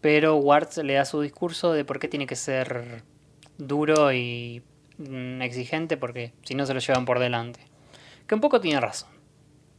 pero 0.00 0.36
Warts 0.36 0.78
le 0.78 0.94
da 0.94 1.04
su 1.04 1.20
discurso 1.20 1.72
de 1.72 1.84
por 1.84 1.98
qué 2.00 2.08
tiene 2.08 2.26
que 2.26 2.34
ser 2.36 3.02
duro 3.58 4.12
y 4.12 4.62
mm, 4.98 5.40
exigente, 5.42 5.96
porque 5.96 6.32
si 6.42 6.54
no 6.56 6.66
se 6.66 6.74
lo 6.74 6.80
llevan 6.80 7.04
por 7.04 7.20
delante. 7.20 7.60
Que 8.26 8.34
un 8.34 8.40
poco 8.40 8.60
tiene 8.60 8.80
razón. 8.80 9.10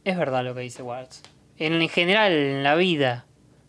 Es 0.04 0.16
verdad 0.16 0.42
lo 0.44 0.54
que 0.54 0.60
dice 0.62 0.82
Warts. 0.82 1.22
En, 1.58 1.74
en 1.74 1.88
general, 1.88 2.32
en 2.32 2.62
la 2.64 2.74
vida, 2.76 3.26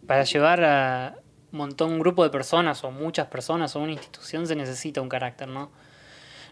para 0.07 0.23
llevar 0.23 0.63
a 0.63 1.15
un 1.51 1.57
montón, 1.59 1.91
un 1.93 1.99
grupo 1.99 2.23
de 2.23 2.29
personas 2.29 2.83
o 2.83 2.91
muchas 2.91 3.27
personas 3.27 3.75
o 3.75 3.79
una 3.79 3.91
institución 3.93 4.47
se 4.47 4.55
necesita 4.55 5.01
un 5.01 5.09
carácter, 5.09 5.47
¿no? 5.49 5.71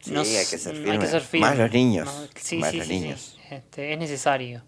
Sí, 0.02 0.12
No 0.12 0.20
hay 0.22 0.26
que 0.26 0.58
ser 0.58 0.76
hay 0.76 0.82
firme. 0.84 1.00
que 1.00 1.08
ser 1.08 1.22
firme. 1.22 1.48
Más 1.48 1.58
los 1.58 1.72
niños. 1.72 2.06
No, 2.06 2.28
sí, 2.36 2.58
Más 2.58 2.72
sí, 2.72 2.78
los 2.78 2.88
niños. 2.90 3.40
Este, 3.50 3.94
es 3.94 4.00
necesario. 4.00 4.62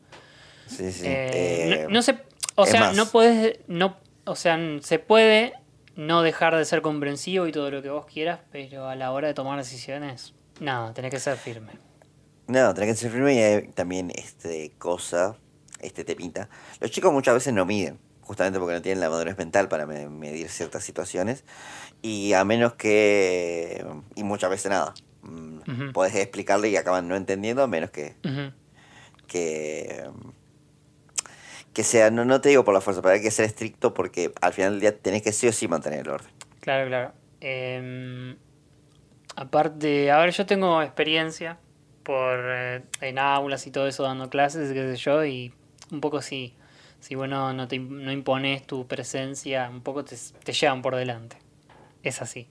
Sí, 0.68 0.92
sí. 0.92 1.06
Eh, 1.08 1.74
Eh, 1.74 1.84
no, 1.86 1.96
no 1.96 2.02
se, 2.02 2.18
o 2.56 2.66
sea, 2.66 2.80
más. 2.82 2.96
no 2.96 3.06
puedes, 3.08 3.60
no, 3.68 3.98
o 4.26 4.36
sea, 4.36 4.58
se 4.82 5.00
puede 5.00 5.54
no 5.96 6.22
dejar 6.24 6.56
de 6.56 6.66
ser 6.66 6.82
comprensivo 6.82 7.48
y 7.48 7.52
todo 7.52 7.72
lo 7.72 7.82
que 7.82 7.90
vos 7.90 8.06
quieras, 8.06 8.40
pero 8.52 8.88
a 8.88 8.96
la 8.96 9.12
hora 9.12 9.28
de 9.28 9.34
tomar 9.34 9.58
decisiones, 9.58 10.34
nada, 10.60 10.94
tenés 10.94 11.12
que 11.12 11.20
ser 11.20 11.38
firme. 11.38 11.72
No, 12.48 12.74
tenés 12.74 12.92
que 12.92 12.96
ser 13.02 13.12
firme 13.12 13.34
y 13.34 13.40
hay 13.40 13.68
también 13.70 14.12
este 14.16 14.72
cosa, 14.78 15.36
este 15.80 16.04
temita. 16.04 16.50
Los 16.80 16.92
chicos 16.92 17.12
muchas 17.14 17.34
veces 17.34 17.54
no 17.54 17.66
miden, 17.66 17.98
justamente 18.22 18.60
porque 18.60 18.74
no 18.76 18.82
tienen 18.82 19.00
la 19.00 19.10
madurez 19.10 19.38
mental 19.38 19.68
para 19.68 19.86
me- 19.86 20.10
medir 20.10 20.50
ciertas 20.50 20.84
situaciones. 20.84 21.44
Y 22.02 22.34
a 22.34 22.44
menos 22.46 22.74
que... 22.74 23.84
Y 24.16 24.24
muchas 24.24 24.50
veces 24.52 24.70
nada. 24.70 24.94
Ujú. 25.24 25.92
Podés 25.92 26.14
explicarle 26.16 26.70
y 26.70 26.76
acaban 26.76 27.08
no 27.08 27.16
entendiendo, 27.16 27.64
a 27.64 27.68
menos 27.68 27.90
que... 27.90 28.16
Que 29.28 30.04
que 31.76 31.84
sea, 31.84 32.10
no, 32.10 32.24
no 32.24 32.40
te 32.40 32.50
digo 32.50 32.64
por 32.64 32.74
la 32.74 32.80
fuerza, 32.80 33.02
pero 33.02 33.16
hay 33.16 33.22
que 33.22 33.30
ser 33.30 33.46
estricto 33.46 33.94
porque 33.94 34.32
al 34.42 34.54
final 34.54 34.72
del 34.72 34.80
día 34.80 34.98
tenés 34.98 35.22
que 35.22 35.34
sí 35.34 35.46
o 35.48 35.52
sí 35.52 35.68
mantener 35.68 36.00
el 36.00 36.10
orden. 36.10 36.30
Claro, 36.62 36.88
claro. 36.88 37.12
Em, 37.42 38.38
aparte, 39.36 40.10
a 40.10 40.18
ver, 40.20 40.32
yo 40.32 40.46
tengo 40.46 40.82
experiencia 40.82 41.60
por 42.04 42.40
eh, 42.46 42.82
en 43.02 43.20
aulas 43.20 43.68
y 43.68 43.72
todo 43.72 43.88
eso 43.88 44.04
dando 44.04 44.30
clases, 44.30 44.72
qué 44.72 44.96
sé 44.96 44.96
yo, 44.96 45.26
y 45.26 45.54
un 45.92 46.00
poco 46.00 46.22
sí, 46.22 46.56
si 47.02 47.16
bueno 47.16 47.52
no 47.52 47.68
te 47.68 47.78
no 47.78 48.12
impones 48.14 48.66
tu 48.66 48.88
presencia, 48.88 49.70
un 49.70 49.82
poco 49.82 50.06
te, 50.06 50.16
te 50.44 50.54
llevan 50.54 50.82
por 50.82 50.96
delante. 50.96 51.38
Es 52.04 52.22
así. 52.22 52.48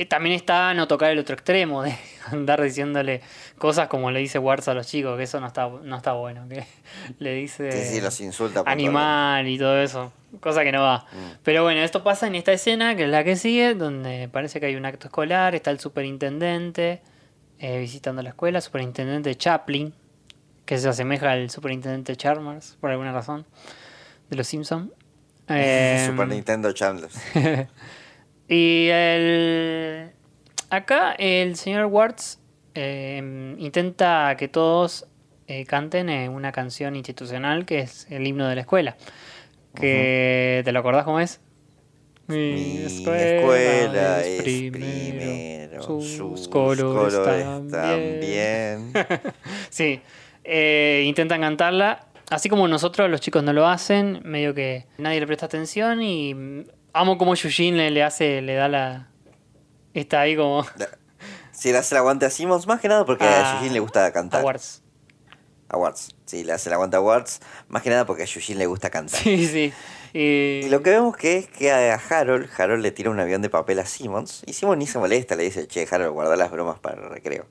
Eh, 0.00 0.06
también 0.06 0.34
está 0.34 0.72
no 0.72 0.88
tocar 0.88 1.10
el 1.10 1.18
otro 1.18 1.34
extremo, 1.34 1.82
de 1.82 1.94
andar 2.32 2.62
diciéndole 2.62 3.20
cosas 3.58 3.88
como 3.88 4.10
le 4.10 4.20
dice 4.20 4.38
Warts 4.38 4.68
a 4.68 4.72
los 4.72 4.86
chicos, 4.86 5.14
que 5.18 5.24
eso 5.24 5.40
no 5.40 5.46
está, 5.46 5.68
no 5.68 5.94
está 5.94 6.12
bueno, 6.12 6.48
que 6.48 6.64
le 7.18 7.34
dice 7.34 7.70
Sí, 7.70 7.96
sí, 7.96 8.00
los 8.00 8.18
insulta. 8.22 8.60
puntualmente. 8.60 8.88
animal 8.88 9.46
y 9.46 9.58
todo 9.58 9.78
eso, 9.78 10.10
cosa 10.40 10.64
que 10.64 10.72
no 10.72 10.80
va. 10.80 11.04
Pero 11.42 11.64
bueno, 11.64 11.82
esto 11.82 12.02
pasa 12.02 12.26
en 12.26 12.34
esta 12.34 12.50
escena, 12.50 12.96
que 12.96 13.04
es 13.04 13.10
la 13.10 13.24
que 13.24 13.36
sigue, 13.36 13.74
donde 13.74 14.30
parece 14.32 14.58
que 14.58 14.64
hay 14.64 14.76
un 14.76 14.86
acto 14.86 15.08
escolar, 15.08 15.54
está 15.54 15.70
el 15.70 15.80
superintendente 15.80 17.02
eh, 17.58 17.78
visitando 17.78 18.22
la 18.22 18.30
escuela, 18.30 18.62
superintendente 18.62 19.34
Chaplin, 19.34 19.92
que 20.64 20.78
se 20.78 20.88
asemeja 20.88 21.30
al 21.30 21.50
superintendente 21.50 22.16
Chalmers, 22.16 22.78
por 22.80 22.90
alguna 22.90 23.12
razón, 23.12 23.44
de 24.30 24.36
los 24.38 24.46
Simpsons. 24.46 24.92
Super 25.46 26.26
Nintendo 26.26 26.72
Chandler. 26.72 27.10
Y 28.50 28.88
el... 28.90 30.10
acá 30.70 31.12
el 31.12 31.54
señor 31.54 31.86
Warts 31.86 32.40
eh, 32.74 33.54
intenta 33.58 34.34
que 34.36 34.48
todos 34.48 35.06
eh, 35.46 35.64
canten 35.66 36.08
eh, 36.08 36.28
una 36.28 36.50
canción 36.50 36.96
institucional 36.96 37.64
que 37.64 37.78
es 37.78 38.08
el 38.10 38.26
himno 38.26 38.48
de 38.48 38.56
la 38.56 38.62
escuela. 38.62 38.96
Que, 39.74 40.62
¿Te 40.64 40.72
lo 40.72 40.80
acordás 40.80 41.04
cómo 41.04 41.20
es? 41.20 41.40
Mi, 42.26 42.78
escuela, 42.78 43.20
escuela 43.20 44.20
es 44.20 44.26
es 44.26 44.42
primero, 44.42 44.78
primero, 44.78 45.82
sus, 45.84 46.16
sus 46.16 46.48
colores 46.48 47.22
también. 47.70 48.92
Sí, 49.70 50.00
eh, 50.42 51.04
intentan 51.06 51.40
cantarla. 51.40 52.08
Así 52.30 52.48
como 52.48 52.66
nosotros, 52.66 53.08
los 53.10 53.20
chicos 53.20 53.44
no 53.44 53.52
lo 53.52 53.68
hacen, 53.68 54.20
medio 54.24 54.54
que 54.54 54.86
nadie 54.98 55.20
le 55.20 55.26
presta 55.26 55.46
atención 55.46 56.02
y 56.02 56.64
amo 56.92 57.18
como 57.18 57.34
Yujin 57.34 57.76
le, 57.76 57.90
le 57.90 58.02
hace, 58.02 58.40
le 58.42 58.54
da 58.54 58.68
la... 58.68 59.08
Está 59.94 60.20
ahí 60.22 60.36
como... 60.36 60.64
Si 61.52 61.72
le 61.72 61.78
hace 61.78 61.94
el 61.94 61.98
aguante 61.98 62.24
a 62.24 62.30
Simmons, 62.30 62.66
más 62.66 62.80
que 62.80 62.88
nada 62.88 63.04
porque 63.04 63.24
a 63.24 63.50
Ah, 63.52 63.58
Yujin 63.58 63.74
le 63.74 63.80
gusta 63.80 64.10
cantar. 64.12 64.40
a 64.40 64.44
Warts. 64.44 64.82
A 65.68 65.76
Warts. 65.76 66.16
Sí, 66.24 66.42
le 66.42 66.52
hace 66.54 66.70
el 66.70 66.72
aguante 66.72 66.96
a 66.96 67.00
Warts, 67.02 67.40
más 67.68 67.82
que 67.82 67.90
nada 67.90 68.06
porque 68.06 68.22
a 68.22 68.26
Yujin 68.26 68.56
le 68.56 68.64
gusta 68.64 68.88
cantar. 68.88 69.20
Sí, 69.20 69.46
sí. 69.46 69.72
Y... 70.14 70.64
Y 70.64 70.68
lo 70.70 70.82
que 70.82 70.88
vemos 70.90 71.16
que 71.18 71.36
es 71.36 71.48
que 71.48 71.70
a 71.70 71.94
Harold, 71.96 72.48
Harold 72.56 72.82
le 72.82 72.92
tira 72.92 73.10
un 73.10 73.20
avión 73.20 73.42
de 73.42 73.50
papel 73.50 73.78
a 73.78 73.84
Simmons 73.84 74.42
y 74.46 74.54
Simmons 74.54 74.78
ni 74.78 74.86
se 74.86 74.98
molesta, 74.98 75.36
le 75.36 75.42
dice, 75.42 75.66
che, 75.66 75.86
Harold, 75.90 76.12
guarda 76.12 76.34
las 76.36 76.50
bromas 76.50 76.78
para 76.78 77.02
el 77.02 77.10
recreo. 77.10 77.46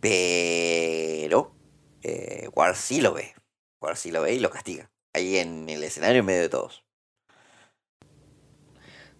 Pero 0.00 1.52
eh, 2.02 2.48
Ward 2.54 2.76
sí 2.76 3.00
lo 3.00 3.12
ve. 3.12 3.34
Ward 3.80 3.96
sí 3.96 4.10
lo 4.10 4.22
ve 4.22 4.34
y 4.34 4.40
lo 4.40 4.50
castiga. 4.50 4.90
Ahí 5.12 5.36
en 5.36 5.68
el 5.68 5.82
escenario 5.84 6.20
en 6.20 6.26
medio 6.26 6.40
de 6.40 6.48
todos. 6.48 6.82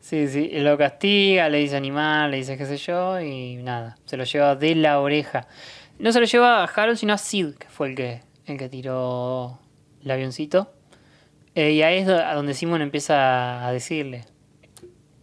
Sí, 0.03 0.26
sí, 0.26 0.50
lo 0.55 0.76
castiga, 0.76 1.48
le 1.48 1.59
dice 1.59 1.76
animal, 1.76 2.32
le 2.32 2.38
dice 2.38 2.59
qué 2.59 2.66
sé 2.66 2.76
yo, 2.76 3.20
y 3.20 3.62
nada, 3.62 3.96
se 4.05 4.16
lo 4.16 4.24
lleva 4.24 4.57
de 4.57 4.74
la 4.74 4.98
oreja. 4.98 5.46
No 6.00 6.11
se 6.11 6.18
lo 6.18 6.26
lleva 6.26 6.64
a 6.64 6.64
Harold, 6.64 6.98
sino 6.98 7.12
a 7.12 7.18
Sid, 7.18 7.55
que 7.55 7.68
fue 7.68 7.90
el 7.90 7.94
que, 7.94 8.20
el 8.46 8.59
que 8.59 8.68
tiró 8.68 9.61
el 10.03 10.11
avioncito. 10.11 10.72
Eh, 11.55 11.70
y 11.70 11.82
ahí 11.82 11.98
es 11.98 12.07
donde 12.09 12.53
Simon 12.53 12.82
empieza 12.82 13.64
a 13.64 13.72
decirle, 13.72 14.24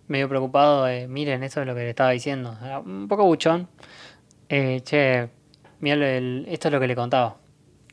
medio 0.07 0.29
preocupado, 0.29 0.87
eh, 0.87 1.09
miren, 1.09 1.43
esto 1.43 1.59
es 1.59 1.67
lo 1.67 1.75
que 1.75 1.81
le 1.81 1.89
estaba 1.89 2.11
diciendo. 2.11 2.57
Era 2.63 2.79
Un 2.79 3.09
poco 3.09 3.25
buchón. 3.25 3.67
Eh, 4.47 4.79
che, 4.85 5.27
mira, 5.81 6.07
esto 6.47 6.69
es 6.69 6.71
lo 6.71 6.79
que 6.79 6.87
le 6.87 6.95
contaba 6.95 7.35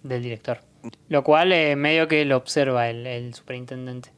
del 0.05 0.23
director. 0.23 0.61
Lo 1.09 1.25
cual 1.25 1.51
eh, 1.51 1.75
medio 1.75 2.07
que 2.07 2.25
lo 2.25 2.37
observa 2.37 2.89
el 2.89 3.35
superintendente. 3.35 4.11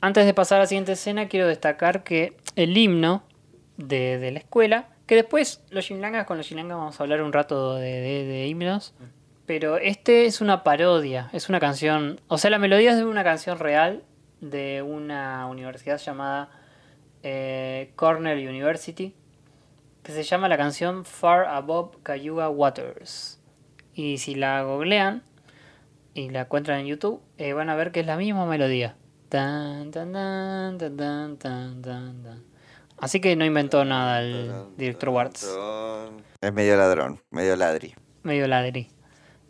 Antes 0.00 0.26
de 0.26 0.34
pasar 0.34 0.58
a 0.58 0.62
la 0.62 0.66
siguiente 0.66 0.92
escena, 0.92 1.28
quiero 1.28 1.48
destacar 1.48 2.04
que 2.04 2.36
el 2.54 2.76
himno 2.76 3.24
de, 3.76 4.30
la 4.32 4.38
escuela, 4.38 4.88
que 5.06 5.16
después 5.16 5.62
los 5.70 5.84
Shinlangas 5.84 6.26
con 6.26 6.36
los 6.36 6.46
Shinlangas 6.46 6.76
vamos 6.76 7.00
a 7.00 7.02
hablar 7.02 7.22
un 7.22 7.32
rato 7.32 7.74
de 7.74 8.46
himnos, 8.48 8.94
pero 9.46 9.78
este 9.78 10.26
es 10.26 10.40
una 10.40 10.64
parodia, 10.64 11.30
es 11.32 11.48
una 11.48 11.60
canción, 11.60 12.20
o 12.28 12.36
sea, 12.36 12.50
la 12.50 12.58
melodía 12.58 12.90
es 12.90 12.96
de 12.96 13.04
una 13.04 13.24
canción 13.24 13.58
real 13.58 14.02
de 14.40 14.82
una 14.82 15.46
universidad 15.46 15.98
llamada 15.98 16.50
eh, 17.22 17.92
Cornell 17.96 18.46
University, 18.46 19.14
que 20.02 20.12
se 20.12 20.22
llama 20.22 20.48
la 20.48 20.56
canción 20.56 21.04
Far 21.04 21.46
Above 21.46 21.96
Cayuga 22.02 22.48
Waters. 22.48 23.40
Y 23.94 24.18
si 24.18 24.34
la 24.34 24.62
googlean 24.62 25.22
y 26.12 26.30
la 26.30 26.42
encuentran 26.42 26.80
en 26.80 26.86
YouTube, 26.86 27.20
eh, 27.38 27.52
van 27.52 27.70
a 27.70 27.76
ver 27.76 27.92
que 27.92 28.00
es 28.00 28.06
la 28.06 28.16
misma 28.16 28.46
melodía. 28.46 28.96
Tan, 29.36 29.90
tan, 29.90 30.12
tan, 30.12 30.78
tan, 30.78 30.96
tan, 30.96 31.36
tan, 31.36 31.82
tan, 31.82 32.22
tan. 32.24 32.38
Así 33.04 33.20
que 33.20 33.36
no 33.36 33.44
inventó 33.44 33.84
nada 33.84 34.22
el 34.22 34.50
director 34.78 35.10
Warts. 35.10 35.46
Es 36.40 36.52
medio 36.54 36.76
ladrón, 36.76 37.20
medio 37.30 37.54
ladri. 37.56 37.94
Medio 38.22 38.46
ladri. 38.48 38.88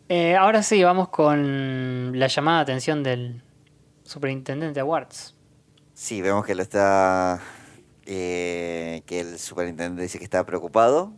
Eh, 0.09 0.35
ahora 0.35 0.63
sí, 0.63 0.83
vamos 0.83 1.09
con 1.09 2.17
la 2.19 2.27
llamada 2.27 2.59
de 2.59 2.63
atención 2.63 3.03
del 3.03 3.41
superintendente 4.03 4.83
Warts. 4.83 5.35
Sí, 5.93 6.21
vemos 6.21 6.45
que 6.45 6.55
lo 6.55 6.61
está. 6.63 7.41
eh, 8.05 9.03
que 9.05 9.19
el 9.21 9.39
superintendente 9.39 10.01
dice 10.03 10.17
que 10.19 10.23
está 10.25 10.45
preocupado. 10.45 11.13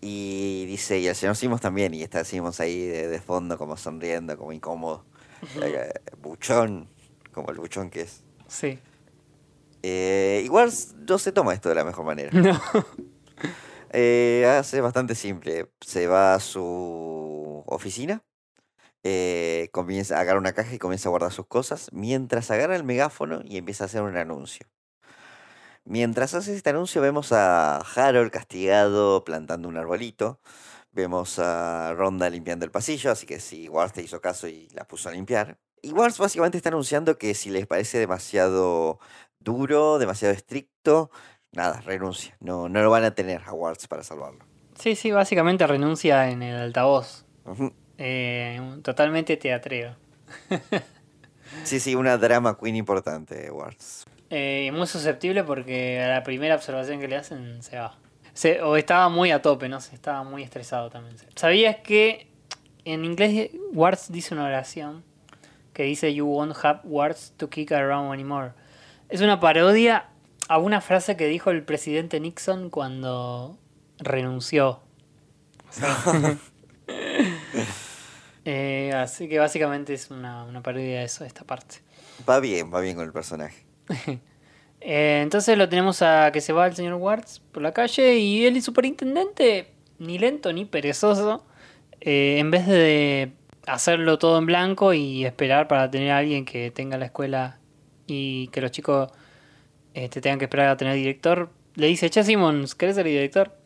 Y 0.00 0.66
dice, 0.66 0.98
y 1.00 1.06
el 1.08 1.14
señor 1.16 1.36
Simons 1.36 1.62
también, 1.62 1.94
y 1.94 2.02
está 2.02 2.24
Simons 2.24 2.60
ahí 2.60 2.82
de, 2.86 3.08
de 3.08 3.20
fondo, 3.20 3.58
como 3.58 3.76
sonriendo, 3.76 4.36
como 4.38 4.52
incómodo. 4.52 5.04
Eh, 5.62 5.92
buchón, 6.22 6.88
como 7.34 7.50
el 7.50 7.58
buchón 7.58 7.90
que 7.90 8.02
es. 8.02 8.22
Sí. 8.48 8.78
Eh, 9.82 10.42
igual 10.44 10.72
no 11.06 11.18
se 11.18 11.32
toma 11.32 11.52
esto 11.52 11.68
de 11.68 11.74
la 11.74 11.84
mejor 11.84 12.04
manera. 12.04 12.30
No. 12.40 12.60
Eh, 13.96 14.44
hace 14.58 14.80
bastante 14.80 15.14
simple. 15.14 15.70
Se 15.80 16.08
va 16.08 16.34
a 16.34 16.40
su 16.40 17.62
oficina, 17.66 18.24
eh, 19.04 19.68
comienza 19.72 20.16
a 20.16 20.20
agarrar 20.20 20.40
una 20.40 20.52
caja 20.52 20.74
y 20.74 20.78
comienza 20.78 21.08
a 21.08 21.10
guardar 21.10 21.30
sus 21.30 21.46
cosas, 21.46 21.90
mientras 21.92 22.50
agarra 22.50 22.74
el 22.74 22.82
megáfono 22.82 23.42
y 23.44 23.56
empieza 23.56 23.84
a 23.84 23.86
hacer 23.86 24.02
un 24.02 24.16
anuncio. 24.16 24.66
Mientras 25.84 26.34
hace 26.34 26.56
este 26.56 26.70
anuncio 26.70 27.02
vemos 27.02 27.30
a 27.32 27.78
Harold 27.78 28.30
castigado 28.30 29.22
plantando 29.24 29.68
un 29.68 29.76
arbolito. 29.76 30.40
Vemos 30.92 31.38
a 31.38 31.92
Ronda 31.94 32.30
limpiando 32.30 32.64
el 32.64 32.70
pasillo, 32.70 33.10
así 33.10 33.26
que 33.26 33.38
si 33.38 33.68
Wars 33.68 33.92
te 33.92 34.02
hizo 34.02 34.20
caso 34.20 34.48
y 34.48 34.68
la 34.70 34.86
puso 34.88 35.08
a 35.08 35.12
limpiar. 35.12 35.58
Y 35.84 35.92
Wars 35.92 36.18
básicamente 36.18 36.56
está 36.56 36.70
anunciando 36.70 37.18
que 37.18 37.34
si 37.34 37.50
les 37.50 37.66
parece 37.66 37.98
demasiado 37.98 38.98
duro, 39.38 39.98
demasiado 39.98 40.32
estricto, 40.32 41.10
nada, 41.52 41.80
renuncia. 41.82 42.34
No, 42.40 42.68
no 42.70 42.82
lo 42.82 42.90
van 42.90 43.04
a 43.04 43.14
tener 43.14 43.42
a 43.44 43.52
Wars 43.52 43.86
para 43.86 44.02
salvarlo. 44.02 44.44
Sí, 44.78 44.96
sí, 44.96 45.10
básicamente 45.10 45.66
renuncia 45.66 46.30
en 46.30 46.42
el 46.42 46.56
altavoz. 46.56 47.26
Eh, 47.98 48.60
totalmente 48.82 49.36
teatrero. 49.36 49.96
Sí, 51.62 51.78
sí, 51.78 51.94
una 51.94 52.16
drama 52.16 52.58
queen 52.58 52.74
importante, 52.74 53.50
Wars. 53.50 54.06
Eh, 54.30 54.70
muy 54.74 54.86
susceptible 54.86 55.44
porque 55.44 56.00
a 56.02 56.08
la 56.08 56.22
primera 56.22 56.54
observación 56.56 56.98
que 56.98 57.06
le 57.06 57.16
hacen 57.16 57.62
se 57.62 57.76
va. 57.78 57.96
Se- 58.32 58.60
o 58.62 58.76
estaba 58.76 59.08
muy 59.10 59.30
a 59.30 59.40
tope, 59.42 59.68
no 59.68 59.80
sé, 59.80 59.94
estaba 59.94 60.24
muy 60.24 60.42
estresado 60.42 60.88
también. 60.90 61.16
¿Sabías 61.36 61.76
que 61.76 62.28
en 62.86 63.04
inglés 63.04 63.50
Warts 63.72 64.10
dice 64.10 64.34
una 64.34 64.46
oración 64.46 65.04
que 65.74 65.82
dice 65.82 66.14
You 66.14 66.26
won't 66.26 66.56
have 66.64 66.80
words 66.84 67.34
to 67.36 67.50
kick 67.50 67.72
around 67.72 68.14
anymore? 68.14 68.52
Es 69.10 69.20
una 69.20 69.40
parodia 69.40 70.08
a 70.48 70.58
una 70.58 70.80
frase 70.80 71.16
que 71.16 71.26
dijo 71.26 71.50
el 71.50 71.62
presidente 71.62 72.20
Nixon 72.20 72.70
cuando 72.70 73.58
renunció. 73.98 74.80
Eh, 78.46 78.92
así 78.94 79.26
que 79.26 79.38
básicamente 79.38 79.94
es 79.94 80.10
una, 80.10 80.44
una 80.44 80.62
parodia 80.62 80.98
de 80.98 81.04
eso, 81.04 81.24
esta 81.24 81.44
parte. 81.44 81.76
Va 82.28 82.40
bien, 82.40 82.70
va 82.70 82.80
bien 82.80 82.94
con 82.94 83.06
el 83.06 83.12
personaje. 83.12 83.64
Eh, 84.86 85.20
entonces 85.22 85.56
lo 85.56 85.66
tenemos 85.70 86.02
a 86.02 86.30
que 86.30 86.42
se 86.42 86.52
va 86.52 86.66
el 86.66 86.76
señor 86.76 86.92
Warts 86.96 87.40
por 87.52 87.62
la 87.62 87.72
calle 87.72 88.18
y 88.18 88.44
él 88.44 88.58
y 88.58 88.60
superintendente, 88.60 89.72
ni 89.98 90.18
lento 90.18 90.52
ni 90.52 90.66
perezoso, 90.66 91.42
eh, 92.02 92.36
en 92.38 92.50
vez 92.50 92.66
de 92.66 93.32
hacerlo 93.66 94.18
todo 94.18 94.38
en 94.38 94.46
blanco 94.46 94.92
y 94.92 95.24
esperar 95.24 95.68
para 95.68 95.90
tener 95.90 96.10
a 96.10 96.18
alguien 96.18 96.44
que 96.44 96.70
tenga 96.70 96.98
la 96.98 97.06
escuela 97.06 97.58
y 98.06 98.48
que 98.48 98.60
los 98.60 98.70
chicos 98.70 99.10
este, 99.94 100.20
tengan 100.20 100.38
que 100.38 100.44
esperar 100.46 100.68
a 100.68 100.76
tener 100.76 100.94
director, 100.94 101.50
le 101.74 101.86
dice, 101.86 102.10
che 102.10 102.22
Simons, 102.22 102.74
¿querés 102.74 102.96
ser 102.96 103.06
director? 103.06 103.56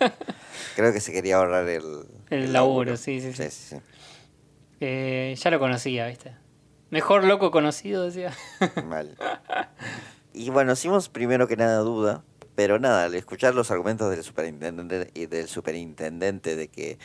Creo 0.76 0.92
que 0.92 1.00
se 1.00 1.12
quería 1.12 1.36
ahorrar 1.36 1.68
el, 1.68 2.04
El 2.30 2.52
laburo, 2.52 2.96
sí, 2.96 3.20
sí, 3.20 3.32
sí. 3.32 3.44
sí, 3.44 3.50
sí. 3.50 3.76
Eh, 4.80 5.34
ya 5.36 5.50
lo 5.50 5.58
conocía, 5.58 6.06
¿viste? 6.06 6.34
Mejor 6.90 7.24
loco 7.24 7.50
conocido, 7.50 8.04
decía. 8.04 8.32
Mal. 8.86 9.16
Y 10.32 10.50
bueno, 10.50 10.72
hicimos 10.72 11.08
primero 11.08 11.48
que 11.48 11.56
nada 11.56 11.78
duda, 11.78 12.22
pero 12.58 12.80
nada, 12.80 13.04
al 13.04 13.14
escuchar 13.14 13.54
los 13.54 13.70
argumentos 13.70 14.10
del 14.10 14.24
superintendente 14.24 15.12
y 15.14 15.26
del 15.26 15.46
superintendente 15.46 16.56
de 16.56 16.66
que 16.66 16.98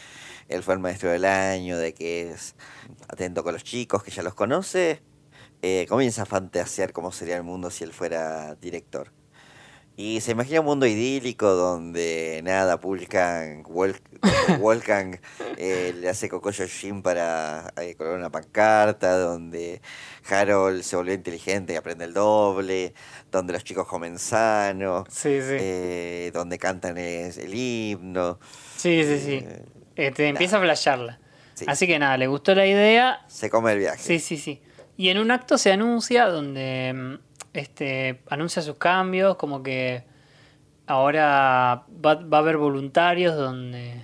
él 0.49 0.63
fue 0.63 0.73
el 0.73 0.79
maestro 0.79 1.11
del 1.11 1.25
año, 1.25 1.77
de 1.77 1.93
que 1.93 2.31
es 2.31 2.55
atento 3.07 3.43
con 3.43 3.53
los 3.53 3.63
chicos, 3.63 4.01
que 4.01 4.09
ya 4.09 4.23
los 4.23 4.33
conoce, 4.33 5.03
eh, 5.61 5.85
comienza 5.87 6.23
a 6.23 6.25
fantasear 6.25 6.91
cómo 6.91 7.11
sería 7.11 7.37
el 7.37 7.43
mundo 7.43 7.69
si 7.69 7.83
él 7.83 7.93
fuera 7.93 8.55
director. 8.55 9.11
Y 9.95 10.21
se 10.21 10.31
imagina 10.31 10.59
un 10.61 10.65
mundo 10.65 10.87
idílico 10.87 11.47
donde 11.51 12.41
nada, 12.43 12.79
Pulkan, 12.79 13.63
Wol- 13.65 13.99
Wolfgang 14.59 15.19
eh, 15.57 15.93
le 15.99 16.09
hace 16.09 16.29
cocoyo 16.29 16.65
Jim 16.67 17.03
para 17.03 17.71
eh, 17.79 17.93
colgar 17.95 18.17
una 18.17 18.31
pancarta, 18.31 19.15
donde 19.19 19.81
Harold 20.27 20.81
se 20.81 20.95
volvió 20.95 21.13
inteligente 21.13 21.73
y 21.73 21.75
aprende 21.75 22.05
el 22.05 22.13
doble, 22.13 22.95
donde 23.31 23.53
los 23.53 23.63
chicos 23.63 23.87
comen 23.87 24.17
sano, 24.17 25.03
Sí, 25.09 25.39
sí. 25.41 25.57
eh, 25.59 26.31
donde 26.33 26.57
cantan 26.57 26.97
es- 26.97 27.37
el 27.37 27.53
himno. 27.53 28.39
Sí, 28.75 29.03
sí, 29.03 29.19
sí. 29.19 29.45
Eh, 29.95 30.11
te 30.11 30.27
empieza 30.27 30.57
a 30.57 30.61
flashearla. 30.61 31.19
Sí. 31.53 31.65
Así 31.67 31.85
que 31.85 31.99
nada, 31.99 32.17
le 32.17 32.25
gustó 32.25 32.55
la 32.55 32.65
idea. 32.65 33.23
Se 33.27 33.47
come 33.51 33.73
el 33.73 33.77
viaje. 33.77 33.99
Sí, 34.01 34.17
sí, 34.19 34.37
sí. 34.37 34.59
Y 34.97 35.09
en 35.09 35.19
un 35.19 35.29
acto 35.29 35.59
se 35.59 35.71
anuncia 35.71 36.25
donde 36.25 36.93
mm, 36.95 37.32
este 37.53 38.21
anuncia 38.29 38.61
sus 38.61 38.77
cambios, 38.77 39.35
como 39.35 39.63
que 39.63 40.03
ahora 40.87 41.83
va, 42.05 42.15
va 42.15 42.37
a 42.37 42.41
haber 42.41 42.57
voluntarios 42.57 43.35
donde 43.35 44.01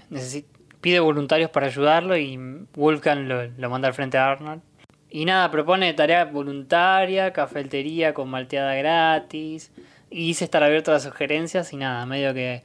pide 0.81 0.99
voluntarios 0.99 1.49
para 1.49 1.65
ayudarlo 1.67 2.15
y 2.17 2.37
Vulcan 2.73 3.27
lo, 3.27 3.45
lo 3.47 3.69
manda 3.69 3.87
al 3.87 3.93
frente 3.93 4.17
a 4.17 4.31
Arnold. 4.31 4.61
Y 5.09 5.25
nada, 5.25 5.49
propone 5.51 5.91
tarea 5.93 6.25
voluntaria, 6.25 7.33
cafetería 7.33 8.13
con 8.13 8.29
malteada 8.29 8.75
gratis. 8.75 9.71
Y 10.11 10.27
dice 10.27 10.45
estar 10.45 10.63
abierto 10.63 10.91
a 10.91 10.95
las 10.95 11.03
sugerencias 11.03 11.73
y 11.73 11.77
nada, 11.77 12.05
medio 12.05 12.33
que 12.33 12.63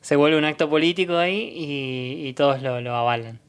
se 0.00 0.16
vuelve 0.16 0.36
un 0.38 0.44
acto 0.44 0.68
político 0.68 1.16
ahí 1.16 1.52
y, 1.54 2.28
y 2.28 2.32
todos 2.34 2.62
lo, 2.62 2.80
lo 2.80 2.94
avalan. 2.94 3.40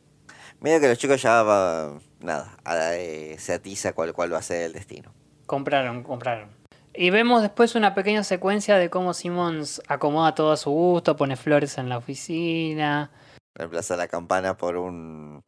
Medio 0.60 0.80
que 0.80 0.88
los 0.88 0.98
chicos 0.98 1.22
ya 1.22 1.44
va, 1.44 2.00
nada, 2.20 2.58
a- 2.64 2.96
eh, 2.96 3.36
se 3.38 3.54
atiza 3.54 3.94
cuál, 3.94 4.14
cuál 4.14 4.34
va 4.34 4.40
a 4.40 4.42
ser 4.42 4.64
el 4.64 4.74
destino. 4.74 5.12
Compraron, 5.46 6.02
compraron. 6.04 6.50
Y 6.98 7.12
vemos 7.12 7.42
después 7.44 7.76
una 7.76 7.94
pequeña 7.94 8.24
secuencia 8.24 8.78
de 8.78 8.90
cómo 8.90 9.14
Simmons 9.14 9.82
acomoda 9.88 10.34
todo 10.34 10.52
a 10.52 10.58
su 10.58 10.72
gusto, 10.72 11.16
pone 11.16 11.36
flores 11.36 11.78
en 11.78 11.90
la 11.90 11.98
oficina. 11.98 13.12
Reemplaza 13.54 13.96
la 13.96 14.08
campana 14.08 14.58
por 14.58 14.78
un... 14.78 15.44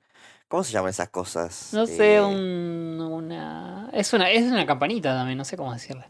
¿Cómo 0.48 0.64
se 0.64 0.72
llaman 0.72 0.90
esas 0.92 1.10
cosas? 1.10 1.70
No 1.74 1.86
sé, 1.88 2.16
Eh, 2.16 2.22
un, 2.22 3.00
una... 3.02 3.90
Es 3.94 4.14
una, 4.14 4.30
es 4.30 4.44
una 4.52 4.66
campanita 4.66 5.14
también, 5.16 5.38
no 5.38 5.46
sé 5.46 5.58
cómo 5.58 5.74
decirle. 5.74 6.06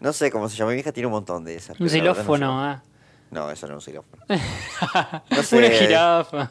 No 0.00 0.12
sé 0.12 0.30
cómo 0.30 0.48
se 0.48 0.56
llama. 0.56 0.72
Mi 0.72 0.80
hija 0.80 0.92
tiene 0.92 1.06
un 1.06 1.12
montón 1.12 1.44
de 1.44 1.56
esas. 1.56 1.78
Un 1.80 1.86
no 1.86 1.90
xilófono, 1.92 2.36
sé. 2.62 2.68
ah. 2.68 2.82
No, 3.30 3.50
eso 3.50 3.66
no 3.66 3.78
es 3.78 3.86
un 3.86 3.92
xilófono. 3.92 4.22
No 5.30 5.42
sé. 5.42 5.58
Una 5.58 5.68
jirafa. 5.70 6.50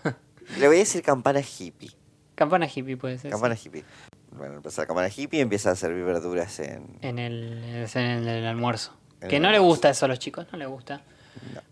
Le 0.59 0.67
voy 0.67 0.77
a 0.77 0.79
decir 0.79 1.01
campana 1.01 1.39
hippie. 1.41 1.91
Campana 2.35 2.65
hippie 2.67 2.97
puede 2.97 3.17
ser. 3.17 3.31
Campana 3.31 3.55
hippie. 3.55 3.83
Bueno, 4.37 4.55
empieza 4.55 4.81
la 4.81 4.87
campana 4.87 5.09
hippie 5.15 5.39
y 5.39 5.41
empieza 5.41 5.71
a 5.71 5.75
servir 5.75 6.03
verduras 6.03 6.59
en... 6.59 6.97
En 7.01 7.19
el, 7.19 7.87
en 7.93 8.27
el 8.27 8.45
almuerzo. 8.45 8.93
En 9.21 9.29
que 9.29 9.37
el 9.37 9.41
no 9.41 9.51
le 9.51 9.59
gusta 9.59 9.89
eso 9.89 10.05
a 10.05 10.07
los 10.07 10.19
chicos, 10.19 10.45
no 10.51 10.57
le 10.57 10.65
gusta. 10.65 11.01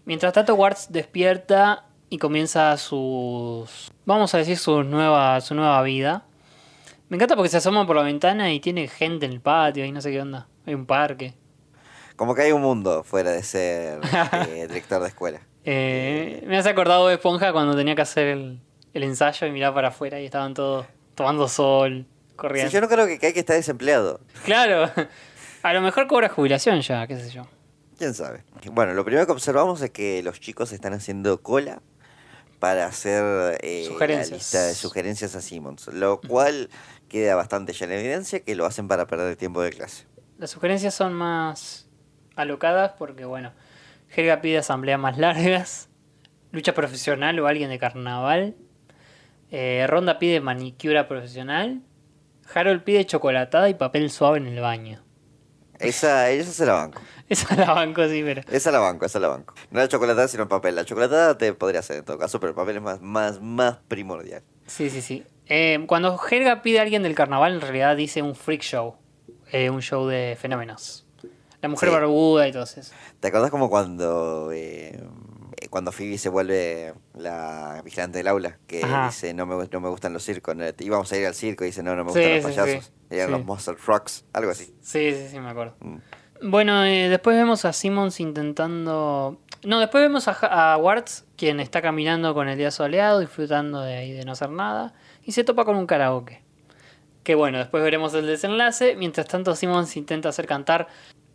Mientras 0.05 0.34
tanto, 0.34 0.55
Warts 0.55 0.91
despierta 0.91 1.86
y 2.09 2.18
comienza 2.18 2.78
sus. 2.78 3.91
Vamos 4.05 4.34
a 4.34 4.38
decir 4.38 4.57
su 4.57 4.84
nueva, 4.84 5.39
su 5.41 5.55
nueva 5.55 5.82
vida. 5.82 6.26
Me 7.09 7.16
encanta 7.16 7.36
porque 7.36 7.49
se 7.49 7.57
asoma 7.57 7.86
por 7.86 7.95
la 7.95 8.03
ventana 8.03 8.51
y 8.51 8.59
tiene 8.59 8.88
gente 8.88 9.26
en 9.26 9.34
el 9.34 9.41
patio 9.41 9.86
y 9.86 9.91
no 9.91 10.01
sé 10.01 10.11
qué 10.11 10.22
onda. 10.22 10.47
Hay 10.66 10.74
un 10.74 10.86
parque. 10.86 11.34
Como 12.16 12.36
que 12.36 12.43
hay 12.43 12.51
un 12.51 12.61
mundo 12.61 13.03
fuera 13.03 13.32
de 13.32 13.43
ser 13.43 13.99
eh, 14.47 14.68
director 14.68 15.01
de 15.01 15.07
escuela. 15.07 15.41
Eh, 15.66 16.43
me 16.47 16.57
has 16.57 16.66
acordado 16.66 17.07
de 17.07 17.16
Esponja 17.16 17.51
cuando 17.51 17.76
tenía 17.76 17.95
que 17.95 18.01
hacer 18.01 18.28
el, 18.28 18.59
el 18.93 19.03
ensayo 19.03 19.47
y 19.47 19.51
mirar 19.51 19.74
para 19.74 19.88
afuera 19.89 20.20
y 20.20 20.26
estaban 20.26 20.53
todos 20.53 20.86
tomando 21.16 21.47
sol, 21.47 22.05
corriendo. 22.36 22.69
Sí, 22.69 22.75
yo 22.75 22.81
no 22.81 22.89
creo 22.89 23.05
que 23.05 23.25
hay 23.25 23.34
que 23.34 23.39
estar 23.39 23.55
desempleado. 23.55 24.19
Claro, 24.45 24.89
a 25.63 25.73
lo 25.73 25.81
mejor 25.81 26.07
cobra 26.07 26.29
jubilación 26.29 26.81
ya, 26.81 27.05
qué 27.07 27.17
sé 27.17 27.29
yo. 27.29 27.47
¿Quién 27.97 28.13
sabe? 28.13 28.43
Bueno, 28.71 28.93
lo 28.93 29.05
primero 29.05 29.25
que 29.25 29.31
observamos 29.31 29.81
es 29.81 29.91
que 29.91 30.23
los 30.23 30.39
chicos 30.39 30.71
están 30.71 30.93
haciendo 30.93 31.41
cola 31.41 31.81
para 32.59 32.86
hacer 32.86 33.57
eh, 33.61 33.89
la 33.99 34.07
lista 34.25 34.63
de 34.63 34.73
sugerencias 34.73 35.36
a 35.36 35.41
Simmons, 35.41 35.88
lo 35.88 36.21
cual 36.21 36.69
queda 37.09 37.36
bastante 37.36 37.73
ya 37.73 37.86
en 37.86 37.91
evidencia 37.91 38.39
que 38.39 38.55
lo 38.55 38.65
hacen 38.65 38.88
para 38.88 39.05
perder 39.05 39.36
tiempo 39.36 39.61
de 39.61 39.71
clase. 39.71 40.05
Las 40.38 40.51
sugerencias 40.51 40.93
son 40.93 41.13
más 41.13 41.88
alocadas 42.36 42.93
porque, 42.97 43.25
bueno, 43.25 43.51
Helga 44.15 44.41
pide 44.41 44.59
asambleas 44.59 44.99
más 44.99 45.17
largas, 45.17 45.89
lucha 46.51 46.73
profesional 46.73 47.39
o 47.39 47.47
alguien 47.47 47.69
de 47.69 47.79
carnaval, 47.79 48.55
eh, 49.51 49.86
Ronda 49.88 50.17
pide 50.17 50.39
manicura 50.41 51.07
profesional, 51.07 51.81
Harold 52.54 52.84
pide 52.84 53.06
chocolatada 53.06 53.70
y 53.70 53.74
papel 53.76 54.10
suave 54.10 54.38
en 54.38 54.48
el 54.48 54.60
baño. 54.60 55.04
Esa, 55.80 56.30
esa 56.30 56.52
se 56.52 56.66
la 56.66 56.74
banco. 56.74 57.02
Esa 57.30 57.56
la 57.56 57.74
banco, 57.74 58.08
sí, 58.08 58.22
pero... 58.24 58.41
Esa 58.52 58.70
la 58.72 58.80
banco, 58.80 59.06
esa 59.06 59.20
la 59.20 59.28
banco. 59.30 59.56
No 59.72 59.80
la 59.80 59.88
chocolatada, 59.88 60.28
sino 60.28 60.44
el 60.44 60.50
papel. 60.50 60.76
La 60.76 60.86
chocolatada 60.86 61.38
te 61.38 61.54
podría 61.54 61.80
hacer 61.80 61.98
en 61.98 62.06
todo 62.06 62.18
caso, 62.18 62.39
pero 62.39 62.50
el 62.52 62.56
papel 62.56 62.76
es 62.78 62.82
más, 62.82 63.02
más, 63.02 63.41
más 63.41 63.78
primordial. 63.88 64.44
Sí, 64.68 64.89
sí, 64.89 65.02
sí. 65.02 65.24
Eh, 65.48 65.84
cuando 65.88 66.20
Helga 66.30 66.62
pide 66.62 66.80
a 66.80 66.84
alguien 66.84 67.02
del 67.02 67.16
carnaval, 67.16 67.54
en 67.54 67.62
realidad 67.62 67.96
dice 67.98 68.22
un 68.22 68.36
freak 68.36 68.62
show, 68.62 68.96
eh, 69.52 69.70
un 69.70 69.82
show 69.82 70.06
de 70.06 70.38
fenómenos. 70.39 71.08
La 71.62 71.70
mujer 71.70 71.89
Sí. 71.89 71.96
barbuda 71.96 72.48
y 72.48 72.52
todo 72.52 72.64
eso. 72.64 72.82
¿Te 73.20 73.30
acordás 73.30 73.50
como 73.50 73.70
cuando 73.70 74.52
eh, 74.52 74.89
eh, 74.96 75.04
cuando 75.74 75.91
Phoebe 75.91 76.19
se 76.19 76.30
vuelve 76.30 76.93
la 77.15 77.82
vigilante 77.84 78.19
del 78.19 78.28
aula? 78.28 78.59
Que 78.67 78.84
Ajá. 78.84 79.07
dice, 79.07 79.34
no 79.34 79.47
me, 79.47 79.67
no 79.71 79.80
me 79.82 79.89
gustan 79.89 80.13
los 80.13 80.21
circos. 80.24 80.55
no, 80.55 80.63
íbamos 80.78 81.11
a 81.11 81.17
ir 81.17 81.26
al 81.26 81.34
circo 81.34 81.63
y 81.63 81.67
dice, 81.67 81.82
no, 81.82 81.95
no 81.95 82.05
me 82.05 82.11
Sí, 82.13 82.19
gustan 82.19 82.34
los 82.36 82.41
sí, 82.53 82.59
payasos. 82.59 82.86
sí. 82.86 82.91
Eran 83.09 83.26
Sí. 83.28 83.32
los 83.32 83.45
Monster 83.45 83.76
Trucks, 83.76 84.26
algo 84.34 84.51
así. 84.51 84.65
Sí, 84.82 85.11
sí, 85.15 85.28
sí, 85.32 85.39
me 85.39 85.49
acuerdo. 85.49 85.76
Mm. 85.80 85.97
Bueno, 86.43 86.86
eh, 86.86 87.09
después 87.09 87.36
vemos 87.36 87.65
a 87.65 87.74
Simmons 87.74 88.19
intentando... 88.19 89.39
No, 89.63 89.80
después 89.80 90.03
vemos 90.03 90.28
a, 90.28 90.74
a 90.74 90.78
Warts, 90.78 91.26
quien 91.38 91.59
está 91.59 91.82
caminando 91.82 92.36
con 92.36 92.49
el 92.49 92.57
día 92.57 92.69
soleado, 92.69 93.19
disfrutando 93.19 93.82
de 93.82 93.95
ahí 93.95 94.11
de 94.11 94.26
no 94.26 94.34
hacer 94.34 94.51
nada, 94.51 94.93
y 95.24 95.32
se 95.32 95.43
topa 95.43 95.65
con 95.65 95.76
un 95.76 95.88
karaoke. 95.88 96.43
Que 97.24 97.34
bueno, 97.34 97.57
después 97.57 97.84
veremos 97.84 98.13
el 98.13 98.28
desenlace. 98.28 98.95
Mientras 98.95 99.26
tanto, 99.28 99.55
Simmons 99.55 99.97
intenta 99.97 100.30
hacer 100.30 100.45
cantar 100.45 100.88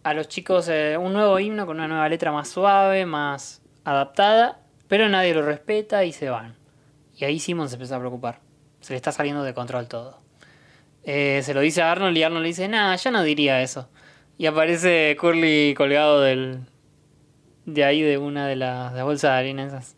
a 0.05 0.15
los 0.15 0.29
chicos 0.29 0.69
eh, 0.69 0.97
un 0.97 1.13
nuevo 1.13 1.41
himno 1.41 1.67
con 1.67 1.79
una 1.79 1.89
nueva 1.89 2.09
letra 2.09 2.31
más 2.31 2.49
suave, 2.49 3.05
más 3.05 3.63
adaptada, 3.91 4.61
pero 4.89 5.09
nadie 5.09 5.35
lo 5.35 5.43
respeta 5.43 6.05
y 6.05 6.13
se 6.13 6.31
van. 6.31 6.57
Y 7.17 7.25
ahí 7.25 7.41
Simmons 7.41 7.71
se 7.71 7.77
empieza 7.77 7.97
a 7.97 7.99
preocupar. 7.99 8.41
Se 8.81 8.93
le 8.93 8.97
está 8.97 9.13
saliendo 9.13 9.43
de 9.43 9.55
control 9.55 9.89
todo. 9.89 10.21
Eh, 11.05 11.41
se 11.45 11.55
lo 11.55 11.61
dice 11.61 11.83
a 11.83 11.91
Arnold 11.91 12.17
y 12.17 12.23
Arnold 12.23 12.43
le 12.43 12.49
dice, 12.49 12.69
nah, 12.69 12.95
yo 12.97 13.11
no 13.11 13.23
diría 13.23 13.63
eso. 13.63 13.89
Y 14.37 14.47
aparece 14.47 15.17
Curly 15.19 15.75
colgado 15.77 16.21
del 16.21 16.61
de 17.67 17.85
ahí 17.85 18.03
de 18.03 18.19
una 18.19 18.47
de 18.47 18.57
las, 18.57 18.93
bolsas 19.03 19.33
de 19.33 19.39
harina 19.39 19.67
esas. 19.67 19.97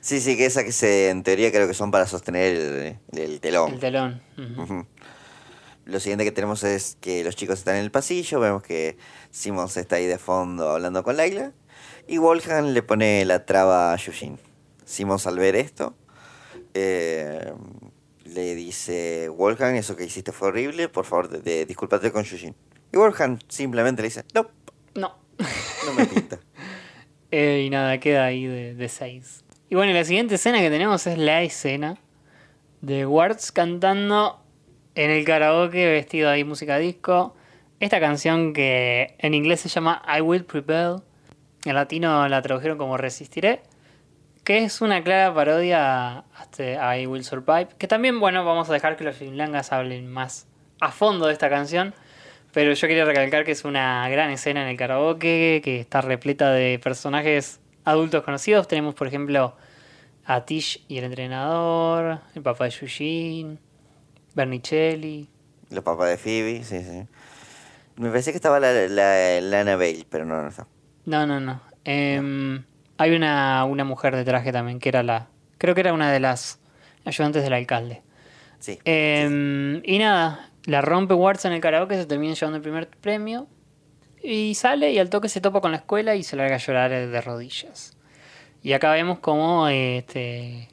Sí, 0.00 0.20
sí, 0.20 0.36
que 0.36 0.46
esa 0.46 0.64
que 0.64 0.72
se, 0.72 1.10
en 1.10 1.22
teoría 1.22 1.50
creo 1.50 1.66
que 1.66 1.74
son 1.74 1.90
para 1.90 2.06
sostener 2.06 2.54
el, 2.54 2.98
el 3.18 3.40
telón. 3.40 3.74
El 3.74 3.80
telón. 3.80 4.22
Lo 5.84 6.00
siguiente 6.00 6.24
que 6.24 6.32
tenemos 6.32 6.64
es 6.64 6.96
que 7.00 7.24
los 7.24 7.36
chicos 7.36 7.58
están 7.58 7.76
en 7.76 7.84
el 7.84 7.90
pasillo, 7.90 8.40
vemos 8.40 8.62
que 8.62 8.96
Simmons 9.30 9.76
está 9.76 9.96
ahí 9.96 10.06
de 10.06 10.18
fondo 10.18 10.70
hablando 10.70 11.02
con 11.02 11.16
Laila 11.16 11.52
y 12.08 12.18
Wolfgang 12.18 12.72
le 12.72 12.82
pone 12.82 13.24
la 13.24 13.44
traba 13.46 13.92
a 13.92 13.96
Yushin. 13.96 14.38
Simmons 14.84 15.26
al 15.26 15.38
ver 15.38 15.56
esto 15.56 15.94
eh, 16.74 17.52
le 18.24 18.54
dice, 18.54 19.28
Wolfgang, 19.30 19.76
eso 19.76 19.96
que 19.96 20.04
hiciste 20.04 20.32
fue 20.32 20.48
horrible, 20.48 20.88
por 20.88 21.04
favor, 21.04 21.28
de, 21.28 21.40
de- 21.40 21.66
discúlpate 21.66 22.10
con 22.12 22.24
Yushin. 22.24 22.54
Y 22.92 22.96
Wolfgang 22.96 23.38
simplemente 23.48 24.02
le 24.02 24.08
dice, 24.08 24.24
no, 24.34 24.48
No. 24.94 25.16
no 25.86 25.92
me 25.94 26.06
pinta. 26.06 26.38
Eh, 27.36 27.64
y 27.66 27.70
nada, 27.70 27.98
queda 27.98 28.26
ahí 28.26 28.46
de, 28.46 28.74
de 28.76 28.88
seis. 28.88 29.42
Y 29.68 29.74
bueno, 29.74 29.92
la 29.92 30.04
siguiente 30.04 30.36
escena 30.36 30.60
que 30.60 30.70
tenemos 30.70 31.04
es 31.08 31.18
la 31.18 31.42
escena 31.42 31.98
de 32.80 33.06
Warts 33.06 33.50
cantando 33.50 34.40
en 34.94 35.10
el 35.10 35.24
karaoke 35.24 35.84
vestido 35.90 36.30
ahí 36.30 36.44
música 36.44 36.78
disco. 36.78 37.34
Esta 37.80 37.98
canción 37.98 38.52
que 38.52 39.16
en 39.18 39.34
inglés 39.34 39.62
se 39.62 39.68
llama 39.68 40.00
I 40.16 40.20
Will 40.20 40.44
Prevail. 40.44 40.98
En 41.64 41.74
latino 41.74 42.28
la 42.28 42.42
tradujeron 42.42 42.78
como 42.78 42.96
Resistiré. 42.96 43.62
Que 44.44 44.58
es 44.64 44.82
una 44.82 45.02
clara 45.02 45.34
parodia 45.34 46.24
a 46.80 46.98
I 46.98 47.06
Will 47.06 47.24
Survive. 47.24 47.68
Que 47.78 47.88
también, 47.88 48.20
bueno, 48.20 48.44
vamos 48.44 48.68
a 48.68 48.72
dejar 48.74 48.96
que 48.96 49.04
los 49.04 49.16
finlangas 49.16 49.72
hablen 49.72 50.10
más 50.10 50.46
a 50.80 50.92
fondo 50.92 51.26
de 51.26 51.32
esta 51.32 51.48
canción. 51.48 51.94
Pero 52.52 52.72
yo 52.72 52.86
quería 52.86 53.04
recalcar 53.04 53.44
que 53.44 53.52
es 53.52 53.64
una 53.64 54.08
gran 54.10 54.30
escena 54.30 54.62
en 54.62 54.68
el 54.68 54.76
karaoke, 54.76 55.60
que 55.64 55.80
está 55.80 56.02
repleta 56.02 56.52
de 56.52 56.78
personajes 56.78 57.60
adultos 57.84 58.22
conocidos. 58.22 58.68
Tenemos, 58.68 58.94
por 58.94 59.06
ejemplo, 59.06 59.56
a 60.26 60.44
Tish 60.44 60.84
y 60.88 60.98
el 60.98 61.04
entrenador, 61.04 62.20
el 62.34 62.42
papá 62.42 62.64
de 62.64 62.70
Yushin, 62.70 63.58
Bernicelli. 64.34 65.28
Los 65.70 65.82
papás 65.82 66.10
de 66.10 66.16
Phoebe, 66.18 66.62
sí, 66.62 66.80
sí. 66.82 67.06
Me 67.96 68.10
parece 68.10 68.30
que 68.30 68.36
estaba 68.36 68.60
la, 68.60 68.72
la, 68.88 69.40
la 69.40 69.60
Annabelle, 69.60 70.04
pero 70.08 70.24
no, 70.24 70.40
no 70.40 70.48
está. 70.48 70.66
No, 71.06 71.26
no, 71.26 71.40
no. 71.40 71.60
Em, 71.84 72.64
hay 72.98 73.14
una, 73.14 73.64
una 73.64 73.84
mujer 73.84 74.14
de 74.16 74.24
traje 74.24 74.52
también, 74.52 74.78
que 74.78 74.88
era 74.88 75.02
la... 75.02 75.28
Creo 75.58 75.74
que 75.74 75.80
era 75.82 75.92
una 75.92 76.10
de 76.10 76.20
las 76.20 76.60
ayudantes 77.04 77.42
del 77.42 77.52
alcalde. 77.52 78.02
Sí. 78.58 78.78
Em, 78.84 79.82
Y 79.84 79.98
nada, 79.98 80.50
la 80.64 80.80
rompe 80.80 81.14
Warts 81.14 81.44
en 81.44 81.52
el 81.52 81.60
karaoke, 81.60 81.96
se 81.96 82.06
termina 82.06 82.34
llevando 82.34 82.56
el 82.56 82.62
primer 82.62 82.88
premio. 82.88 83.46
Y 84.22 84.54
sale 84.54 84.90
y 84.92 84.98
al 84.98 85.10
toque 85.10 85.28
se 85.28 85.42
topa 85.42 85.60
con 85.60 85.70
la 85.72 85.76
escuela 85.78 86.14
y 86.14 86.22
se 86.22 86.36
larga 86.36 86.54
a 86.54 86.58
llorar 86.58 86.90
de 86.90 87.20
rodillas. 87.20 87.94
Y 88.62 88.72
acá 88.72 88.90
vemos 88.92 89.18
cómo 89.18 89.68
este, 89.68 90.68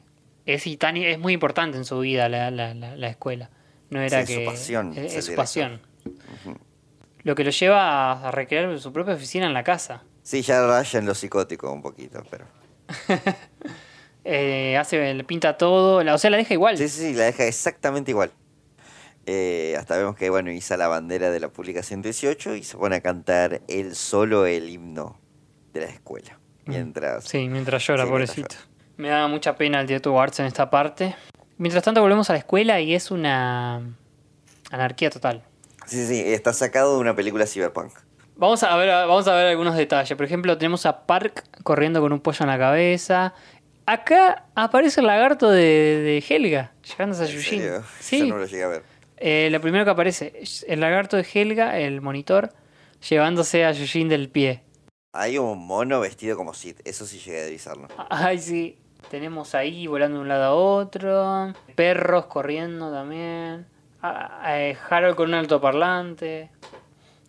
es, 0.46 0.66
y 0.66 0.78
tan- 0.78 0.96
es 0.96 1.18
muy 1.18 1.34
importante 1.34 1.76
en 1.76 1.84
su 1.84 1.98
vida 1.98 2.30
la, 2.30 2.50
la- 2.50 2.72
la- 2.72 2.96
la 2.96 3.08
escuela. 3.08 3.50
No 3.90 4.00
era 4.00 4.24
Sí, 4.24 4.32
es 4.32 4.38
su 4.38 4.40
que. 4.40 4.46
pasión, 4.46 4.92
Es, 4.96 5.24
su 5.26 5.34
pasión. 5.34 5.82
Lo 7.24 7.34
que 7.34 7.44
lo 7.44 7.50
lleva 7.50 8.12
a, 8.12 8.28
a 8.28 8.30
recrear 8.30 8.78
su 8.78 8.90
propia 8.92 9.12
oficina 9.14 9.46
en 9.46 9.52
la 9.52 9.62
casa. 9.64 10.02
Sí, 10.22 10.42
ya 10.42 10.66
raya 10.66 10.98
en 10.98 11.06
lo 11.06 11.14
psicótico 11.14 11.70
un 11.72 11.82
poquito, 11.82 12.22
pero... 12.30 12.46
Eh, 14.24 14.76
hace, 14.76 15.14
le 15.14 15.24
pinta 15.24 15.58
todo, 15.58 16.04
la- 16.04 16.14
o 16.14 16.18
sea, 16.18 16.30
la 16.30 16.36
deja 16.36 16.54
igual. 16.54 16.78
Sí, 16.78 16.88
sí, 16.88 17.00
sí, 17.08 17.14
la 17.14 17.24
deja 17.24 17.44
exactamente 17.44 18.12
igual. 18.12 18.30
Eh, 19.26 19.74
hasta 19.76 19.96
vemos 19.96 20.14
que, 20.16 20.30
bueno, 20.30 20.52
iza 20.52 20.76
la 20.76 20.86
bandera 20.86 21.30
de 21.32 21.40
la 21.40 21.48
Pública 21.48 21.82
118 21.82 22.54
y 22.54 22.62
se 22.62 22.76
pone 22.76 22.94
a 22.96 23.00
cantar 23.00 23.62
él 23.66 23.96
solo 23.96 24.46
el 24.46 24.68
himno 24.70 25.18
de 25.72 25.80
la 25.80 25.86
escuela. 25.86 26.38
Mientras... 26.66 27.24
Sí, 27.24 27.48
mientras 27.48 27.84
llora, 27.84 28.04
Sí, 28.04 28.10
mientras 28.12 28.30
pobrecito. 28.36 28.56
Me 28.96 29.08
da 29.08 29.26
mucha 29.26 29.56
pena 29.56 29.80
el 29.80 29.88
director 29.88 30.12
Warts 30.12 30.38
en 30.38 30.46
esta 30.46 30.70
parte. 30.70 31.16
Mientras 31.58 31.82
tanto 31.82 32.00
volvemos 32.00 32.30
a 32.30 32.34
la 32.34 32.38
escuela 32.38 32.80
y 32.80 32.94
es 32.94 33.10
una 33.10 33.82
Anarquía 34.70 35.10
total. 35.10 35.42
Sí, 35.86 36.06
sí, 36.06 36.22
está 36.32 36.52
sacado 36.52 36.94
de 36.94 37.00
una 37.00 37.16
película 37.16 37.44
cyberpunk. 37.46 37.92
Vamos 38.36 38.62
a 38.62 38.76
ver, 38.76 38.88
vamos 38.88 39.28
a 39.28 39.34
ver 39.34 39.48
algunos 39.48 39.76
detalles. 39.76 40.16
Por 40.16 40.26
ejemplo, 40.26 40.56
tenemos 40.58 40.86
a 40.86 41.06
Park 41.06 41.44
corriendo 41.62 42.00
con 42.00 42.12
un 42.12 42.20
pollo 42.20 42.38
en 42.40 42.48
la 42.48 42.58
cabeza. 42.58 43.34
Acá 43.86 44.46
aparece 44.54 45.00
el 45.00 45.06
lagarto 45.06 45.50
de, 45.50 45.60
de 45.60 46.24
Helga, 46.28 46.72
llegándose 46.88 47.24
a 47.24 47.26
Yushin. 47.26 47.62
Sí. 48.00 48.20
Yo 48.20 48.34
no 48.34 48.38
lo 48.38 48.46
llegué 48.46 48.64
a 48.64 48.68
ver. 48.68 48.82
Eh, 49.16 49.48
lo 49.52 49.60
primero 49.60 49.84
que 49.84 49.90
aparece, 49.90 50.42
el 50.66 50.80
lagarto 50.80 51.16
de 51.16 51.26
Helga, 51.32 51.78
el 51.78 52.00
monitor, 52.00 52.52
llevándose 53.08 53.64
a 53.64 53.72
Yushin 53.72 54.08
del 54.08 54.28
pie. 54.28 54.62
Hay 55.12 55.36
un 55.36 55.66
mono 55.66 56.00
vestido 56.00 56.36
como 56.36 56.54
Sid, 56.54 56.76
eso 56.84 57.04
sí 57.06 57.18
llegué 57.18 57.42
a 57.42 57.46
divisarlo. 57.46 57.88
Ay, 58.08 58.38
sí. 58.38 58.78
Tenemos 59.10 59.54
ahí 59.54 59.86
volando 59.86 60.16
de 60.16 60.22
un 60.22 60.28
lado 60.28 60.44
a 60.44 60.54
otro. 60.54 61.52
Perros 61.74 62.26
corriendo 62.26 62.90
también. 62.90 63.66
Ah, 64.00 64.56
eh, 64.56 64.76
Harold 64.88 65.16
con 65.16 65.28
un 65.28 65.34
altoparlante. 65.34 66.50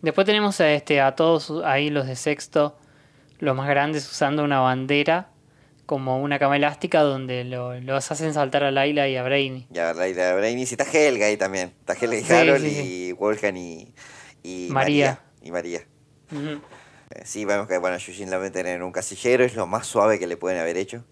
Después 0.04 0.26
tenemos 0.26 0.60
a, 0.60 0.70
este, 0.72 1.00
a 1.00 1.14
todos 1.14 1.50
ahí 1.64 1.88
los 1.88 2.06
de 2.06 2.14
sexto, 2.14 2.76
los 3.38 3.56
más 3.56 3.66
grandes, 3.68 4.10
usando 4.10 4.44
una 4.44 4.60
bandera 4.60 5.30
como 5.86 6.20
una 6.22 6.38
cama 6.38 6.56
elástica 6.56 7.00
donde 7.00 7.44
lo- 7.44 7.80
los 7.80 8.10
hacen 8.10 8.34
saltar 8.34 8.64
a 8.64 8.70
Laila 8.70 9.08
y 9.08 9.16
a 9.16 9.22
Brainy. 9.22 9.66
Ya, 9.70 9.94
la 9.94 10.06
idea 10.06 10.28
de 10.28 10.34
Brainy, 10.36 10.66
sí, 10.66 10.74
está 10.78 10.84
Helga 10.90 11.26
ahí 11.26 11.38
también. 11.38 11.72
Está 11.80 11.94
Helga 11.94 12.18
y 12.18 12.22
Sí, 12.22 12.32
Harold 12.34 12.64
sí, 12.64 13.08
y 13.08 13.12
Wolfgang 13.12 13.56
y, 13.56 13.94
y 14.42 14.68
María. 14.70 15.20
Y 15.42 15.50
María. 15.50 15.80
Eh, 16.32 17.22
Sí, 17.24 17.46
vemos 17.46 17.66
que 17.66 17.78
bueno, 17.78 17.96
Yushin 17.96 18.30
la 18.30 18.38
meten 18.38 18.66
en 18.66 18.82
un 18.82 18.92
casillero, 18.92 19.42
es 19.44 19.54
lo 19.56 19.66
más 19.66 19.86
suave 19.86 20.18
que 20.18 20.26
le 20.26 20.36
pueden 20.36 20.60
haber 20.60 20.76
hecho. 20.76 21.02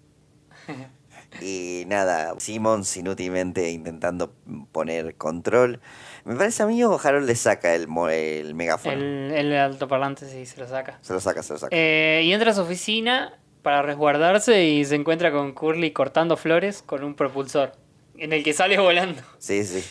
Y 1.41 1.85
nada, 1.87 2.35
Simmons 2.39 2.95
inútilmente 2.99 3.71
intentando 3.71 4.35
poner 4.71 5.15
control. 5.17 5.81
Me 6.25 6.37
parece 6.37 6.63
a 6.63 6.67
mí 6.67 6.83
o 6.85 7.01
Harold 7.03 7.27
le 7.27 7.35
saca 7.35 7.75
el, 7.75 7.89
el 8.11 8.55
megáfono. 8.55 8.95
El, 8.95 9.33
el 9.33 9.57
altoparlante 9.57 10.29
sí 10.29 10.47
se 10.47 10.61
lo 10.61 10.69
saca. 10.69 10.99
Se 11.03 11.13
lo 11.13 11.21
saca, 11.21 11.43
se 11.43 11.53
lo 11.53 11.59
saca. 11.59 11.77
Eh, 11.77 12.23
y 12.25 12.33
entra 12.33 12.53
a 12.53 12.55
su 12.55 12.63
oficina 12.63 13.39
para 13.63 13.83
resguardarse 13.83 14.65
y 14.65 14.85
se 14.85 14.95
encuentra 14.95 15.33
con 15.33 15.53
Curly 15.53 15.93
cortando 15.93 16.37
flores 16.37 16.83
con 16.83 17.03
un 17.05 17.15
propulsor. 17.15 17.73
En 18.17 18.33
el 18.33 18.45
que 18.45 18.53
sale 18.53 18.79
volando. 18.79 19.23
Sí, 19.39 19.65
sí. 19.65 19.85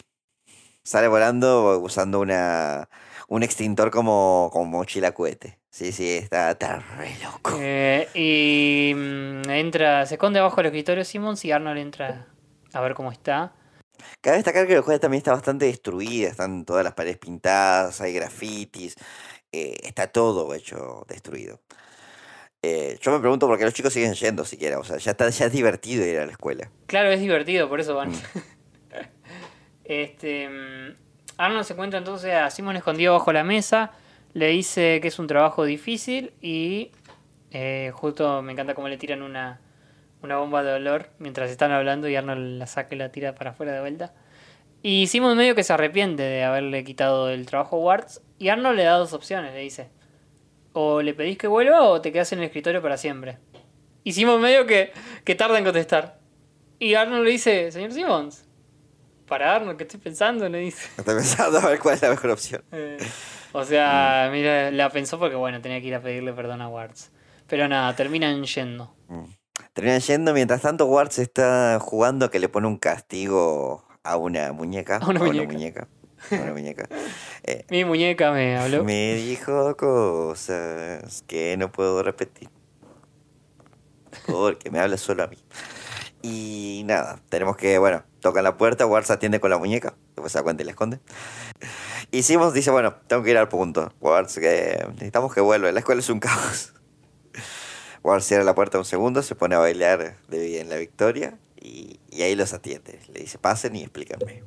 Sale 0.83 1.07
volando 1.07 1.79
usando 1.79 2.19
una 2.19 2.87
un 3.27 3.43
extintor 3.43 3.91
como, 3.91 4.49
como 4.51 4.65
mochila 4.65 5.13
cohete. 5.13 5.57
Sí, 5.69 5.93
sí, 5.93 6.17
está, 6.17 6.51
está 6.51 6.79
re 6.79 7.15
loco. 7.23 7.57
Eh, 7.61 8.09
y 8.13 8.93
mm, 8.93 9.49
entra, 9.49 10.05
se 10.05 10.15
esconde 10.15 10.39
abajo 10.39 10.57
del 10.57 10.65
escritorio 10.65 11.05
Simmons 11.05 11.45
y 11.45 11.51
Arnold 11.53 11.77
entra 11.79 12.27
a 12.73 12.81
ver 12.81 12.93
cómo 12.93 13.09
está. 13.09 13.53
Cabe 14.21 14.37
destacar 14.37 14.67
que 14.67 14.75
el 14.75 14.81
juego 14.81 14.99
también 14.99 15.19
está 15.19 15.31
bastante 15.31 15.65
destruida, 15.65 16.29
están 16.29 16.65
todas 16.65 16.83
las 16.83 16.93
paredes 16.93 17.17
pintadas, 17.17 18.01
hay 18.01 18.13
grafitis, 18.13 18.95
eh, 19.51 19.77
está 19.83 20.07
todo 20.07 20.53
hecho 20.53 21.05
destruido. 21.07 21.59
Eh, 22.63 22.99
yo 23.01 23.11
me 23.11 23.19
pregunto 23.19 23.47
por 23.47 23.57
qué 23.57 23.65
los 23.65 23.73
chicos 23.73 23.91
siguen 23.91 24.13
yendo 24.13 24.45
siquiera, 24.45 24.77
o 24.77 24.83
sea, 24.83 24.97
ya, 24.97 25.11
está, 25.11 25.29
ya 25.29 25.45
es 25.47 25.51
divertido 25.51 26.05
ir 26.05 26.19
a 26.19 26.25
la 26.25 26.31
escuela. 26.31 26.69
Claro, 26.85 27.09
es 27.11 27.19
divertido, 27.19 27.67
por 27.67 27.79
eso 27.79 27.95
van. 27.95 28.11
este, 29.83 30.47
mm, 30.47 30.95
Arnold 31.37 31.65
se 31.65 31.73
encuentra 31.73 31.97
entonces 31.97 32.33
a 32.35 32.51
Simon 32.51 32.75
escondido 32.75 33.13
bajo 33.13 33.33
la 33.33 33.43
mesa, 33.43 33.91
le 34.33 34.47
dice 34.47 34.99
que 35.01 35.07
es 35.07 35.17
un 35.17 35.27
trabajo 35.27 35.65
difícil 35.65 36.33
y 36.39 36.91
eh, 37.49 37.91
justo 37.93 38.41
me 38.43 38.53
encanta 38.53 38.75
cómo 38.75 38.87
le 38.87 38.97
tiran 38.97 39.23
una, 39.23 39.59
una 40.21 40.37
bomba 40.37 40.63
de 40.63 40.73
olor 40.73 41.09
mientras 41.19 41.49
están 41.49 41.71
hablando 41.71 42.07
y 42.07 42.15
Arnold 42.15 42.59
la 42.59 42.67
saca 42.67 42.95
y 42.95 42.97
la 42.97 43.11
tira 43.11 43.35
para 43.35 43.51
afuera 43.51 43.73
de 43.73 43.81
vuelta. 43.81 44.13
Y 44.83 45.07
Simon 45.07 45.37
medio 45.37 45.55
que 45.55 45.63
se 45.63 45.73
arrepiente 45.73 46.23
de 46.23 46.43
haberle 46.43 46.83
quitado 46.83 47.29
el 47.29 47.45
trabajo 47.45 47.77
a 47.77 47.79
Warts 47.79 48.21
y 48.39 48.49
Arnold 48.49 48.77
le 48.77 48.83
da 48.83 48.97
dos 48.97 49.13
opciones, 49.13 49.53
le 49.53 49.59
dice. 49.59 49.89
O 50.73 51.01
le 51.01 51.13
pedís 51.13 51.37
que 51.37 51.47
vuelva 51.47 51.83
o 51.83 52.01
te 52.01 52.11
quedas 52.11 52.31
en 52.33 52.39
el 52.39 52.45
escritorio 52.45 52.81
para 52.81 52.97
siempre. 52.97 53.37
Y 54.03 54.13
Simon 54.13 54.41
medio 54.41 54.65
que, 54.65 54.91
que 55.23 55.35
tarda 55.35 55.57
en 55.57 55.65
contestar. 55.65 56.19
Y 56.79 56.95
Arnold 56.95 57.25
le 57.25 57.31
dice, 57.31 57.71
señor 57.71 57.91
Simmons, 57.91 58.45
para 59.27 59.55
Arnold, 59.55 59.77
que 59.77 59.83
estoy 59.83 59.99
pensando, 59.99 60.49
le 60.49 60.57
dice. 60.57 60.89
Estoy 60.97 61.15
pensando 61.15 61.59
a 61.59 61.69
ver 61.69 61.79
cuál 61.79 61.95
es 61.95 62.01
la 62.01 62.09
mejor 62.09 62.31
opción. 62.31 62.63
Eh, 62.71 62.97
o 63.53 63.63
sea, 63.65 64.29
mira, 64.31 64.71
la 64.71 64.89
pensó 64.89 65.19
porque 65.19 65.35
bueno, 65.35 65.61
tenía 65.61 65.81
que 65.81 65.87
ir 65.87 65.95
a 65.95 66.01
pedirle 66.01 66.31
perdón 66.33 66.61
a 66.61 66.69
Warts. 66.69 67.11
Pero 67.47 67.67
nada, 67.67 67.93
terminan 67.95 68.43
yendo. 68.43 68.95
Terminan 69.73 70.01
yendo, 70.01 70.33
mientras 70.33 70.61
tanto 70.61 70.85
Warts 70.85 71.19
está 71.19 71.79
jugando 71.79 72.29
que 72.29 72.39
le 72.39 72.49
pone 72.49 72.67
un 72.67 72.77
castigo 72.77 73.85
a 74.03 74.17
una 74.17 74.51
muñeca. 74.51 74.97
A 74.97 75.07
una 75.07 75.19
muñeca. 75.21 75.53
muñeca. 75.53 75.87
A 76.31 76.35
una 76.35 76.51
muñeca. 76.53 76.87
Eh, 77.43 77.65
Mi 77.71 77.83
muñeca 77.85 78.31
me 78.31 78.55
habló. 78.55 78.83
Me 78.83 79.15
dijo 79.15 79.75
cosas 79.75 81.23
que 81.25 81.57
no 81.57 81.71
puedo 81.71 82.03
repetir. 82.03 82.49
Porque 84.27 84.69
me 84.69 84.79
habla 84.79 84.97
solo 84.97 85.23
a 85.23 85.27
mí. 85.27 85.37
Y 86.21 86.83
nada, 86.85 87.19
tenemos 87.29 87.57
que, 87.57 87.79
bueno, 87.79 88.03
tocan 88.19 88.43
la 88.43 88.57
puerta, 88.57 88.85
Wars 88.85 89.09
atiende 89.09 89.39
con 89.39 89.49
la 89.49 89.57
muñeca, 89.57 89.95
después 90.15 90.31
se 90.31 90.37
da 90.37 90.43
cuenta 90.43 90.61
y 90.61 90.65
la 90.65 90.71
esconde. 90.73 90.99
Y 92.11 92.21
Simons 92.21 92.53
dice, 92.53 92.69
bueno, 92.69 92.93
tengo 93.07 93.23
que 93.23 93.31
ir 93.31 93.37
al 93.37 93.47
punto. 93.49 93.91
Wars, 93.99 94.35
que 94.35 94.85
necesitamos 94.93 95.33
que 95.33 95.41
vuelva, 95.41 95.71
la 95.71 95.79
escuela 95.79 96.01
es 96.01 96.09
un 96.11 96.19
caos. 96.19 96.73
Wars 98.03 98.25
cierra 98.25 98.43
la 98.43 98.55
puerta 98.55 98.77
un 98.77 98.85
segundo, 98.85 99.21
se 99.21 99.35
pone 99.35 99.55
a 99.55 99.59
bailar 99.59 100.15
de 100.27 100.59
en 100.59 100.69
la 100.69 100.77
victoria 100.77 101.37
y, 101.61 101.99
ahí 102.21 102.35
los 102.35 102.53
atiende. 102.53 102.99
Le 103.13 103.21
dice, 103.21 103.37
pasen 103.37 103.75
y 103.75 103.81
explíquenme. 103.81 104.43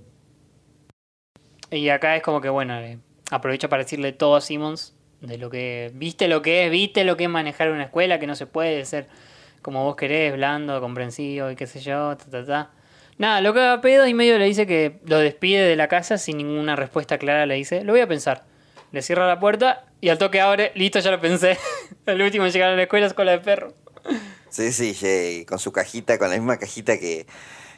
Y 1.71 1.89
acá 1.89 2.17
es 2.17 2.23
como 2.23 2.41
que, 2.41 2.49
bueno, 2.49 2.79
eh, 2.79 2.99
aprovecha 3.31 3.69
para 3.69 3.83
decirle 3.83 4.13
todo 4.13 4.37
a 4.37 4.41
Simmons 4.41 4.95
de 5.21 5.39
lo 5.39 5.51
que. 5.51 5.91
¿Viste 5.95 6.29
lo 6.29 6.43
que 6.43 6.67
es? 6.67 6.71
¿Viste 6.71 7.05
lo 7.05 7.17
que 7.17 7.25
es 7.25 7.31
manejar 7.31 7.71
una 7.71 7.85
escuela? 7.85 8.19
Que 8.19 8.27
no 8.27 8.35
se 8.35 8.47
puede 8.47 8.85
ser 8.85 9.09
como 9.63 9.85
vos 9.85 9.97
querés, 9.97 10.35
blando, 10.35 10.81
comprensivo 10.81 11.51
y 11.51 11.57
qué 11.57 11.67
sé 11.67 11.81
yo, 11.81 12.17
ta, 12.17 12.25
ta, 12.31 12.45
ta. 12.45 12.71
Nada, 13.17 13.41
lo 13.41 13.55
que 13.55 13.61
a 13.61 13.81
pedo 13.81 14.07
y 14.07 14.15
medio 14.15 14.39
le 14.39 14.45
dice 14.45 14.67
que 14.67 14.99
lo 15.07 15.19
despide 15.19 15.63
de 15.63 15.77
la 15.77 15.89
casa 15.89 16.19
sin 16.19 16.37
ninguna 16.37 16.77
respuesta 16.77 17.17
clara. 17.17 17.47
Le 17.47 17.55
dice, 17.55 17.85
lo 17.85 17.93
voy 17.93 18.01
a 18.01 18.09
pensar. 18.09 18.43
Le 18.95 19.03
cierra 19.03 19.26
la 19.26 19.40
puerta 19.40 19.86
y 20.01 20.09
al 20.11 20.18
toque 20.18 20.40
abre, 20.40 20.70
listo, 20.76 21.01
ya 21.01 21.11
lo 21.11 21.20
pensé. 21.20 21.59
El 22.07 22.22
último 22.22 22.47
en 22.47 22.53
llegar 22.53 22.70
a 22.70 22.76
la 22.76 22.82
escuela 22.84 23.07
es 23.07 23.12
cola 23.12 23.32
de 23.32 23.38
perro. 23.40 23.74
Sí, 24.51 24.70
sí, 24.70 24.95
y 25.40 25.45
con 25.47 25.59
su 25.59 25.72
cajita, 25.72 26.16
con 26.16 26.30
la 26.30 26.36
misma 26.36 26.59
cajita 26.59 26.97
que, 27.01 27.26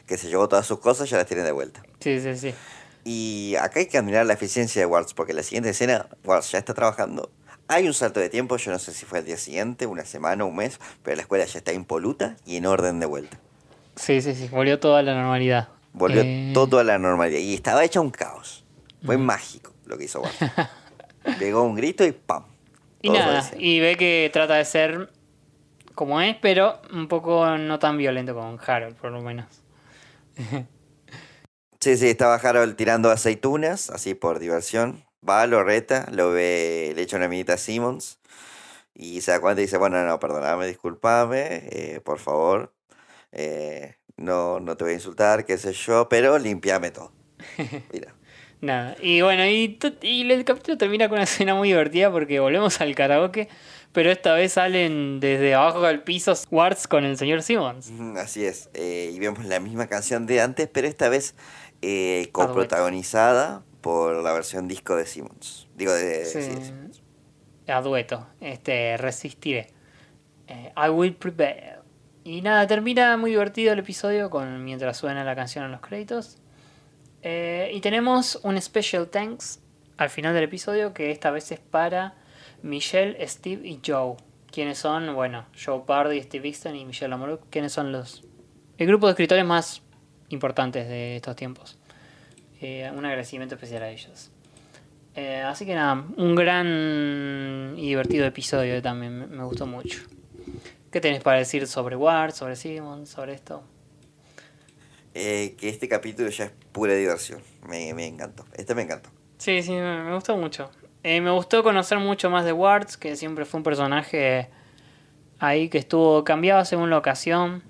que 0.05 0.15
se 0.15 0.27
llevó 0.29 0.47
todas 0.47 0.67
sus 0.67 0.79
cosas, 0.79 1.09
ya 1.09 1.17
las 1.17 1.25
tiene 1.25 1.41
de 1.41 1.51
vuelta. 1.51 1.81
Sí, 2.01 2.21
sí, 2.21 2.35
sí. 2.37 2.53
Y 3.03 3.55
acá 3.59 3.79
hay 3.79 3.87
que 3.87 3.97
admirar 3.97 4.27
la 4.27 4.33
eficiencia 4.33 4.79
de 4.79 4.85
Warts, 4.85 5.15
porque 5.15 5.31
en 5.31 5.37
la 5.37 5.43
siguiente 5.43 5.71
escena, 5.71 6.05
Warts 6.23 6.51
ya 6.51 6.59
está 6.59 6.75
trabajando. 6.75 7.31
Hay 7.67 7.87
un 7.87 7.95
salto 7.95 8.19
de 8.19 8.29
tiempo, 8.29 8.57
yo 8.57 8.69
no 8.71 8.77
sé 8.77 8.93
si 8.93 9.05
fue 9.07 9.17
el 9.17 9.25
día 9.25 9.37
siguiente, 9.37 9.87
una 9.87 10.05
semana, 10.05 10.45
un 10.45 10.55
mes, 10.55 10.79
pero 11.01 11.15
la 11.15 11.23
escuela 11.23 11.45
ya 11.45 11.57
está 11.57 11.73
impoluta 11.73 12.35
y 12.45 12.57
en 12.57 12.67
orden 12.67 12.99
de 12.99 13.07
vuelta. 13.07 13.39
Sí, 13.95 14.21
sí, 14.21 14.35
sí. 14.35 14.49
Volvió 14.49 14.79
toda 14.79 15.01
la 15.01 15.15
normalidad. 15.15 15.69
Volvió 15.93 16.21
Eh, 16.23 16.51
todo 16.53 16.77
a 16.77 16.83
la 16.83 16.99
normalidad 16.99 17.39
y 17.39 17.55
estaba 17.55 17.83
hecha 17.83 18.01
un 18.01 18.11
caos. 18.11 18.65
Fue 19.03 19.17
mágico 19.17 19.73
lo 19.87 19.97
que 19.97 20.03
hizo 20.03 20.21
Warts. 20.21 20.37
Pegó 21.39 21.63
un 21.63 21.75
grito 21.75 22.05
y 22.05 22.11
¡pam! 22.11 22.43
Y 23.01 23.07
Todo 23.07 23.19
nada, 23.19 23.51
y 23.57 23.79
ve 23.79 23.95
que 23.95 24.29
trata 24.33 24.55
de 24.55 24.65
ser 24.65 25.09
como 25.95 26.21
es, 26.21 26.35
pero 26.41 26.79
un 26.91 27.07
poco 27.07 27.57
no 27.57 27.79
tan 27.79 27.97
violento 27.97 28.33
con 28.35 28.59
Harold, 28.65 28.95
por 28.95 29.11
lo 29.11 29.21
menos. 29.21 29.47
Sí, 31.79 31.95
sí, 31.95 32.09
estaba 32.09 32.35
Harold 32.35 32.75
tirando 32.75 33.11
aceitunas, 33.11 33.89
así 33.91 34.15
por 34.15 34.39
diversión. 34.39 35.05
Va, 35.27 35.45
lo 35.47 35.63
reta, 35.63 36.07
lo 36.11 36.31
ve, 36.31 36.93
le 36.95 37.03
echa 37.03 37.17
una 37.17 37.27
mirita 37.27 37.53
a 37.53 37.57
Simmons. 37.57 38.19
Y 38.95 39.21
se 39.21 39.31
da 39.31 39.41
cuenta 39.41 39.61
y 39.61 39.65
dice, 39.65 39.77
bueno, 39.77 40.03
no, 40.05 40.19
perdóname, 40.19 40.67
discúlpame, 40.67 41.67
eh, 41.71 42.01
por 42.03 42.19
favor. 42.19 42.73
eh, 43.31 43.95
no, 44.17 44.59
no 44.59 44.77
te 44.77 44.85
voy 44.85 44.93
a 44.93 44.95
insultar, 44.95 45.45
qué 45.45 45.57
sé 45.57 45.73
yo, 45.73 46.09
pero 46.09 46.39
limpiame 46.39 46.91
todo. 46.91 47.13
Mira. 47.93 48.16
Nada. 48.61 48.95
Y 49.01 49.21
bueno, 49.21 49.45
y, 49.45 49.77
y 50.01 50.31
el 50.31 50.43
capítulo 50.43 50.77
termina 50.77 51.07
con 51.09 51.17
una 51.17 51.23
escena 51.23 51.53
muy 51.53 51.69
divertida 51.69 52.11
porque 52.11 52.39
volvemos 52.39 52.81
al 52.81 52.95
karaoke, 52.95 53.49
pero 53.91 54.11
esta 54.11 54.33
vez 54.33 54.53
salen 54.53 55.19
desde 55.19 55.53
abajo 55.53 55.81
del 55.81 56.01
piso 56.01 56.33
Warts 56.49 56.87
con 56.87 57.05
el 57.05 57.17
señor 57.17 57.43
Simmons. 57.43 57.91
Así 58.17 58.45
es. 58.45 58.69
eh, 58.73 59.11
y 59.13 59.19
vemos 59.19 59.45
la 59.45 59.59
misma 59.59 59.87
canción 59.87 60.25
de 60.25 60.41
antes, 60.41 60.67
pero 60.71 60.87
esta 60.87 61.07
vez 61.07 61.35
eh, 61.81 62.29
coprotagonizada 62.31 63.63
por 63.81 64.23
la 64.23 64.33
versión 64.33 64.67
disco 64.67 64.95
de 64.95 65.05
Simmons. 65.05 65.67
Digo, 65.75 65.93
de... 65.93 66.25
Sí. 66.25 66.41
sí, 66.41 66.49
de 66.49 66.65
Simmons. 66.65 67.03
A 67.67 67.81
dueto. 67.81 68.27
Este, 68.41 68.97
resistiré. 68.97 69.67
Eh, 70.47 70.71
I 70.75 70.89
will 70.89 71.13
prevail. 71.13 71.77
Y 72.23 72.41
nada, 72.41 72.65
termina 72.65 73.15
muy 73.17 73.31
divertido 73.31 73.73
el 73.73 73.79
episodio 73.79 74.29
con 74.29 74.63
mientras 74.65 74.97
suena 74.97 75.23
la 75.23 75.35
canción 75.35 75.65
en 75.65 75.71
los 75.71 75.81
créditos. 75.81 76.37
Eh, 77.23 77.71
y 77.73 77.81
tenemos 77.81 78.39
un 78.43 78.59
special 78.61 79.07
thanks 79.07 79.59
al 79.97 80.09
final 80.09 80.33
del 80.33 80.43
episodio 80.43 80.93
que 80.93 81.11
esta 81.11 81.31
vez 81.31 81.51
es 81.51 81.59
para 81.59 82.15
Michelle, 82.61 83.17
Steve 83.27 83.67
y 83.67 83.79
Joe. 83.85 84.15
Quienes 84.51 84.77
son, 84.77 85.13
bueno, 85.13 85.45
Joe 85.53 85.81
Pardy, 85.85 86.21
Steve 86.21 86.47
Easton 86.47 86.75
y 86.75 86.85
Michelle 86.85 87.13
Amoruk, 87.13 87.49
quienes 87.49 87.73
son 87.73 87.91
los 87.91 88.23
el 88.77 88.85
grupo 88.85 89.07
de 89.07 89.11
escritores 89.11 89.43
más 89.43 89.81
importantes 90.29 90.87
de 90.87 91.15
estos 91.15 91.35
tiempos. 91.35 91.79
Eh, 92.61 92.89
un 92.95 93.05
agradecimiento 93.05 93.55
especial 93.55 93.83
a 93.83 93.89
ellos. 93.89 94.31
Eh, 95.15 95.41
así 95.41 95.65
que 95.65 95.73
nada, 95.73 96.05
un 96.15 96.35
gran 96.35 97.73
y 97.75 97.87
divertido 97.87 98.25
episodio 98.25 98.79
también, 98.81 99.17
me, 99.17 99.27
me 99.27 99.43
gustó 99.43 99.65
mucho. 99.65 99.99
¿Qué 100.91 101.01
tenés 101.01 101.23
para 101.23 101.39
decir 101.39 101.65
sobre 101.65 101.95
Ward, 101.95 102.33
sobre 102.33 102.55
Simon, 102.55 103.07
sobre 103.07 103.33
esto? 103.33 103.63
Eh, 105.19 105.55
que 105.57 105.69
este 105.69 105.87
capítulo 105.87 106.29
ya 106.29 106.45
es 106.45 106.51
pura 106.71 106.93
diversión. 106.93 107.41
Me, 107.67 107.91
me 107.95 108.05
encantó. 108.05 108.45
Este 108.53 108.75
me 108.75 108.83
encantó. 108.83 109.09
Sí, 109.39 109.63
sí, 109.63 109.71
me, 109.71 110.03
me 110.03 110.13
gustó 110.13 110.37
mucho. 110.37 110.69
Eh, 111.01 111.21
me 111.21 111.31
gustó 111.31 111.63
conocer 111.63 111.97
mucho 111.97 112.29
más 112.29 112.45
de 112.45 112.53
Wards, 112.53 112.97
que 112.97 113.15
siempre 113.15 113.45
fue 113.45 113.59
un 113.59 113.63
personaje 113.63 114.49
ahí 115.39 115.69
que 115.69 115.79
estuvo 115.79 116.23
cambiado 116.23 116.65
según 116.65 116.91
la 116.91 116.99
ocasión. 116.99 117.63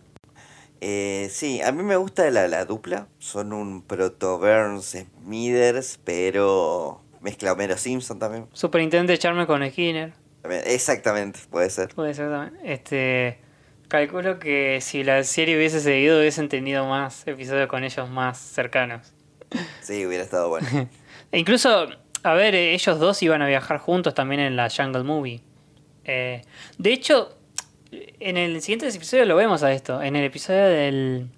Eh, 0.81 1.29
sí, 1.31 1.61
a 1.61 1.71
mí 1.71 1.83
me 1.83 1.95
gusta 1.95 2.29
la, 2.31 2.49
la 2.49 2.65
dupla. 2.65 3.07
Son 3.17 3.53
un 3.53 3.81
proto 3.81 4.39
Burns 4.39 4.97
Smithers, 5.23 5.99
pero 6.03 7.01
mezcla 7.21 7.53
Homero 7.53 7.77
Simpson 7.77 8.19
también. 8.19 8.47
Superintendente 8.51 9.17
Charme 9.17 9.47
con 9.47 9.65
Skinner. 9.69 10.11
Exactamente, 10.65 11.39
puede 11.49 11.69
ser. 11.69 11.95
Puede 11.95 12.13
ser 12.13 12.29
también. 12.29 12.59
Este, 12.65 13.39
calculo 13.87 14.39
que 14.39 14.79
si 14.81 15.03
la 15.03 15.23
serie 15.23 15.57
hubiese 15.57 15.79
seguido, 15.79 16.19
hubiesen 16.19 16.49
tenido 16.49 16.85
más 16.87 17.25
episodios 17.27 17.67
con 17.67 17.83
ellos 17.83 18.09
más 18.09 18.37
cercanos. 18.39 19.13
Sí, 19.81 20.05
hubiera 20.05 20.23
estado 20.23 20.49
bueno. 20.49 20.67
E 21.31 21.39
incluso, 21.39 21.87
a 22.23 22.33
ver, 22.35 22.55
eh, 22.55 22.73
ellos 22.73 22.99
dos 22.99 23.21
iban 23.21 23.41
a 23.41 23.47
viajar 23.47 23.79
juntos 23.79 24.13
también 24.13 24.39
en 24.41 24.55
la 24.55 24.69
Jungle 24.69 25.03
Movie. 25.03 25.41
Eh, 26.05 26.41
de 26.77 26.93
hecho, 26.93 27.37
en 27.91 28.37
el 28.37 28.61
siguiente 28.61 28.87
episodio 28.87 29.25
lo 29.25 29.35
vemos 29.35 29.61
a 29.63 29.73
esto. 29.73 30.01
En 30.01 30.15
el 30.15 30.23
episodio 30.23 30.63
del. 30.65 31.29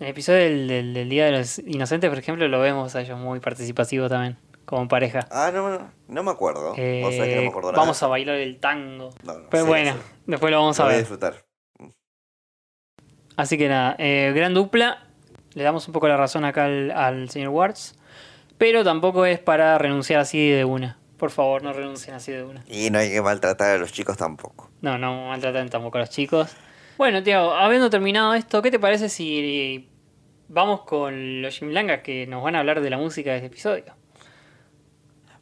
En 0.00 0.06
el 0.06 0.08
episodio 0.08 0.38
del, 0.40 0.68
del- 0.68 0.94
del 0.94 1.08
Día 1.10 1.26
de 1.26 1.32
los 1.32 1.58
Inocentes, 1.58 2.08
por 2.08 2.18
ejemplo, 2.18 2.46
lo 2.48 2.60
vemos 2.60 2.94
a 2.94 3.00
ellos 3.02 3.18
muy 3.18 3.40
participativos 3.40 4.08
también, 4.08 4.38
como 4.64 4.88
pareja. 4.88 5.26
Ah, 5.30 5.50
no, 5.52 5.68
no, 5.70 5.90
no 6.06 6.22
me 6.22 6.30
acuerdo. 6.30 6.72
Eh, 6.78 7.00
Vos 7.04 7.14
sabés 7.16 7.30
que 7.30 7.36
no 7.36 7.42
me 7.42 7.48
acuerdo 7.48 7.72
nada. 7.72 7.82
vamos 7.82 8.02
a 8.02 8.06
bailar 8.06 8.36
el 8.36 8.58
tango. 8.60 9.10
No, 9.24 9.34
no, 9.40 9.50
Pero 9.50 9.64
sí, 9.64 9.68
bueno, 9.68 9.92
sí. 9.92 9.98
después 10.26 10.50
lo 10.52 10.58
vamos 10.60 10.78
Lo 10.78 10.84
a 10.84 10.86
voy 10.86 10.92
ver. 10.94 11.02
disfrutar. 11.02 11.44
Así 13.38 13.56
que 13.56 13.68
nada, 13.68 13.94
eh, 14.00 14.32
gran 14.34 14.52
dupla. 14.52 15.06
Le 15.54 15.62
damos 15.62 15.86
un 15.86 15.92
poco 15.92 16.08
la 16.08 16.16
razón 16.16 16.44
acá 16.44 16.64
al, 16.64 16.90
al 16.90 17.30
señor 17.30 17.50
Wards. 17.50 17.94
Pero 18.58 18.82
tampoco 18.82 19.24
es 19.26 19.38
para 19.38 19.78
renunciar 19.78 20.18
así 20.18 20.50
de 20.50 20.64
una. 20.64 20.98
Por 21.18 21.30
favor, 21.30 21.62
no 21.62 21.72
renuncien 21.72 22.16
así 22.16 22.32
de 22.32 22.42
una. 22.42 22.64
Y 22.66 22.90
no 22.90 22.98
hay 22.98 23.12
que 23.12 23.22
maltratar 23.22 23.76
a 23.76 23.78
los 23.78 23.92
chicos 23.92 24.16
tampoco. 24.16 24.68
No, 24.80 24.98
no 24.98 25.28
maltraten 25.28 25.68
tampoco 25.68 25.98
a 25.98 26.00
los 26.00 26.10
chicos. 26.10 26.50
Bueno, 26.96 27.22
Tiago, 27.22 27.54
habiendo 27.54 27.90
terminado 27.90 28.34
esto, 28.34 28.60
¿qué 28.60 28.72
te 28.72 28.80
parece 28.80 29.08
si 29.08 29.88
vamos 30.48 30.80
con 30.80 31.40
los 31.40 31.56
Jimlangas 31.60 32.00
que 32.00 32.26
nos 32.26 32.42
van 32.42 32.56
a 32.56 32.58
hablar 32.58 32.80
de 32.80 32.90
la 32.90 32.98
música 32.98 33.30
de 33.30 33.36
este 33.36 33.46
episodio? 33.46 33.84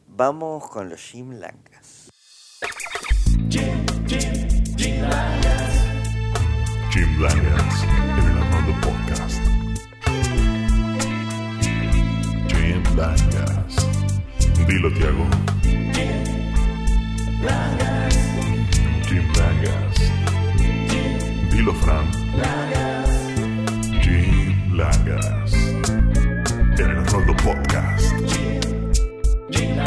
Vamos 0.05 0.69
con 0.69 0.87
los 0.87 1.01
Jim 1.01 1.31
Langas. 1.39 2.09
Jim 3.49 5.01
Langas 7.05 7.83
en 7.83 8.31
el 8.31 8.37
Arnoldo 8.41 8.73
Podcast. 8.81 9.39
Jim 12.47 12.83
Langas. 12.95 13.87
Dilo, 14.67 14.91
Tiago. 14.93 15.27
Jim 19.07 19.23
Langas. 19.35 19.95
Dilo, 21.51 21.73
Fran. 21.75 22.05
Jim 24.01 24.75
Langas 24.75 25.53
en 25.53 26.89
el 26.89 26.97
Arnoldo 26.97 27.35
Podcast. 27.37 28.11
Jim 29.51 29.77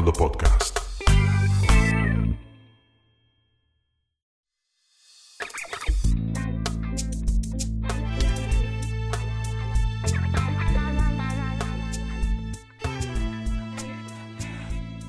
Arnoldo 0.00 0.12
Podcast. 0.14 0.78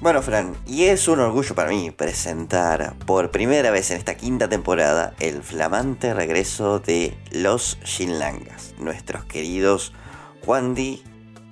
Bueno, 0.02 0.22
Fran, 0.24 0.58
y 0.66 0.84
es 0.86 1.08
un 1.08 1.20
orgullo 1.20 1.56
para 1.56 1.70
mí 1.70 1.92
presentar 1.92 2.96
por 3.06 3.32
primera 3.32 3.72
vez 3.72 3.92
en 3.92 3.98
esta 3.98 4.16
quinta 4.16 4.50
temporada 4.50 5.14
el 5.20 5.42
flamante 5.42 6.14
regreso 6.14 6.80
de 6.80 7.18
los 7.32 7.78
Shinlangas, 7.86 8.74
nuestros 8.78 9.24
queridos 9.26 9.94
Juandi 10.44 11.04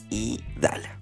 y 0.10 0.44
Dala. 0.60 1.00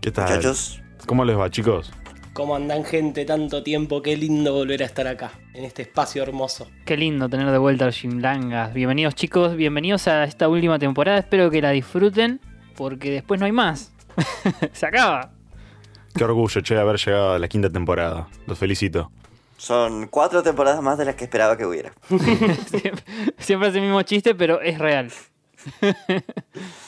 ¿Qué 0.00 0.12
tal? 0.12 0.28
Muchachos, 0.28 0.80
¿Cómo 1.06 1.24
les 1.24 1.38
va, 1.38 1.48
chicos? 1.48 1.92
¿Cómo 2.32 2.56
andan 2.56 2.84
gente 2.84 3.24
tanto 3.24 3.62
tiempo? 3.62 4.02
Qué 4.02 4.16
lindo 4.16 4.52
volver 4.52 4.82
a 4.82 4.86
estar 4.86 5.06
acá, 5.06 5.30
en 5.54 5.64
este 5.64 5.82
espacio 5.82 6.20
hermoso. 6.24 6.66
Qué 6.84 6.96
lindo 6.96 7.28
tener 7.28 7.48
de 7.48 7.58
vuelta 7.58 7.84
a 7.84 7.86
los 7.86 7.96
Jimlangas. 7.96 8.74
Bienvenidos 8.74 9.14
chicos, 9.14 9.54
bienvenidos 9.54 10.08
a 10.08 10.24
esta 10.24 10.48
última 10.48 10.80
temporada. 10.80 11.18
Espero 11.18 11.48
que 11.48 11.62
la 11.62 11.70
disfruten 11.70 12.40
porque 12.76 13.12
después 13.12 13.38
no 13.38 13.46
hay 13.46 13.52
más. 13.52 13.92
Se 14.72 14.84
acaba. 14.84 15.30
Qué 16.16 16.24
orgullo, 16.24 16.60
che, 16.60 16.76
haber 16.76 16.96
llegado 16.98 17.34
a 17.34 17.38
la 17.38 17.46
quinta 17.46 17.70
temporada. 17.70 18.26
Los 18.48 18.58
felicito. 18.58 19.12
son 19.58 20.08
cuatro 20.08 20.42
temporadas 20.42 20.82
más 20.82 20.98
de 20.98 21.04
las 21.04 21.14
que 21.14 21.22
esperaba 21.22 21.56
que 21.56 21.66
hubiera. 21.66 21.92
siempre, 22.66 23.04
siempre 23.38 23.68
hace 23.68 23.78
el 23.78 23.84
mismo 23.84 24.02
chiste, 24.02 24.34
pero 24.34 24.60
es 24.60 24.76
real. 24.80 25.12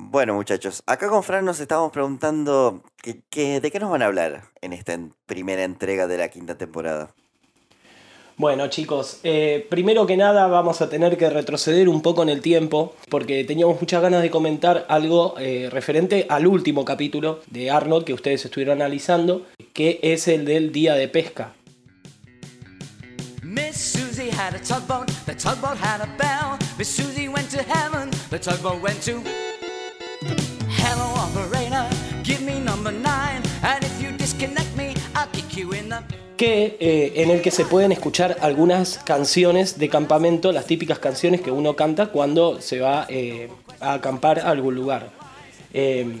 Bueno, 0.00 0.34
muchachos, 0.34 0.84
acá 0.86 1.08
con 1.08 1.24
Fran 1.24 1.44
nos 1.44 1.58
estábamos 1.58 1.90
preguntando 1.90 2.84
que- 3.02 3.20
que- 3.30 3.60
de 3.60 3.70
qué 3.72 3.80
nos 3.80 3.90
van 3.90 4.02
a 4.02 4.06
hablar 4.06 4.44
en 4.60 4.72
esta 4.72 4.92
en- 4.94 5.12
primera 5.26 5.64
entrega 5.64 6.06
de 6.06 6.16
la 6.16 6.28
quinta 6.28 6.56
temporada. 6.56 7.10
Bueno 8.36 8.68
chicos, 8.68 9.18
eh, 9.24 9.66
primero 9.68 10.06
que 10.06 10.16
nada 10.16 10.46
vamos 10.46 10.80
a 10.82 10.88
tener 10.88 11.16
que 11.18 11.28
retroceder 11.28 11.88
un 11.88 12.00
poco 12.00 12.22
en 12.22 12.28
el 12.28 12.40
tiempo 12.40 12.94
porque 13.10 13.42
teníamos 13.42 13.80
muchas 13.80 14.00
ganas 14.00 14.22
de 14.22 14.30
comentar 14.30 14.86
algo 14.88 15.34
eh, 15.40 15.68
referente 15.72 16.26
al 16.28 16.46
último 16.46 16.84
capítulo 16.84 17.40
de 17.50 17.68
Arnold 17.72 18.04
que 18.04 18.14
ustedes 18.14 18.44
estuvieron 18.44 18.80
analizando, 18.80 19.46
que 19.72 19.98
es 20.04 20.28
el 20.28 20.44
del 20.44 20.70
día 20.70 20.94
de 20.94 21.08
pesca. 21.08 21.54
Que 36.36 36.76
en 37.16 37.30
el 37.30 37.42
que 37.42 37.50
se 37.50 37.64
pueden 37.64 37.90
escuchar 37.90 38.36
algunas 38.40 38.98
canciones 38.98 39.78
de 39.78 39.88
campamento, 39.88 40.52
las 40.52 40.66
típicas 40.66 40.98
canciones 40.98 41.40
que 41.40 41.50
uno 41.50 41.74
canta 41.74 42.06
cuando 42.06 42.60
se 42.60 42.80
va 42.80 43.06
eh, 43.08 43.48
a 43.80 43.94
acampar 43.94 44.38
a 44.40 44.50
algún 44.50 44.74
lugar. 44.74 45.10
Eh, 45.72 46.20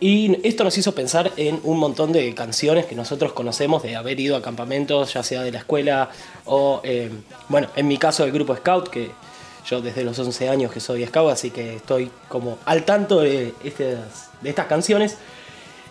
y 0.00 0.46
esto 0.46 0.62
nos 0.62 0.78
hizo 0.78 0.94
pensar 0.94 1.32
en 1.36 1.60
un 1.64 1.78
montón 1.78 2.12
de 2.12 2.32
canciones 2.32 2.86
que 2.86 2.94
nosotros 2.94 3.32
conocemos 3.32 3.82
de 3.82 3.96
haber 3.96 4.20
ido 4.20 4.36
a 4.36 4.42
campamentos, 4.42 5.12
ya 5.14 5.24
sea 5.24 5.42
de 5.42 5.50
la 5.50 5.58
escuela 5.58 6.10
o, 6.44 6.80
eh, 6.84 7.10
bueno, 7.48 7.68
en 7.74 7.88
mi 7.88 7.98
caso 7.98 8.22
del 8.22 8.32
grupo 8.32 8.54
Scout, 8.54 8.88
que 8.88 9.10
yo 9.66 9.80
desde 9.80 10.04
los 10.04 10.18
11 10.18 10.48
años 10.48 10.72
que 10.72 10.80
soy 10.80 11.06
Scout, 11.06 11.30
así 11.30 11.50
que 11.50 11.76
estoy 11.76 12.10
como 12.28 12.58
al 12.64 12.84
tanto 12.84 13.20
de 13.20 13.54
estas, 13.62 14.30
de 14.40 14.50
estas 14.50 14.66
canciones. 14.66 15.16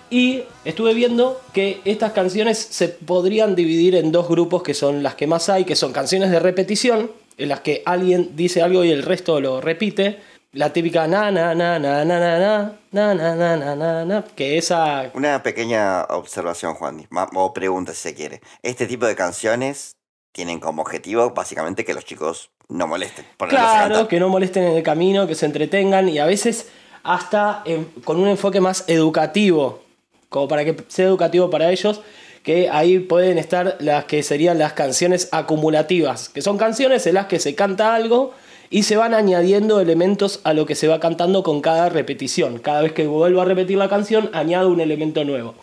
Y 0.09 0.43
estuve 0.63 0.93
viendo 0.93 1.41
que 1.53 1.81
estas 1.83 2.13
canciones 2.13 2.57
se 2.57 2.87
podrían 2.87 3.55
dividir 3.55 3.95
en 3.95 4.11
dos 4.11 4.29
grupos 4.29 4.63
que 4.63 4.73
son 4.73 5.03
las 5.03 5.15
que 5.15 5.27
más 5.27 5.49
hay, 5.49 5.65
que 5.65 5.75
son 5.75 5.91
canciones 5.91 6.31
de 6.31 6.39
repetición, 6.39 7.11
en 7.37 7.49
las 7.49 7.59
que 7.59 7.83
alguien 7.85 8.35
dice 8.35 8.61
algo 8.61 8.83
y 8.83 8.91
el 8.91 9.03
resto 9.03 9.39
lo 9.41 9.61
repite. 9.61 10.19
La 10.53 10.71
típica 10.71 11.07
na 11.07 11.29
na 11.29 11.53
na 11.53 11.77
na 11.77 12.05
na 12.05 12.19
na 12.19 12.39
na 12.39 12.71
na 12.91 13.13
na 13.13 13.35
na 13.35 13.57
na 13.57 13.75
na 13.75 14.05
na 14.05 14.23
que 14.33 14.57
esa 14.57 15.11
Una 15.13 15.43
pequeña 15.43 16.05
observación, 16.05 16.73
Juan, 16.73 17.05
o 17.35 17.53
pregunta 17.53 17.93
si 17.93 17.99
se 17.99 18.15
quiere. 18.15 18.41
Este 18.63 18.87
tipo 18.87 19.05
de 19.05 19.15
canciones 19.15 19.97
tienen 20.31 20.59
como 20.59 20.81
objetivo 20.81 21.31
básicamente 21.31 21.83
que 21.83 21.93
los 21.93 22.05
chicos 22.05 22.49
no 22.69 22.87
molesten. 22.87 23.25
Claro, 23.37 24.07
que 24.07 24.19
no 24.19 24.29
molesten 24.29 24.63
en 24.63 24.77
el 24.77 24.83
camino, 24.83 25.27
que 25.27 25.35
se 25.35 25.45
entretengan 25.45 26.09
y 26.09 26.19
a 26.19 26.25
veces 26.25 26.67
hasta 27.03 27.63
con 28.03 28.19
un 28.19 28.27
enfoque 28.27 28.59
más 28.59 28.83
educativo, 28.87 29.83
como 30.29 30.47
para 30.47 30.65
que 30.65 30.75
sea 30.89 31.05
educativo 31.05 31.49
para 31.49 31.71
ellos, 31.71 32.01
que 32.43 32.69
ahí 32.69 32.99
pueden 32.99 33.37
estar 33.37 33.77
las 33.79 34.05
que 34.05 34.23
serían 34.23 34.59
las 34.59 34.73
canciones 34.73 35.29
acumulativas, 35.31 36.29
que 36.29 36.41
son 36.41 36.57
canciones 36.57 37.05
en 37.07 37.15
las 37.15 37.27
que 37.27 37.39
se 37.39 37.55
canta 37.55 37.95
algo 37.95 38.33
y 38.69 38.83
se 38.83 38.97
van 38.97 39.13
añadiendo 39.13 39.79
elementos 39.79 40.41
a 40.43 40.53
lo 40.53 40.65
que 40.65 40.75
se 40.75 40.87
va 40.87 40.99
cantando 40.99 41.43
con 41.43 41.61
cada 41.61 41.89
repetición. 41.89 42.59
Cada 42.59 42.81
vez 42.81 42.91
que 42.91 43.07
vuelvo 43.07 43.41
a 43.41 43.45
repetir 43.45 43.77
la 43.77 43.89
canción, 43.89 44.29
añado 44.33 44.69
un 44.69 44.81
elemento 44.81 45.23
nuevo. 45.23 45.55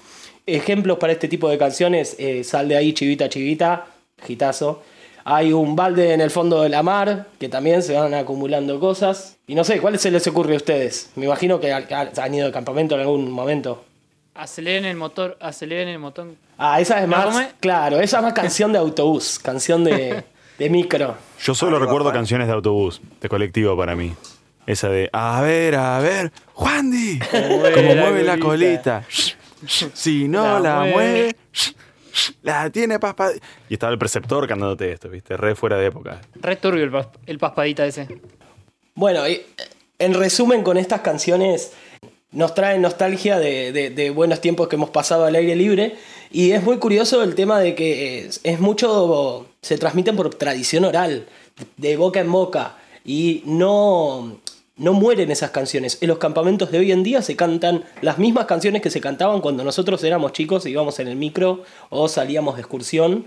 Ejemplos 0.47 0.99
para 0.99 1.13
este 1.13 1.29
tipo 1.29 1.49
de 1.49 1.59
canciones, 1.59 2.17
eh, 2.19 2.45
Sal 2.45 2.69
de 2.69 2.77
ahí, 2.77 2.93
chivita, 2.93 3.29
chivita, 3.29 3.87
gitazo. 4.23 4.83
Hay 5.25 5.53
un 5.53 5.75
balde 5.75 6.13
en 6.13 6.21
el 6.21 6.31
fondo 6.31 6.63
de 6.63 6.69
la 6.69 6.83
mar, 6.83 7.27
que 7.41 7.49
también 7.49 7.83
se 7.83 7.95
van 7.95 8.13
acumulando 8.15 8.79
cosas. 8.79 9.37
Y 9.47 9.55
no 9.55 9.65
sé, 9.65 9.81
¿cuál 9.81 9.99
se 9.99 10.11
les 10.11 10.27
ocurre 10.27 10.55
a 10.55 10.57
ustedes? 10.59 11.11
Me 11.17 11.25
imagino 11.25 11.61
que 11.61 11.73
han 11.73 12.35
ido 12.35 12.47
de 12.47 12.53
campamento 12.53 12.95
en 12.95 13.01
algún 13.03 13.31
momento. 13.31 13.85
Aceleren 14.35 14.85
el 14.85 14.97
motor, 14.97 15.39
aceleren 15.41 15.89
el 15.89 15.99
motor. 15.99 16.27
Ah, 16.59 16.81
esa 16.81 17.01
es 17.01 17.09
¿No, 17.09 17.17
más, 17.17 17.55
claro, 17.61 18.01
esa 18.01 18.19
es 18.19 18.23
más 18.25 18.33
canción 18.33 18.73
de 18.73 18.79
autobús, 18.79 19.39
canción 19.39 19.85
de, 19.85 20.25
de 20.59 20.71
micro. 20.71 21.17
Yo 21.41 21.55
solo 21.55 21.79
recuerdo 21.79 22.13
canciones 22.13 22.47
de 22.49 22.53
autobús, 22.53 23.01
de 23.21 23.29
colectivo 23.29 23.77
para 23.77 23.95
mí. 23.97 24.13
Esa 24.67 24.89
de, 24.89 25.09
a 25.13 25.41
ver, 25.43 25.75
a 25.77 25.99
ver, 26.01 26.33
Juandi, 26.55 27.19
como 27.31 27.95
mueve 27.95 28.23
la 28.25 28.39
colita. 28.39 29.03
colita. 29.03 29.07
Si 29.95 30.29
no 30.29 30.43
La 30.45 30.61
la, 30.61 30.79
mueve. 30.81 30.93
mueve, 30.93 31.37
la 32.43 32.71
tiene 32.71 32.99
paspa. 32.99 33.31
Y 33.69 33.75
estaba 33.75 33.93
el 33.93 33.99
preceptor 33.99 34.47
cantándote 34.49 34.93
esto, 34.93 35.09
¿viste? 35.09 35.37
Re 35.37 35.55
fuera 35.55 35.77
de 35.79 35.87
época. 35.87 36.21
Re 36.35 36.57
turbio 36.57 36.85
el, 36.85 36.93
pas- 36.93 37.09
el 37.27 37.39
paspadita 37.39 37.87
ese. 37.87 38.07
Bueno, 38.95 39.29
y, 39.29 39.43
en 39.99 40.15
resumen, 40.15 40.63
con 40.63 40.77
estas 40.77 41.01
canciones 41.01 41.73
nos 42.31 42.55
traen 42.55 42.83
nostalgia 42.83 43.39
de, 43.39 43.73
de- 43.73 43.91
de 43.91 44.11
buenos 44.11 44.41
tiempos 44.41 44.69
que 44.69 44.77
hemos 44.77 44.91
pasado 44.91 45.25
al 45.25 45.35
aire 45.35 45.55
libre. 45.57 45.97
Y 46.31 46.51
es 46.53 46.63
muy 46.65 46.79
curioso 46.79 47.23
el 47.23 47.35
tema 47.35 47.61
de 47.61 47.75
que 47.75 48.27
es, 48.27 48.41
es 48.43 48.59
mucho. 48.61 49.47
se 49.63 49.79
transmiten 49.79 50.17
por 50.17 50.35
tradición 50.35 50.85
oral, 50.85 51.27
de 51.77 51.97
boca 51.97 52.21
en 52.21 52.31
boca. 52.33 52.77
Y 53.05 53.43
no, 53.47 54.39
no 54.77 54.93
mueren 54.93 55.31
esas 55.31 55.51
canciones. 55.51 55.99
En 56.01 56.09
los 56.09 56.19
campamentos 56.19 56.71
de 56.71 56.79
hoy 56.79 56.93
en 56.93 57.03
día 57.03 57.23
se 57.23 57.37
cantan 57.37 57.85
las 58.03 58.19
mismas 58.19 58.47
canciones 58.47 58.83
que 58.83 58.91
se 58.91 59.01
cantaban 59.01 59.41
cuando 59.41 59.65
nosotros 59.65 60.03
éramos 60.05 60.33
chicos, 60.33 60.67
íbamos 60.67 60.99
en 60.99 61.09
el 61.09 61.17
micro 61.17 61.65
o 61.91 62.09
salíamos 62.09 62.57
de 62.57 62.63
excursión. 62.63 63.27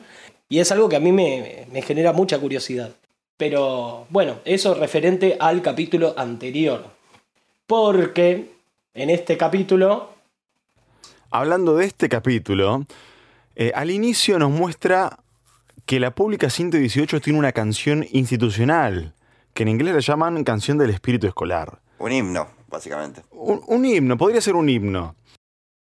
Y 0.50 0.60
es 0.60 0.72
algo 0.72 0.90
que 0.90 0.96
a 0.96 1.00
mí 1.00 1.12
me, 1.12 1.68
me 1.72 1.82
genera 1.82 2.14
mucha 2.14 2.40
curiosidad. 2.40 2.92
Pero 3.38 4.08
bueno, 4.10 4.40
eso 4.46 4.74
referente 4.74 5.38
al 5.40 5.62
capítulo 5.62 6.14
anterior. 6.18 6.86
Porque 7.66 8.52
en 8.94 9.10
este 9.10 9.38
capítulo 9.38 10.18
Hablando 11.30 11.76
de 11.76 11.86
este 11.86 12.08
capítulo, 12.08 12.86
eh, 13.56 13.72
al 13.76 13.92
inicio 13.92 14.40
nos 14.40 14.50
muestra 14.50 15.20
que 15.86 16.00
la 16.00 16.12
Pública 16.12 16.50
118 16.50 17.20
tiene 17.20 17.38
una 17.38 17.52
canción 17.52 18.06
institucional, 18.12 19.14
que 19.58 19.64
en 19.64 19.70
inglés 19.70 19.96
la 19.96 20.02
llaman 20.02 20.44
canción 20.44 20.78
del 20.78 20.92
espíritu 20.92 21.26
escolar. 21.26 21.82
Un 21.98 22.12
himno, 22.12 22.48
básicamente. 22.68 23.24
Un, 23.32 23.60
un 23.66 23.86
himno, 23.86 24.16
podría 24.16 24.40
ser 24.40 24.54
un 24.54 24.70
himno. 24.70 25.16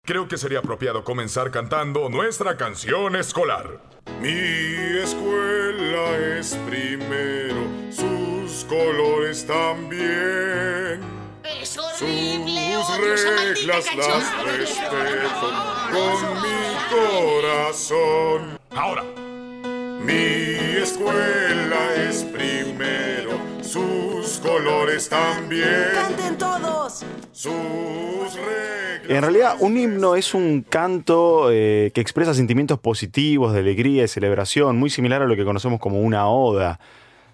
Creo 0.06 0.28
que 0.28 0.38
sería 0.38 0.60
apropiado 0.60 1.02
comenzar 1.02 1.50
cantando 1.50 2.08
nuestra 2.08 2.56
canción 2.56 3.16
escolar. 3.16 3.80
Mi 4.22 4.30
escuela 5.02 6.16
es 6.38 6.54
primero, 6.68 7.66
sus 7.90 8.64
colores 8.66 9.44
también. 9.44 11.00
Es 11.42 11.70
Sus 11.70 12.00
horrible, 12.00 12.76
reglas 12.86 13.96
las 13.96 14.46
respeto 14.56 15.52
con 15.90 16.42
mi 16.42 17.42
corazón. 17.42 18.56
Ahora. 18.70 19.02
Mi 20.04 20.76
escuela 20.82 21.94
es 21.96 22.24
primero, 22.24 23.30
sus 23.74 24.38
colores 24.38 25.08
también. 25.08 25.88
¡Canten 25.94 26.38
todos! 26.38 27.04
Sus 27.32 27.52
reglas. 28.36 29.08
En 29.08 29.20
realidad, 29.20 29.56
un 29.58 29.76
himno 29.76 30.14
es 30.14 30.32
un 30.32 30.62
canto 30.62 31.50
eh, 31.50 31.90
que 31.92 32.00
expresa 32.00 32.34
sentimientos 32.34 32.78
positivos, 32.78 33.52
de 33.52 33.60
alegría 33.60 34.04
y 34.04 34.08
celebración, 34.08 34.78
muy 34.78 34.90
similar 34.90 35.22
a 35.22 35.26
lo 35.26 35.34
que 35.34 35.44
conocemos 35.44 35.80
como 35.80 36.00
una 36.00 36.28
oda. 36.28 36.78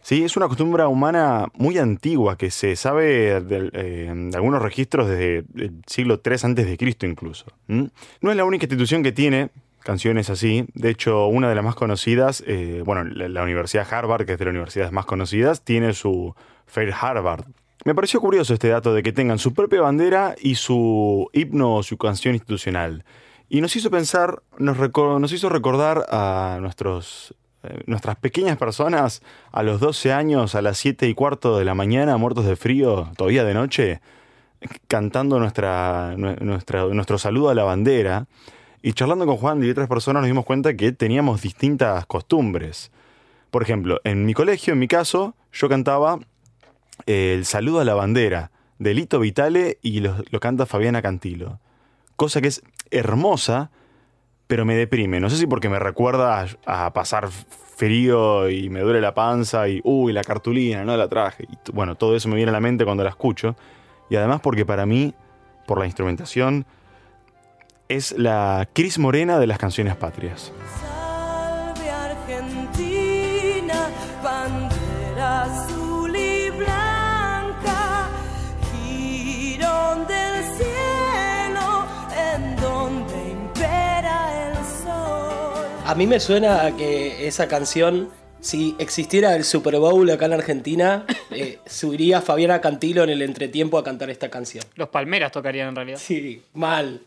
¿Sí? 0.01 0.25
Es 0.25 0.35
una 0.39 0.49
costumbre 0.49 0.87
humana 0.87 1.49
muy 1.53 1.77
antigua 1.77 2.39
que 2.39 2.51
se 2.51 2.75
sabe 2.75 3.43
de, 3.43 3.71
eh, 3.75 4.11
de 4.15 4.35
algunos 4.35 4.63
registros 4.63 5.11
desde 5.11 5.45
el 5.57 5.83
siglo 5.87 6.23
III 6.25 6.37
antes 6.45 6.67
de 6.67 6.79
Cristo 6.79 7.05
incluso. 7.05 7.45
No 7.67 8.31
es 8.31 8.37
la 8.37 8.47
única 8.47 8.65
institución 8.65 9.03
que 9.03 9.13
tiene 9.13 9.51
canciones 9.81 10.31
así. 10.31 10.67
De 10.75 10.91
hecho, 10.91 11.27
una 11.27 11.49
de 11.49 11.55
las 11.55 11.65
más 11.65 11.75
conocidas, 11.75 12.43
eh, 12.47 12.83
bueno, 12.85 13.05
la, 13.05 13.43
Universidad 13.43 13.87
Harvard, 13.93 14.25
que 14.27 14.33
es 14.33 14.39
de 14.39 14.45
las 14.45 14.53
universidades 14.53 14.93
más 14.93 15.07
conocidas, 15.07 15.63
tiene 15.63 15.93
su 15.95 16.35
Fair 16.67 16.93
Harvard. 16.99 17.45
Me 17.85 17.95
pareció 17.95 18.21
curioso 18.21 18.53
este 18.55 18.69
dato 18.69 18.93
de 18.93 19.03
que 19.03 19.13
tengan 19.13 19.39
su 19.39 19.55
propia 19.55 19.81
bandera 19.81 20.35
y 20.41 20.57
su 20.57 21.29
himno 21.33 21.77
o 21.77 21.83
su 21.83 21.97
canción 21.97 22.35
institucional. 22.35 23.05
Y 23.49 23.61
nos 23.63 23.75
hizo 23.75 23.91
pensar, 23.91 24.43
nos, 24.59 24.77
nos 24.79 25.33
hizo 25.33 25.49
recordar 25.49 26.05
a 26.11 26.59
nuestros, 26.61 27.35
eh, 27.63 27.83
nuestras 27.87 28.17
pequeñas 28.17 28.59
personas 28.59 29.23
a 29.51 29.63
los 29.63 29.81
12 29.81 30.13
años, 30.13 30.55
a 30.55 30.63
las 30.63 30.79
7 30.79 31.09
y 31.09 31.15
cuarto 31.15 31.59
de 31.59 31.65
la 31.65 31.75
mañana, 31.75 32.17
muertos 32.19 32.45
de 32.45 32.55
frío, 32.55 33.11
todavía 33.17 33.45
de 33.45 33.55
noche, 33.55 34.01
cantando 34.89 35.39
nuestra, 35.39 36.15
nue- 36.17 36.39
nuestra, 36.41 36.85
nuestro 36.87 37.19
saludo 37.19 37.49
a 37.49 37.55
la 37.55 37.65
bandera. 37.65 38.27
Y 38.83 38.93
charlando 38.95 39.27
con 39.27 39.37
Juan 39.37 39.63
y 39.63 39.71
otras 39.71 39.89
personas 39.89 40.23
nos 40.23 40.29
dimos 40.29 40.45
cuenta 40.45 40.75
que 40.75 40.93
teníamos 40.93 41.43
distintas 41.43 42.07
costumbres. 42.07 42.91
Por 43.51 43.63
ejemplo, 43.63 44.01
en 44.05 44.25
mi 44.25 44.33
colegio, 44.33 44.73
en 44.73 44.79
mi 44.79 44.89
caso, 44.89 45.35
yo 45.53 45.69
cantaba 45.69 46.19
eh, 47.07 47.35
el 47.37 47.45
saludo 47.45 47.81
a 47.81 47.85
la 47.85 47.95
bandera 47.95 48.51
de 48.79 48.95
Lito 48.95 49.21
Vitale 49.21 49.79
y 49.83 50.01
lo, 50.01 50.17
lo 50.31 50.41
canta 50.41 50.65
Fabiana 50.65 51.03
Cantilo. 51.03 51.61
Cosa 52.17 52.41
que 52.41 52.49
es 52.49 52.63
hermosa, 52.91 53.71
pero 54.51 54.65
me 54.65 54.75
deprime. 54.75 55.21
No 55.21 55.31
sé 55.31 55.37
si 55.37 55.47
porque 55.47 55.69
me 55.69 55.79
recuerda 55.79 56.45
a, 56.67 56.93
pasar 56.93 57.29
frío 57.29 58.51
y 58.51 58.69
me 58.69 58.81
duele 58.81 59.01
la 59.01 59.15
panza 59.15 59.69
y, 59.69 59.81
uy, 59.85 60.13
la 60.13 60.25
cartulina, 60.25 60.85
no 60.85 60.97
la 60.97 61.09
traje. 61.09 61.47
Bueno, 61.73 61.95
todo 61.95 62.17
eso 62.17 62.29
me 62.29 62.35
viene 62.35 62.51
a 62.51 62.53
la 62.53 62.61
mente 62.61 62.85
cuando 62.85 63.05
la 63.05 63.11
escucho. 63.11 63.55
Y 64.11 64.17
además 64.17 64.41
porque 64.41 64.67
para 64.67 64.87
mí, 64.87 65.15
por 65.69 65.79
la 65.79 65.87
instrumentación, 65.87 66.67
es 67.91 68.13
la 68.17 68.69
Cris 68.73 69.01
Morena 69.01 69.41
de 69.41 69.49
las 69.49 69.59
canciones 69.59 69.97
patrias. 69.97 70.53
Salve 70.81 71.91
Argentina, 71.91 73.89
bandera 74.23 75.43
azul 75.43 76.15
y 76.15 76.51
blanca, 76.51 78.09
girón 78.73 80.07
del 80.07 80.45
cielo 80.57 81.85
en 82.33 82.57
donde 82.57 83.31
impera 83.33 84.47
el 84.47 84.55
sol. 84.85 85.67
a 85.85 85.95
mí 85.97 86.07
me 86.07 86.21
suena 86.21 86.67
a 86.67 86.77
que 86.77 87.27
esa 87.27 87.49
canción, 87.49 88.09
si 88.41 88.75
existiera 88.79 89.35
el 89.37 89.45
Super 89.45 89.77
Bowl 89.79 90.09
acá 90.11 90.27
en 90.27 90.33
Argentina, 90.33 91.05
eh, 91.31 91.59
subiría 91.67 92.21
Fabiana 92.23 92.61
Cantilo 92.61 93.03
en 93.05 93.11
el 93.11 93.23
entretiempo 93.23 93.79
a 93.79 93.85
cantar 93.85 94.11
esta 94.11 94.31
canción. 94.31 94.65
Los 94.77 94.89
Palmeras 94.89 95.33
tocarían 95.33 95.69
en 95.69 95.77
realidad. 95.77 95.99
Sí, 95.99 96.43
mal. 96.55 97.01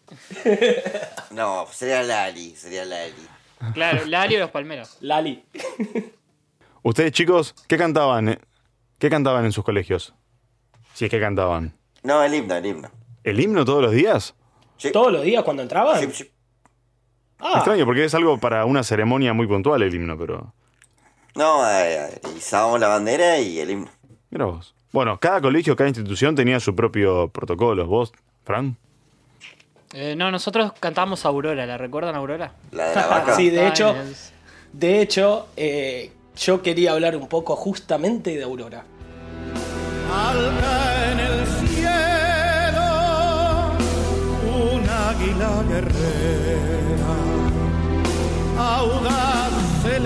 No, 1.31 1.65
sería 1.71 2.03
Lali, 2.03 2.55
sería 2.55 2.85
Lali. 2.85 3.13
Claro, 3.73 4.05
Lali 4.05 4.35
o 4.35 4.39
los 4.39 4.51
Palmeras. 4.51 4.97
Lali. 5.01 5.43
Ustedes, 6.83 7.11
chicos, 7.11 7.55
¿qué 7.67 7.75
cantaban? 7.75 8.29
eh? 8.29 8.39
¿Qué 8.99 9.09
cantaban 9.09 9.43
en 9.45 9.51
sus 9.51 9.63
colegios? 9.63 10.13
Si 10.93 11.05
es 11.05 11.11
que 11.11 11.19
cantaban. 11.19 11.73
No, 12.03 12.23
el 12.23 12.35
himno, 12.35 12.55
el 12.55 12.65
himno. 12.67 12.91
¿El 13.23 13.39
himno 13.39 13.65
todos 13.65 13.81
los 13.81 13.93
días? 13.93 14.35
¿Todos 14.91 15.11
los 15.11 15.23
días 15.23 15.43
cuando 15.43 15.63
entraban? 15.63 16.11
Ah, 17.39 17.53
Extraño, 17.55 17.85
porque 17.85 18.05
es 18.05 18.13
algo 18.13 18.37
para 18.37 18.65
una 18.65 18.83
ceremonia 18.83 19.33
muy 19.33 19.47
puntual 19.47 19.81
el 19.81 19.93
himno, 19.93 20.17
pero. 20.17 20.53
No, 21.35 21.67
eh, 21.69 22.21
izábamos 22.37 22.79
la 22.79 22.87
bandera 22.87 23.39
y 23.39 23.59
el 23.59 23.71
himno. 23.71 23.89
Mira 24.29 24.45
vos. 24.45 24.75
Bueno, 24.91 25.19
cada 25.19 25.41
colegio, 25.41 25.75
cada 25.75 25.89
institución 25.89 26.35
tenía 26.35 26.59
su 26.59 26.75
propio 26.75 27.27
protocolo. 27.29 27.87
¿Vos, 27.87 28.13
Fran? 28.43 28.77
Eh, 29.93 30.15
no, 30.15 30.31
nosotros 30.31 30.73
cantamos 30.79 31.25
Aurora, 31.25 31.65
¿la 31.65 31.77
recuerdan 31.77 32.15
Aurora? 32.15 32.53
La 32.71 32.89
de 32.89 32.95
la 32.95 33.07
vaca. 33.07 33.35
sí, 33.37 33.49
de 33.49 33.67
hecho, 33.67 33.95
de 34.71 35.01
hecho, 35.01 35.47
eh, 35.55 36.11
yo 36.35 36.61
quería 36.61 36.93
hablar 36.93 37.15
un 37.15 37.27
poco 37.27 37.55
justamente 37.55 38.35
de 38.35 38.43
Aurora. 38.43 38.85
Alta 40.11 41.11
en 41.11 41.19
el 41.19 41.47
cielo, 41.67 42.81
un 44.55 44.89
águila 44.89 45.63
guerrera, 45.69 47.15
audaz 48.57 49.51
se 49.83 49.99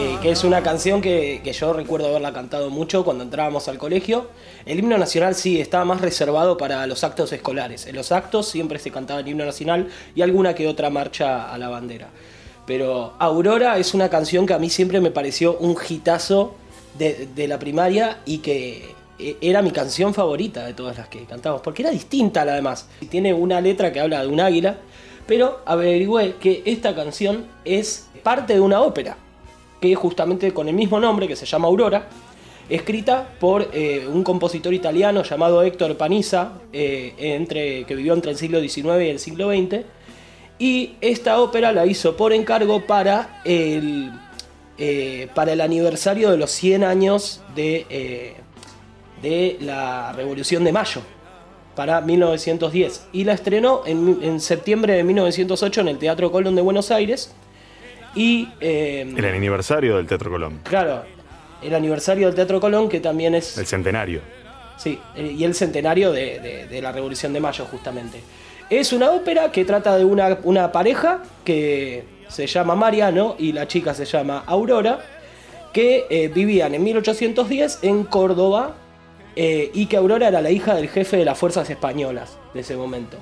Eh, 0.00 0.18
que 0.22 0.30
es 0.30 0.44
una 0.44 0.62
canción 0.62 1.02
que, 1.02 1.42
yo 1.52 1.74
recuerdo 1.74 2.08
haberla 2.08 2.32
cantado 2.32 2.70
mucho 2.70 3.04
cuando 3.04 3.22
entrábamos 3.22 3.68
al 3.68 3.76
colegio. 3.76 4.28
El 4.64 4.78
himno 4.78 4.96
nacional 4.96 5.34
sí 5.34 5.60
estaba 5.60 5.84
más 5.84 6.00
reservado 6.00 6.56
para 6.56 6.86
los 6.86 7.04
actos 7.04 7.32
escolares. 7.32 7.86
En 7.86 7.96
los 7.96 8.10
actos 8.10 8.48
siempre 8.48 8.78
se 8.78 8.90
cantaba 8.90 9.20
el 9.20 9.28
himno 9.28 9.44
nacional 9.44 9.88
y 10.14 10.22
alguna 10.22 10.54
que 10.54 10.68
otra 10.68 10.88
marcha 10.88 11.52
a 11.52 11.58
la 11.58 11.68
bandera. 11.68 12.08
Pero 12.66 13.14
Aurora 13.18 13.76
es 13.76 13.92
una 13.92 14.08
canción 14.08 14.46
que 14.46 14.54
a 14.54 14.58
mí 14.58 14.70
siempre 14.70 15.02
me 15.02 15.10
pareció 15.10 15.58
un 15.58 15.76
hitazo 15.86 16.54
de, 16.98 17.48
la 17.48 17.58
primaria 17.58 18.20
y 18.24 18.38
que 18.38 18.94
era 19.40 19.62
mi 19.62 19.70
canción 19.70 20.14
favorita 20.14 20.64
de 20.64 20.74
todas 20.74 20.98
las 20.98 21.08
que 21.08 21.24
cantamos, 21.24 21.60
porque 21.60 21.82
era 21.82 21.90
distinta 21.90 22.42
a 22.42 22.44
la 22.44 22.54
demás. 22.54 22.88
Tiene 23.08 23.32
una 23.34 23.60
letra 23.60 23.92
que 23.92 24.00
habla 24.00 24.22
de 24.22 24.28
un 24.28 24.40
águila, 24.40 24.78
pero 25.26 25.60
averigüé 25.64 26.34
que 26.40 26.62
esta 26.64 26.94
canción 26.94 27.46
es 27.64 28.08
parte 28.22 28.54
de 28.54 28.60
una 28.60 28.80
ópera, 28.80 29.16
que 29.80 29.94
justamente 29.94 30.52
con 30.52 30.68
el 30.68 30.74
mismo 30.74 30.98
nombre, 31.00 31.28
que 31.28 31.36
se 31.36 31.46
llama 31.46 31.68
Aurora, 31.68 32.08
escrita 32.70 33.28
por 33.38 33.68
eh, 33.72 34.06
un 34.06 34.22
compositor 34.22 34.72
italiano 34.72 35.22
llamado 35.22 35.62
Héctor 35.62 35.96
Paniza, 35.96 36.52
eh, 36.72 37.14
entre, 37.18 37.84
que 37.84 37.94
vivió 37.94 38.14
entre 38.14 38.30
el 38.30 38.38
siglo 38.38 38.60
XIX 38.60 39.02
y 39.02 39.08
el 39.08 39.18
siglo 39.18 39.50
XX. 39.50 39.84
Y 40.58 40.92
esta 41.00 41.40
ópera 41.40 41.72
la 41.72 41.86
hizo 41.86 42.16
por 42.16 42.32
encargo 42.32 42.86
para 42.86 43.40
el, 43.44 44.12
eh, 44.78 45.28
para 45.34 45.52
el 45.52 45.60
aniversario 45.60 46.30
de 46.30 46.36
los 46.36 46.50
100 46.50 46.84
años 46.84 47.40
de, 47.54 48.36
de 49.22 49.56
la 49.60 50.12
Revolución 50.12 50.64
de 50.64 50.72
Mayo, 50.72 51.02
para 51.76 52.00
1910. 52.00 53.06
Y 53.12 53.24
la 53.24 53.32
estrenó 53.34 53.82
en, 53.86 54.18
en 54.22 54.40
septiembre 54.40 54.94
de 54.94 55.04
1908 55.04 55.80
en 55.82 55.88
el 55.88 55.98
Teatro 55.98 56.30
Colón 56.32 56.54
de 56.56 56.62
Buenos 56.62 56.90
Aires. 56.90 57.32
Y 58.14 58.48
eh, 58.60 59.02
El 59.16 59.24
aniversario 59.24 59.96
del 59.96 60.06
Teatro 60.06 60.30
Colón. 60.30 60.60
claro, 60.64 61.02
el 61.62 61.74
aniversario 61.74 62.26
del 62.26 62.34
Teatro 62.34 62.58
Colón, 62.60 62.88
que 62.88 63.00
también 63.00 63.34
es 63.34 63.56
El 63.58 63.66
centenario. 63.66 64.20
Sí, 64.78 64.98
eh, 65.14 65.34
y 65.38 65.44
el 65.44 65.54
centenario 65.54 66.10
de, 66.10 66.40
de- 66.40 66.66
de 66.66 66.82
la 66.82 66.90
Revolución 66.90 67.32
de 67.34 67.40
Mayo, 67.40 67.66
justamente. 67.70 68.20
Es 68.70 68.92
una 68.92 69.10
ópera 69.10 69.52
que 69.52 69.64
trata 69.64 69.96
de 69.96 70.04
una, 70.04 70.38
una 70.44 70.72
pareja 70.72 71.22
que 71.44 72.04
se 72.28 72.46
llama 72.46 72.74
Mariano 72.76 73.34
y 73.38 73.52
la 73.52 73.68
chica 73.68 73.92
se 73.94 74.04
llama 74.06 74.42
Aurora, 74.46 75.00
que 75.72 76.06
eh, 76.08 76.28
vivían 76.28 76.74
en 76.74 76.82
1810 76.82 77.80
en 77.82 78.04
Córdoba 78.04 78.74
eh, 79.36 79.70
y 79.74 79.86
que 79.86 79.96
Aurora 79.96 80.28
era 80.28 80.40
la 80.40 80.50
hija 80.50 80.74
del 80.74 80.88
jefe 80.88 81.16
de 81.16 81.24
las 81.24 81.38
fuerzas 81.38 81.68
españolas 81.70 82.38
de 82.54 82.60
ese 82.60 82.76
momento. 82.76 83.16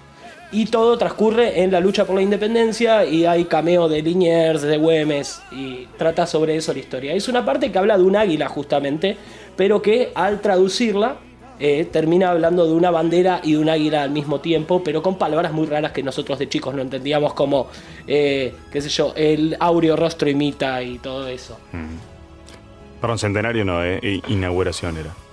Y 0.50 0.66
todo 0.66 0.96
transcurre 0.96 1.62
en 1.62 1.70
la 1.70 1.78
lucha 1.78 2.06
por 2.06 2.16
la 2.16 2.22
independencia 2.22 3.04
y 3.04 3.26
hay 3.26 3.44
cameo 3.44 3.86
de 3.88 4.00
Liniers, 4.00 4.62
de 4.62 4.78
Güemes 4.78 5.42
y 5.52 5.86
trata 5.98 6.26
sobre 6.26 6.56
eso 6.56 6.72
la 6.72 6.78
historia. 6.78 7.12
Es 7.12 7.28
una 7.28 7.44
parte 7.44 7.70
que 7.70 7.78
habla 7.78 7.98
de 7.98 8.04
un 8.04 8.16
águila 8.16 8.48
justamente, 8.48 9.16
pero 9.56 9.82
que 9.82 10.10
al 10.14 10.40
traducirla 10.40 11.16
eh, 11.60 11.86
termina 11.90 12.30
hablando 12.30 12.66
de 12.66 12.72
una 12.72 12.90
bandera 12.90 13.40
y 13.42 13.52
de 13.52 13.58
un 13.58 13.68
águila 13.68 14.04
al 14.04 14.10
mismo 14.10 14.40
tiempo, 14.40 14.82
pero 14.82 15.02
con 15.02 15.18
palabras 15.18 15.52
muy 15.52 15.66
raras 15.66 15.92
que 15.92 16.02
nosotros 16.02 16.38
de 16.38 16.48
chicos 16.48 16.74
no 16.74 16.80
entendíamos 16.80 17.34
como, 17.34 17.66
eh, 18.06 18.54
qué 18.72 18.80
sé 18.80 18.88
yo, 18.88 19.12
el 19.16 19.56
áureo 19.60 19.96
rostro 19.96 20.30
imita 20.30 20.82
y 20.82 20.98
todo 20.98 21.26
eso. 21.26 21.58
Perdón, 23.00 23.18
centenario 23.18 23.64
no, 23.64 23.84
eh, 23.84 24.22
inauguración 24.28 24.96
era. 24.96 25.27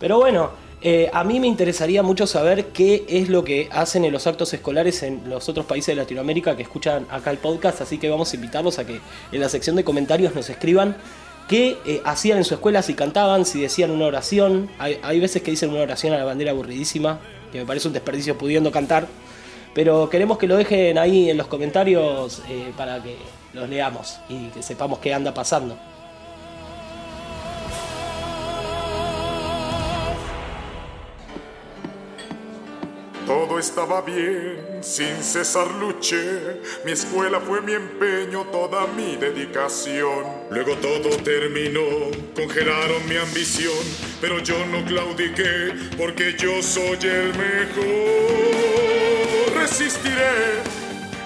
Pero 0.00 0.18
bueno, 0.18 0.50
eh, 0.82 1.10
a 1.12 1.22
mí 1.24 1.38
me 1.38 1.46
interesaría 1.46 2.02
mucho 2.02 2.26
saber 2.26 2.68
qué 2.68 3.04
es 3.06 3.28
lo 3.28 3.44
que 3.44 3.68
hacen 3.70 4.04
en 4.04 4.12
los 4.12 4.26
actos 4.26 4.52
escolares 4.54 5.02
en 5.02 5.28
los 5.28 5.48
otros 5.50 5.66
países 5.66 5.94
de 5.94 6.02
Latinoamérica 6.02 6.56
que 6.56 6.62
escuchan 6.62 7.06
acá 7.10 7.30
el 7.30 7.38
podcast, 7.38 7.82
así 7.82 7.98
que 7.98 8.08
vamos 8.08 8.32
a 8.32 8.36
invitarlos 8.36 8.78
a 8.78 8.86
que 8.86 8.98
en 9.30 9.40
la 9.40 9.50
sección 9.50 9.76
de 9.76 9.84
comentarios 9.84 10.34
nos 10.34 10.48
escriban 10.48 10.96
qué 11.48 11.76
eh, 11.84 12.00
hacían 12.04 12.38
en 12.38 12.44
su 12.44 12.54
escuela, 12.54 12.80
si 12.80 12.94
cantaban, 12.94 13.44
si 13.44 13.60
decían 13.60 13.90
una 13.90 14.06
oración. 14.06 14.70
Hay, 14.78 14.98
hay 15.02 15.20
veces 15.20 15.42
que 15.42 15.50
dicen 15.50 15.70
una 15.70 15.82
oración 15.82 16.14
a 16.14 16.16
la 16.16 16.24
bandera 16.24 16.52
aburridísima, 16.52 17.20
que 17.52 17.58
me 17.58 17.66
parece 17.66 17.88
un 17.88 17.94
desperdicio 17.94 18.38
pudiendo 18.38 18.72
cantar. 18.72 19.06
Pero 19.74 20.08
queremos 20.08 20.38
que 20.38 20.46
lo 20.46 20.56
dejen 20.56 20.96
ahí 20.96 21.28
en 21.28 21.36
los 21.36 21.46
comentarios 21.46 22.42
eh, 22.48 22.72
para 22.76 23.02
que 23.02 23.16
los 23.52 23.68
leamos 23.68 24.18
y 24.28 24.46
que 24.48 24.62
sepamos 24.62 24.98
qué 25.00 25.12
anda 25.12 25.34
pasando. 25.34 25.76
Todo 33.26 33.58
estaba 33.58 34.00
bien, 34.02 34.80
sin 34.82 35.22
cesar 35.22 35.70
luché. 35.74 36.60
Mi 36.84 36.92
escuela 36.92 37.40
fue 37.40 37.60
mi 37.60 37.72
empeño, 37.72 38.46
toda 38.46 38.86
mi 38.88 39.16
dedicación. 39.16 40.24
Luego 40.50 40.76
todo 40.76 41.10
terminó, 41.22 42.10
congelaron 42.34 43.06
mi 43.08 43.16
ambición. 43.16 43.74
Pero 44.20 44.40
yo 44.40 44.66
no 44.66 44.84
claudiqué, 44.84 45.72
porque 45.96 46.34
yo 46.36 46.62
soy 46.62 46.98
el 47.02 47.32
mejor. 47.36 48.80
Resistiré, 49.54 50.62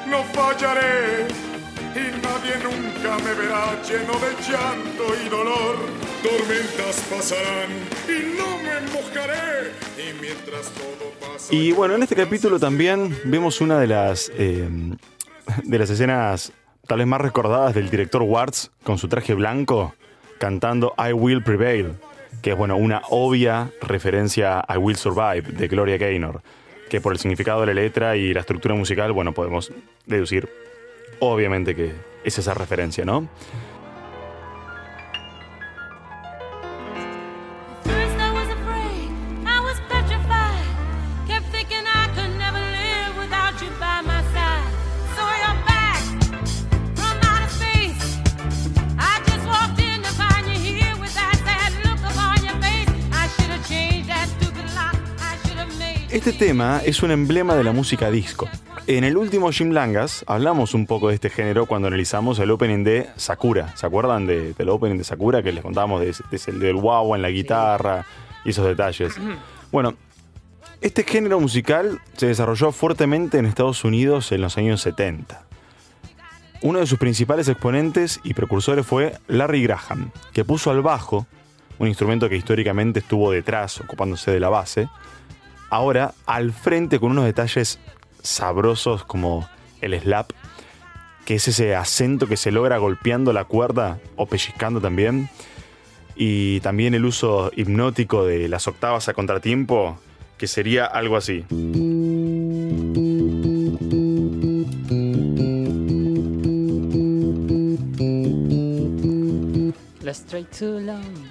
no 0.07 0.25
fallaré. 0.35 1.54
Y 1.95 2.11
nadie 2.23 2.57
nunca 2.63 3.17
me 3.19 3.35
verá 3.35 3.81
lleno 3.83 4.15
de 4.19 4.35
llanto 4.43 5.05
y 5.25 5.29
dolor. 5.29 5.77
Tormentas 6.25 7.07
pasarán 7.09 7.71
y 8.09 8.37
no 8.37 8.59
me 8.59 8.81
mojaré. 8.93 9.71
Y 9.97 10.21
mientras 10.21 10.71
todo 10.71 11.11
pasa. 11.21 11.55
Y 11.55 11.71
bueno, 11.71 11.95
en 11.95 12.03
este 12.03 12.17
capítulo 12.17 12.59
también 12.59 13.17
vemos 13.25 13.61
una 13.61 13.79
de 13.79 13.87
las, 13.87 14.33
eh, 14.37 14.69
de 15.63 15.79
las 15.79 15.89
escenas 15.89 16.53
tal 16.89 16.99
vez 16.99 17.07
más 17.07 17.21
recordadas 17.21 17.75
del 17.75 17.91
director 17.91 18.23
Warts 18.23 18.73
con 18.83 18.99
su 18.99 19.07
traje 19.07 19.35
blanco 19.35 19.95
cantando 20.39 20.95
I 20.99 21.13
Will 21.13 21.45
Prevail, 21.45 21.95
que 22.43 22.51
es 22.51 22.57
bueno, 22.57 22.77
una 22.77 23.03
obvia 23.11 23.71
referencia 23.81 24.65
a 24.67 24.75
I 24.75 24.79
Will 24.79 24.97
Survive 24.97 25.43
de 25.43 25.69
Gloria 25.69 25.97
Gaynor, 25.97 26.43
que 26.91 27.01
por 27.01 27.13
el 27.13 27.21
significado 27.21 27.61
de 27.61 27.67
la 27.69 27.75
letra 27.75 28.17
y 28.17 28.35
la 28.35 28.41
estructura 28.41 28.75
musical, 28.75 29.13
bueno, 29.13 29.33
podemos 29.33 29.73
deducir 30.07 30.49
obviamente 31.21 31.75
que 31.75 31.93
es 32.25 32.39
esa 32.39 32.55
referencia, 32.55 33.05
¿no? 33.05 33.29
Este 56.25 56.33
tema 56.47 56.81
es 56.85 57.03
un 57.03 57.11
emblema 57.11 57.55
de 57.55 57.65
la 57.65 57.73
música 57.73 58.11
disco. 58.11 58.49
En 58.87 59.05
el 59.05 59.17
último 59.19 59.51
Jim 59.53 59.71
Langas 59.73 60.25
hablamos 60.27 60.73
un 60.73 60.87
poco 60.87 61.09
de 61.09 61.15
este 61.17 61.29
género 61.29 61.67
cuando 61.67 61.89
analizamos 61.89 62.39
el 62.39 62.51
opening 62.51 62.83
de 62.83 63.11
Sakura. 63.17 63.77
¿Se 63.77 63.85
acuerdan 63.87 64.27
de- 64.27 64.55
del 64.55 64.69
opening 64.71 64.97
de 64.97 65.05
Sakura 65.05 65.43
que 65.43 65.53
les 65.53 65.63
contábamos 65.63 66.01
de, 66.01 66.15
de 66.31 66.53
del 66.59 66.77
wow 66.77 67.15
en 67.15 67.21
la 67.23 67.29
guitarra 67.31 68.07
y 68.45 68.51
esos 68.51 68.67
detalles? 68.67 69.15
Bueno, 69.71 69.95
este 70.81 71.05
género 71.05 71.41
musical 71.41 72.01
se 72.17 72.27
desarrolló 72.29 72.73
fuertemente 72.73 73.37
en 73.39 73.45
Estados 73.45 73.85
Unidos 73.85 74.33
en 74.33 74.41
los 74.41 74.57
años 74.57 74.81
70. 74.81 75.43
Uno 76.63 76.79
de 76.79 76.87
sus 76.87 76.99
principales 76.99 77.49
exponentes 77.49 78.21
y 78.25 78.33
precursores 78.33 78.87
fue 78.87 79.15
Larry 79.29 79.63
Graham, 79.65 80.11
que 80.33 80.45
puso 80.47 80.71
al 80.71 80.81
bajo, 80.81 81.27
un 81.79 81.89
instrumento 81.89 82.31
que 82.31 82.37
históricamente 82.37 83.01
estuvo 83.01 83.31
detrás, 83.31 83.79
ocupándose 83.81 84.31
de 84.31 84.41
la 84.41 84.49
base, 84.49 84.89
ahora 85.75 86.15
al 86.25 86.53
frente 86.53 87.01
con 87.01 87.11
unos 87.11 87.25
detalles 87.25 87.81
sabrosos 88.23 89.05
como 89.05 89.49
el 89.81 89.99
slap, 90.01 90.31
que 91.25 91.35
es 91.35 91.49
ese 91.49 91.75
acento 91.75 92.29
que 92.29 92.37
se 92.37 92.53
logra 92.53 92.79
golpeando 92.79 93.33
la 93.33 93.45
cuerda 93.45 93.99
o 94.15 94.27
pellizcando 94.27 94.81
también, 94.81 95.29
y 96.15 96.61
también 96.61 96.95
el 96.95 97.05
uso 97.05 97.51
hipnótico 97.57 98.25
de 98.25 98.49
las 98.49 98.69
octavas 98.69 99.09
a 99.09 99.15
contratiempo, 99.15 99.99
que 100.39 100.47
sería 100.47 100.85
algo 100.85 101.17
así. 101.17 101.45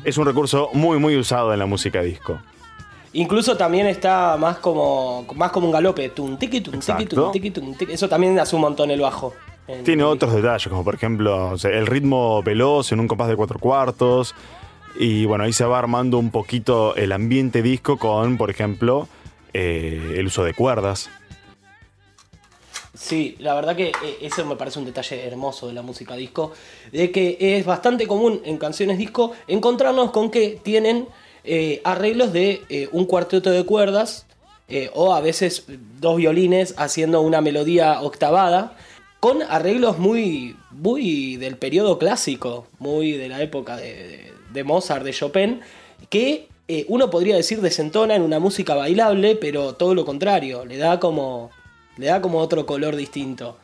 Es 0.04 0.18
un 0.18 0.26
recurso 0.26 0.70
muy 0.74 1.00
muy 1.00 1.16
usado 1.16 1.54
en 1.54 1.60
la 1.60 1.66
música 1.66 2.02
disco. 2.02 2.42
Incluso 3.14 3.56
también 3.56 3.86
está 3.88 4.38
más 4.38 4.58
como, 4.58 5.26
más 5.36 5.52
como 5.52 5.68
un 5.68 5.72
galope. 5.74 6.10
Tum, 6.10 6.38
tiqui, 6.38 6.62
tum, 6.62 6.74
tiqui, 6.80 7.06
tum, 7.06 7.20
Exacto. 7.20 7.32
tiqui, 7.32 7.52
tum, 7.52 7.74
tiqui. 7.76 7.94
Eso 7.94 8.10
también 8.10 8.38
hace 8.40 8.56
un 8.56 8.62
montón 8.64 8.90
el 8.92 9.02
bajo. 9.02 9.34
En- 9.68 9.84
Tiene 9.84 10.04
otros 10.04 10.34
detalles, 10.34 10.68
como 10.68 10.84
por 10.84 10.96
ejemplo 10.96 11.52
o 11.52 11.58
sea, 11.58 11.72
el 11.72 11.88
ritmo 11.88 12.42
veloz 12.44 12.92
en 12.92 13.00
un 13.00 13.08
compás 13.08 13.30
de 13.30 13.36
cuatro 13.36 13.60
cuartos. 13.60 14.34
Y 15.00 15.26
bueno, 15.26 15.44
ahí 15.44 15.54
se 15.54 15.64
va 15.66 15.80
armando 15.80 16.18
un 16.18 16.30
poquito 16.32 16.96
el 16.96 17.12
ambiente 17.12 17.62
disco 17.62 17.98
con, 17.98 18.38
por 18.38 18.50
ejemplo, 18.50 19.08
eh, 19.54 20.16
el 20.18 20.28
uso 20.28 20.44
de 20.44 20.54
cuerdas. 20.54 21.10
Sí, 22.96 23.36
la 23.40 23.56
verdad 23.56 23.76
que 23.76 23.88
eh, 23.88 24.18
eso 24.22 24.46
me 24.46 24.56
parece 24.56 24.78
un 24.78 24.86
detalle 24.86 25.26
hermoso 25.26 25.68
de 25.68 25.74
la 25.74 25.82
música 25.82 26.16
disco, 26.16 26.52
de 26.92 27.12
que 27.12 27.38
es 27.40 27.66
bastante 27.66 28.06
común 28.06 28.42
en 28.46 28.58
canciones 28.58 28.98
disco 29.00 29.32
encontrarnos 29.48 30.12
con 30.12 30.30
que 30.30 30.60
tienen 30.62 31.08
eh, 31.46 31.82
arreglos 31.84 32.32
de 32.32 32.64
eh, 32.70 32.88
un 32.94 33.06
cuarteto 33.06 33.52
de 33.52 33.66
cuerdas 33.66 34.26
eh, 34.70 34.90
o 34.94 35.14
a 35.14 35.20
veces 35.20 35.66
dos 36.00 36.16
violines 36.16 36.74
haciendo 36.78 37.20
una 37.20 37.42
melodía 37.42 38.02
octavada 38.02 38.78
con 39.20 39.42
arreglos 39.44 40.00
muy, 40.00 40.56
muy 40.72 41.36
del 41.36 41.58
periodo 41.58 42.00
clásico, 42.00 42.68
muy 42.80 43.12
de 43.14 43.28
la 43.28 43.42
época 43.42 43.78
de, 43.78 44.64
Mozart, 44.64 45.04
de 45.04 45.12
Chopin, 45.12 45.62
que 46.10 46.48
uno 46.88 47.10
podría 47.10 47.36
decir 47.38 47.62
desentona 47.62 48.16
en 48.16 48.22
una 48.22 48.40
música 48.40 48.76
bailable, 48.76 49.36
pero 49.36 49.76
todo 49.76 49.96
lo 49.96 50.04
contrario, 50.04 50.66
le 50.66 50.76
da 50.76 51.00
como, 51.00 51.52
le 51.96 52.08
da 52.08 52.22
como 52.22 52.40
otro 52.40 52.66
color 52.66 52.98
distinto. 52.98 53.58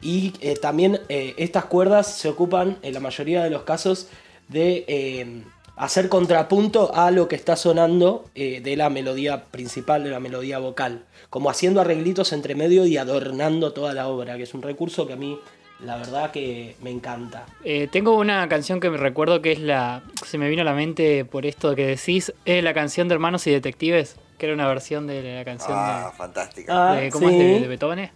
Y 0.00 0.30
también 0.60 1.00
estas 1.08 1.64
cuerdas 1.64 2.14
se 2.14 2.28
ocupan 2.28 2.78
en 2.82 2.94
la 2.94 3.00
mayoría 3.00 3.42
de 3.42 3.50
los 3.50 3.62
casos 3.62 4.06
de 4.48 5.44
hacer 5.82 6.08
contrapunto 6.08 6.94
a 6.94 7.10
lo 7.10 7.26
que 7.26 7.34
está 7.34 7.56
sonando 7.56 8.24
eh, 8.36 8.60
de 8.60 8.76
la 8.76 8.88
melodía 8.88 9.46
principal, 9.46 10.04
de 10.04 10.10
la 10.10 10.20
melodía 10.20 10.60
vocal. 10.60 11.02
Como 11.28 11.50
haciendo 11.50 11.80
arreglitos 11.80 12.32
entre 12.32 12.54
medio 12.54 12.86
y 12.86 12.96
adornando 12.98 13.72
toda 13.72 13.92
la 13.92 14.06
obra, 14.06 14.36
que 14.36 14.44
es 14.44 14.54
un 14.54 14.62
recurso 14.62 15.08
que 15.08 15.14
a 15.14 15.16
mí 15.16 15.40
la 15.84 15.96
verdad 15.96 16.30
que 16.30 16.76
me 16.82 16.90
encanta. 16.90 17.46
Eh, 17.64 17.88
tengo 17.90 18.16
una 18.16 18.48
canción 18.48 18.78
que 18.78 18.90
me 18.90 18.96
recuerdo 18.96 19.42
que 19.42 19.50
es 19.50 19.58
la. 19.58 20.02
Se 20.24 20.38
me 20.38 20.48
vino 20.48 20.62
a 20.62 20.64
la 20.64 20.74
mente 20.74 21.24
por 21.24 21.46
esto 21.46 21.74
que 21.74 21.84
decís. 21.84 22.32
Es 22.44 22.62
la 22.62 22.74
canción 22.74 23.08
de 23.08 23.14
Hermanos 23.14 23.44
y 23.48 23.50
Detectives, 23.50 24.14
que 24.38 24.46
era 24.46 24.54
una 24.54 24.68
versión 24.68 25.08
de 25.08 25.20
la 25.38 25.44
canción 25.44 25.72
Ah, 25.74 26.12
fantástica. 26.16 26.92
Ah, 26.92 26.94
de. 26.94 27.10
¿Cómo 27.10 27.28
sí. 27.28 27.34
es? 27.34 27.40
De, 27.40 27.60
de 27.60 27.66
Beethoven. 27.66 28.10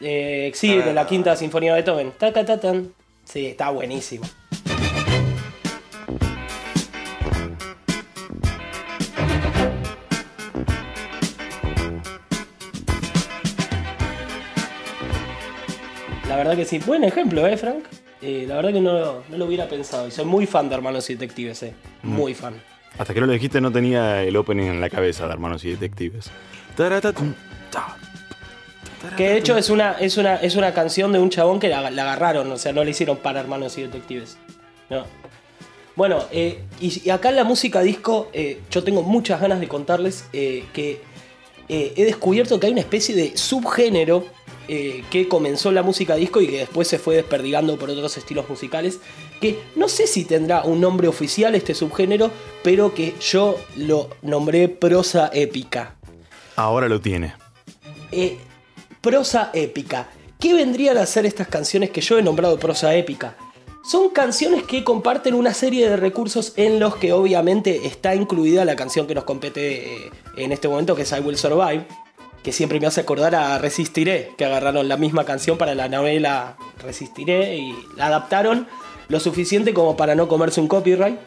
Eh, 0.00 0.52
sí, 0.54 0.76
de 0.76 0.92
la 0.94 1.04
quinta 1.04 1.34
sinfonía 1.34 1.74
de 1.74 1.82
Beethoven. 1.82 2.12
Ta, 2.16 2.32
ta, 2.32 2.44
ta, 2.44 2.60
tan. 2.60 2.92
Sí, 3.24 3.46
está 3.46 3.70
buenísimo. 3.70 4.24
Verdad 16.48 16.62
que 16.62 16.64
sí. 16.68 16.78
Buen 16.78 17.04
ejemplo, 17.04 17.46
¿eh, 17.46 17.56
Frank? 17.56 17.84
Eh, 18.22 18.44
la 18.48 18.56
verdad 18.56 18.72
que 18.72 18.80
no, 18.80 19.22
no 19.28 19.36
lo 19.36 19.44
hubiera 19.44 19.68
pensado. 19.68 20.08
Y 20.08 20.10
soy 20.10 20.24
muy 20.24 20.46
fan 20.46 20.68
de 20.68 20.74
Hermanos 20.76 21.08
y 21.10 21.14
Detectives, 21.14 21.62
¿eh? 21.62 21.74
Muy 22.02 22.34
fan. 22.34 22.54
Hasta 22.98 23.12
que 23.12 23.20
no 23.20 23.26
lo 23.26 23.32
dijiste 23.32 23.60
no 23.60 23.72
tenía 23.72 24.22
el 24.22 24.36
opening 24.36 24.66
en 24.66 24.80
la 24.80 24.88
cabeza 24.88 25.26
de 25.26 25.32
Hermanos 25.32 25.64
y 25.64 25.70
Detectives. 25.70 26.30
Que 29.16 29.28
de 29.28 29.36
hecho 29.36 29.56
es 29.56 29.70
una, 29.70 29.92
es 29.92 30.16
una, 30.16 30.36
es 30.36 30.56
una 30.56 30.72
canción 30.72 31.12
de 31.12 31.18
un 31.18 31.30
chabón 31.30 31.60
que 31.60 31.68
la, 31.68 31.90
la 31.90 32.02
agarraron, 32.02 32.50
o 32.50 32.56
sea, 32.56 32.72
no 32.72 32.82
la 32.82 32.90
hicieron 32.90 33.18
para 33.18 33.40
hermanos 33.40 33.76
y 33.78 33.82
detectives. 33.82 34.38
No. 34.88 35.04
Bueno, 35.94 36.24
eh, 36.32 36.62
y, 36.80 37.02
y 37.06 37.10
acá 37.10 37.28
en 37.28 37.36
la 37.36 37.44
música 37.44 37.80
disco, 37.82 38.30
eh, 38.32 38.60
yo 38.70 38.82
tengo 38.82 39.02
muchas 39.02 39.40
ganas 39.40 39.60
de 39.60 39.68
contarles 39.68 40.28
eh, 40.32 40.64
que 40.72 41.00
he 41.68 42.04
descubierto 42.04 42.60
que 42.60 42.66
hay 42.66 42.72
una 42.72 42.82
especie 42.82 43.14
de 43.14 43.36
subgénero 43.36 44.26
eh, 44.68 45.04
que 45.10 45.28
comenzó 45.28 45.68
en 45.68 45.76
la 45.76 45.82
música 45.82 46.16
disco 46.16 46.40
y 46.40 46.46
que 46.46 46.58
después 46.58 46.88
se 46.88 46.98
fue 46.98 47.16
desperdigando 47.16 47.76
por 47.78 47.90
otros 47.90 48.16
estilos 48.16 48.48
musicales. 48.48 49.00
Que 49.40 49.58
no 49.76 49.88
sé 49.88 50.06
si 50.06 50.24
tendrá 50.24 50.62
un 50.62 50.80
nombre 50.80 51.08
oficial 51.08 51.54
este 51.54 51.74
subgénero, 51.74 52.30
pero 52.62 52.94
que 52.94 53.14
yo 53.20 53.56
lo 53.76 54.10
nombré 54.22 54.68
prosa 54.68 55.30
épica. 55.32 55.96
Ahora 56.56 56.88
lo 56.88 57.00
tiene. 57.00 57.34
Eh, 58.12 58.38
prosa 59.00 59.50
épica. 59.52 60.08
¿Qué 60.38 60.54
vendrían 60.54 60.98
a 60.98 61.06
ser 61.06 61.26
estas 61.26 61.48
canciones 61.48 61.90
que 61.90 62.00
yo 62.00 62.18
he 62.18 62.22
nombrado 62.22 62.58
prosa 62.58 62.94
épica? 62.94 63.36
Son 63.84 64.08
canciones 64.08 64.62
que 64.62 64.82
comparten 64.82 65.34
una 65.34 65.52
serie 65.52 65.90
de 65.90 65.96
recursos 65.96 66.54
en 66.56 66.80
los 66.80 66.96
que 66.96 67.12
obviamente 67.12 67.86
está 67.86 68.14
incluida 68.14 68.64
la 68.64 68.76
canción 68.76 69.06
que 69.06 69.14
nos 69.14 69.24
compete 69.24 70.06
eh, 70.06 70.10
en 70.38 70.52
este 70.52 70.68
momento, 70.68 70.96
que 70.96 71.02
es 71.02 71.12
I 71.12 71.20
Will 71.20 71.36
Survive, 71.36 71.86
que 72.44 72.52
siempre 72.52 72.78
me 72.78 72.86
hace 72.86 73.00
acordar 73.00 73.34
a 73.34 73.58
Resistiré, 73.58 74.32
que 74.36 74.44
agarraron 74.44 74.86
la 74.86 74.98
misma 74.98 75.24
canción 75.24 75.56
para 75.56 75.74
la 75.74 75.88
novela 75.88 76.58
Resistiré 76.78 77.56
y 77.56 77.74
la 77.96 78.06
adaptaron 78.06 78.68
lo 79.08 79.18
suficiente 79.18 79.72
como 79.72 79.96
para 79.96 80.14
no 80.14 80.28
comerse 80.28 80.60
un 80.60 80.68
copyright. 80.68 81.18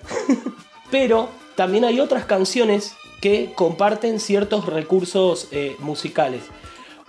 Pero 0.91 1.30
también 1.55 1.86
hay 1.86 1.99
otras 1.99 2.26
canciones 2.26 2.93
que 3.20 3.51
comparten 3.55 4.20
ciertos 4.20 4.68
recursos 4.68 5.47
eh, 5.51 5.76
musicales. 5.80 6.43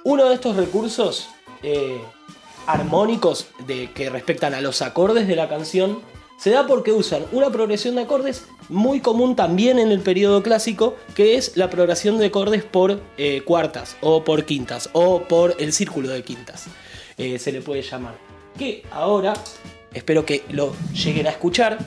Uno 0.05 0.31
de 0.31 0.35
estos 0.35 0.57
recursos 0.57 1.29
eh, 1.63 2.01
armónicos 2.67 3.49
de, 3.67 3.91
que 3.93 4.09
respectan 4.09 4.55
a 4.55 4.63
los 4.63 4.81
acordes 4.81 5.29
de 5.29 5.37
la 5.37 5.51
canción 5.51 6.01
se 6.39 6.51
da 6.51 6.66
porque 6.66 6.93
usan 6.93 7.24
una 7.32 7.51
progresión 7.51 7.97
de 7.97 8.03
acordes 8.03 8.47
muy 8.68 9.01
común 9.01 9.34
también 9.34 9.78
en 9.78 9.91
el 9.91 10.01
periodo 10.01 10.43
clásico, 10.43 10.97
que 11.14 11.36
es 11.36 11.57
la 11.57 11.68
progresión 11.68 12.16
de 12.18 12.26
acordes 12.26 12.62
por 12.62 13.01
eh, 13.16 13.43
cuartas 13.45 13.97
o 14.01 14.22
por 14.24 14.45
quintas 14.45 14.89
o 14.93 15.22
por 15.22 15.57
el 15.59 15.72
círculo 15.72 16.09
de 16.09 16.22
quintas, 16.22 16.66
eh, 17.16 17.39
se 17.39 17.51
le 17.51 17.61
puede 17.61 17.82
llamar. 17.82 18.16
Que 18.57 18.84
ahora, 18.93 19.34
espero 19.93 20.24
que 20.24 20.45
lo 20.51 20.74
lleguen 20.95 21.26
a 21.26 21.30
escuchar, 21.30 21.78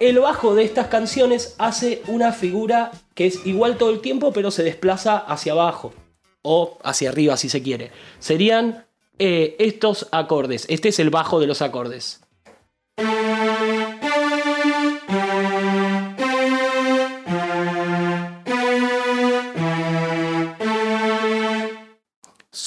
el 0.00 0.18
bajo 0.18 0.54
de 0.54 0.64
estas 0.64 0.86
canciones 0.86 1.54
hace 1.58 2.02
una 2.06 2.32
figura 2.32 2.90
que 3.14 3.26
es 3.26 3.44
igual 3.44 3.76
todo 3.76 3.90
el 3.90 4.00
tiempo, 4.00 4.32
pero 4.32 4.50
se 4.50 4.62
desplaza 4.62 5.18
hacia 5.18 5.52
abajo 5.52 5.92
o 6.40 6.78
hacia 6.82 7.10
arriba 7.10 7.36
si 7.36 7.50
se 7.50 7.62
quiere. 7.62 7.90
Serían 8.18 8.86
eh, 9.18 9.56
estos 9.58 10.08
acordes. 10.12 10.64
Este 10.70 10.88
es 10.88 10.98
el 10.98 11.10
bajo 11.10 11.38
de 11.38 11.46
los 11.46 11.60
acordes. 11.60 12.22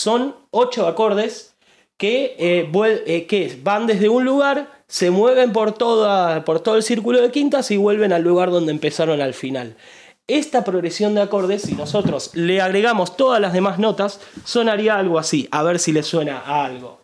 Son 0.03 0.35
ocho 0.51 0.87
acordes 0.87 1.55
que, 1.97 2.35
eh, 2.37 2.71
eh, 3.05 3.25
que 3.27 3.59
van 3.63 3.87
desde 3.87 4.09
un 4.09 4.25
lugar, 4.25 4.83
se 4.87 5.11
mueven 5.11 5.53
por, 5.53 5.75
por 5.75 6.59
todo 6.59 6.75
el 6.75 6.83
círculo 6.83 7.21
de 7.21 7.31
quintas 7.31 7.71
y 7.71 7.77
vuelven 7.77 8.11
al 8.11 8.21
lugar 8.21 8.51
donde 8.51 8.71
empezaron 8.71 9.21
al 9.21 9.33
final. 9.33 9.77
Esta 10.27 10.63
progresión 10.63 11.15
de 11.15 11.21
acordes, 11.21 11.63
si 11.63 11.75
nosotros 11.75 12.31
le 12.33 12.61
agregamos 12.61 13.17
todas 13.17 13.39
las 13.41 13.53
demás 13.53 13.79
notas, 13.79 14.19
sonaría 14.45 14.97
algo 14.97 15.19
así. 15.19 15.47
A 15.51 15.63
ver 15.63 15.79
si 15.79 15.91
le 15.91 16.03
suena 16.03 16.39
a 16.39 16.65
algo. 16.65 17.01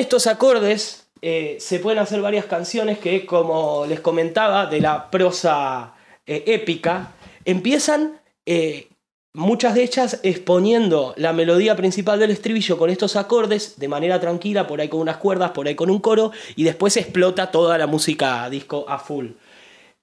Estos 0.00 0.26
acordes 0.26 1.10
eh, 1.22 1.58
se 1.60 1.78
pueden 1.78 1.98
hacer 1.98 2.20
varias 2.22 2.46
canciones 2.46 2.98
que, 2.98 3.26
como 3.26 3.84
les 3.86 4.00
comentaba, 4.00 4.66
de 4.66 4.80
la 4.80 5.10
prosa 5.10 5.94
eh, 6.26 6.44
épica, 6.46 7.12
empiezan 7.44 8.20
eh, 8.46 8.88
muchas 9.34 9.74
de 9.74 9.82
ellas 9.82 10.20
exponiendo 10.22 11.12
la 11.16 11.34
melodía 11.34 11.76
principal 11.76 12.18
del 12.18 12.30
estribillo 12.30 12.78
con 12.78 12.88
estos 12.88 13.16
acordes 13.16 13.78
de 13.78 13.88
manera 13.88 14.18
tranquila, 14.18 14.66
por 14.66 14.80
ahí 14.80 14.88
con 14.88 15.00
unas 15.00 15.18
cuerdas, 15.18 15.50
por 15.50 15.68
ahí 15.68 15.74
con 15.74 15.90
un 15.90 16.00
coro, 16.00 16.32
y 16.56 16.64
después 16.64 16.96
explota 16.96 17.50
toda 17.50 17.76
la 17.76 17.86
música 17.86 18.48
disco 18.48 18.86
a 18.88 18.98
full. 18.98 19.32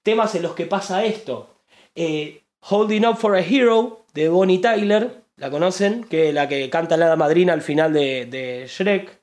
Temas 0.04 0.34
en 0.36 0.42
los 0.42 0.54
que 0.54 0.66
pasa 0.66 1.04
esto. 1.04 1.56
Holding 2.60 3.04
Up 3.04 3.16
for 3.16 3.34
a 3.34 3.40
Hero 3.40 4.04
de 4.14 4.28
Bonnie 4.28 4.58
Tyler, 4.58 5.22
la 5.36 5.50
conocen, 5.50 6.04
que 6.04 6.32
la 6.32 6.48
que 6.48 6.70
canta 6.70 6.96
la 6.96 7.16
madrina 7.16 7.52
al 7.52 7.62
final 7.62 7.92
de, 7.92 8.26
de 8.26 8.66
Shrek. 8.68 9.17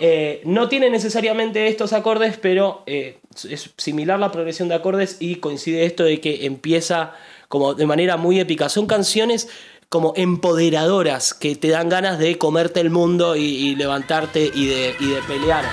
Eh, 0.00 0.42
no 0.44 0.68
tiene 0.68 0.90
necesariamente 0.90 1.68
estos 1.68 1.92
acordes, 1.92 2.36
pero 2.36 2.82
eh, 2.86 3.18
es 3.48 3.70
similar 3.76 4.18
la 4.18 4.32
progresión 4.32 4.68
de 4.68 4.74
acordes 4.74 5.16
y 5.20 5.36
coincide 5.36 5.84
esto 5.84 6.04
de 6.04 6.20
que 6.20 6.46
empieza 6.46 7.12
como 7.48 7.74
de 7.74 7.86
manera 7.86 8.16
muy 8.16 8.40
épica. 8.40 8.68
Son 8.68 8.86
canciones 8.86 9.48
como 9.88 10.12
empoderadoras 10.16 11.34
que 11.34 11.54
te 11.54 11.68
dan 11.68 11.88
ganas 11.88 12.18
de 12.18 12.36
comerte 12.38 12.80
el 12.80 12.90
mundo 12.90 13.36
y, 13.36 13.76
levantarte 13.76 14.50
y 14.52 14.66
de 14.66 14.94
pelear. 15.28 15.64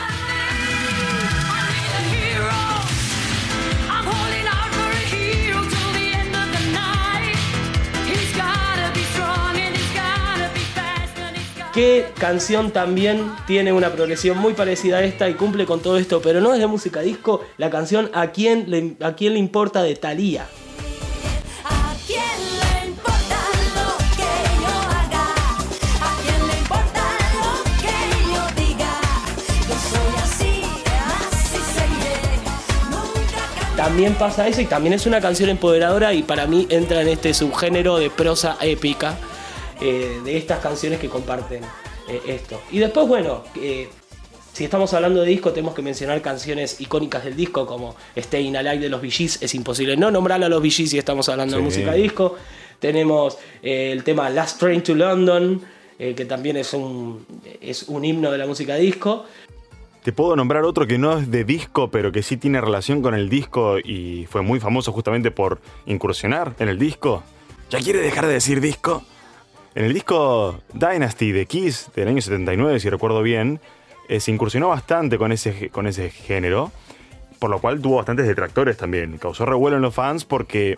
qué 11.81 12.05
canción 12.19 12.69
también 12.69 13.31
tiene 13.47 13.73
una 13.73 13.89
progresión 13.89 14.37
muy 14.37 14.53
parecida 14.53 14.97
a 14.97 15.03
esta 15.03 15.27
y 15.29 15.33
cumple 15.33 15.65
con 15.65 15.79
todo 15.79 15.97
esto, 15.97 16.21
pero 16.21 16.39
no 16.39 16.53
es 16.53 16.59
de 16.59 16.67
música 16.67 17.01
disco, 17.01 17.43
la 17.57 17.71
canción 17.71 18.11
A 18.13 18.27
quién 18.27 18.69
le, 18.69 18.97
a 19.03 19.15
quién 19.15 19.33
le 19.33 19.39
importa 19.39 19.81
de 19.81 19.95
Thalía. 19.95 20.45
también 33.75 34.13
pasa 34.13 34.47
eso 34.47 34.61
y 34.61 34.67
también 34.67 34.93
es 34.93 35.07
una 35.07 35.19
canción 35.19 35.49
empoderadora 35.49 36.13
y 36.13 36.21
para 36.21 36.45
mí 36.45 36.67
entra 36.69 37.01
en 37.01 37.07
este 37.07 37.33
subgénero 37.33 37.97
de 37.97 38.11
prosa 38.11 38.55
épica 38.61 39.17
eh, 39.81 40.21
de 40.23 40.37
estas 40.37 40.59
canciones 40.59 40.99
que 40.99 41.09
comparten 41.09 41.63
eh, 42.07 42.21
esto. 42.27 42.61
Y 42.71 42.79
después, 42.79 43.07
bueno, 43.07 43.43
eh, 43.55 43.87
si 44.53 44.63
estamos 44.63 44.93
hablando 44.93 45.21
de 45.21 45.27
disco, 45.27 45.51
tenemos 45.51 45.73
que 45.73 45.81
mencionar 45.81 46.21
canciones 46.21 46.81
icónicas 46.81 47.23
del 47.23 47.35
disco 47.35 47.65
como 47.65 47.95
Staying 48.17 48.57
Alive 48.57 48.79
de 48.79 48.89
los 48.89 49.01
Gees. 49.01 49.41
Es 49.41 49.55
imposible 49.55 49.95
no 49.95 50.11
nombrar 50.11 50.43
a 50.43 50.49
los 50.49 50.61
Gees 50.61 50.89
si 50.89 50.97
estamos 50.97 51.29
hablando 51.29 51.57
de 51.57 51.63
música 51.63 51.93
disco. 51.93 52.35
Tenemos 52.79 53.37
eh, 53.61 53.91
el 53.91 54.03
tema 54.03 54.29
Last 54.29 54.59
Train 54.59 54.81
to 54.83 54.95
London, 54.95 55.61
que 55.97 56.25
también 56.25 56.57
es 56.57 56.73
un, 56.73 57.27
es 57.61 57.83
un 57.83 58.03
himno 58.03 58.31
de 58.31 58.39
la 58.39 58.47
música 58.47 58.73
disco. 58.73 59.25
Te 60.01 60.11
puedo 60.11 60.35
nombrar 60.35 60.63
otro 60.63 60.87
que 60.87 60.97
no 60.97 61.19
es 61.19 61.29
de 61.29 61.43
disco, 61.43 61.91
pero 61.91 62.11
que 62.11 62.23
sí 62.23 62.37
tiene 62.37 62.59
relación 62.59 63.03
con 63.03 63.13
el 63.13 63.29
disco 63.29 63.77
y 63.77 64.25
fue 64.27 64.41
muy 64.41 64.59
famoso 64.59 64.91
justamente 64.91 65.29
por 65.29 65.61
incursionar 65.85 66.55
en 66.57 66.69
el 66.69 66.79
disco. 66.79 67.21
¿Ya 67.69 67.77
quiere 67.77 67.99
dejar 67.99 68.25
de 68.25 68.33
decir 68.33 68.61
disco? 68.61 69.03
En 69.73 69.85
el 69.85 69.93
disco 69.93 70.59
Dynasty 70.73 71.31
de 71.31 71.45
Kiss 71.45 71.91
del 71.95 72.09
año 72.09 72.21
79, 72.21 72.79
si 72.81 72.89
recuerdo 72.89 73.21
bien, 73.23 73.61
eh, 74.09 74.19
se 74.19 74.31
incursionó 74.31 74.67
bastante 74.67 75.17
con 75.17 75.31
ese, 75.31 75.69
con 75.69 75.87
ese 75.87 76.09
género, 76.09 76.71
por 77.39 77.49
lo 77.49 77.59
cual 77.59 77.79
tuvo 77.81 77.95
bastantes 77.95 78.27
detractores 78.27 78.75
también. 78.75 79.17
Causó 79.17 79.45
revuelo 79.45 79.77
en 79.77 79.81
los 79.81 79.95
fans 79.95 80.25
porque 80.25 80.77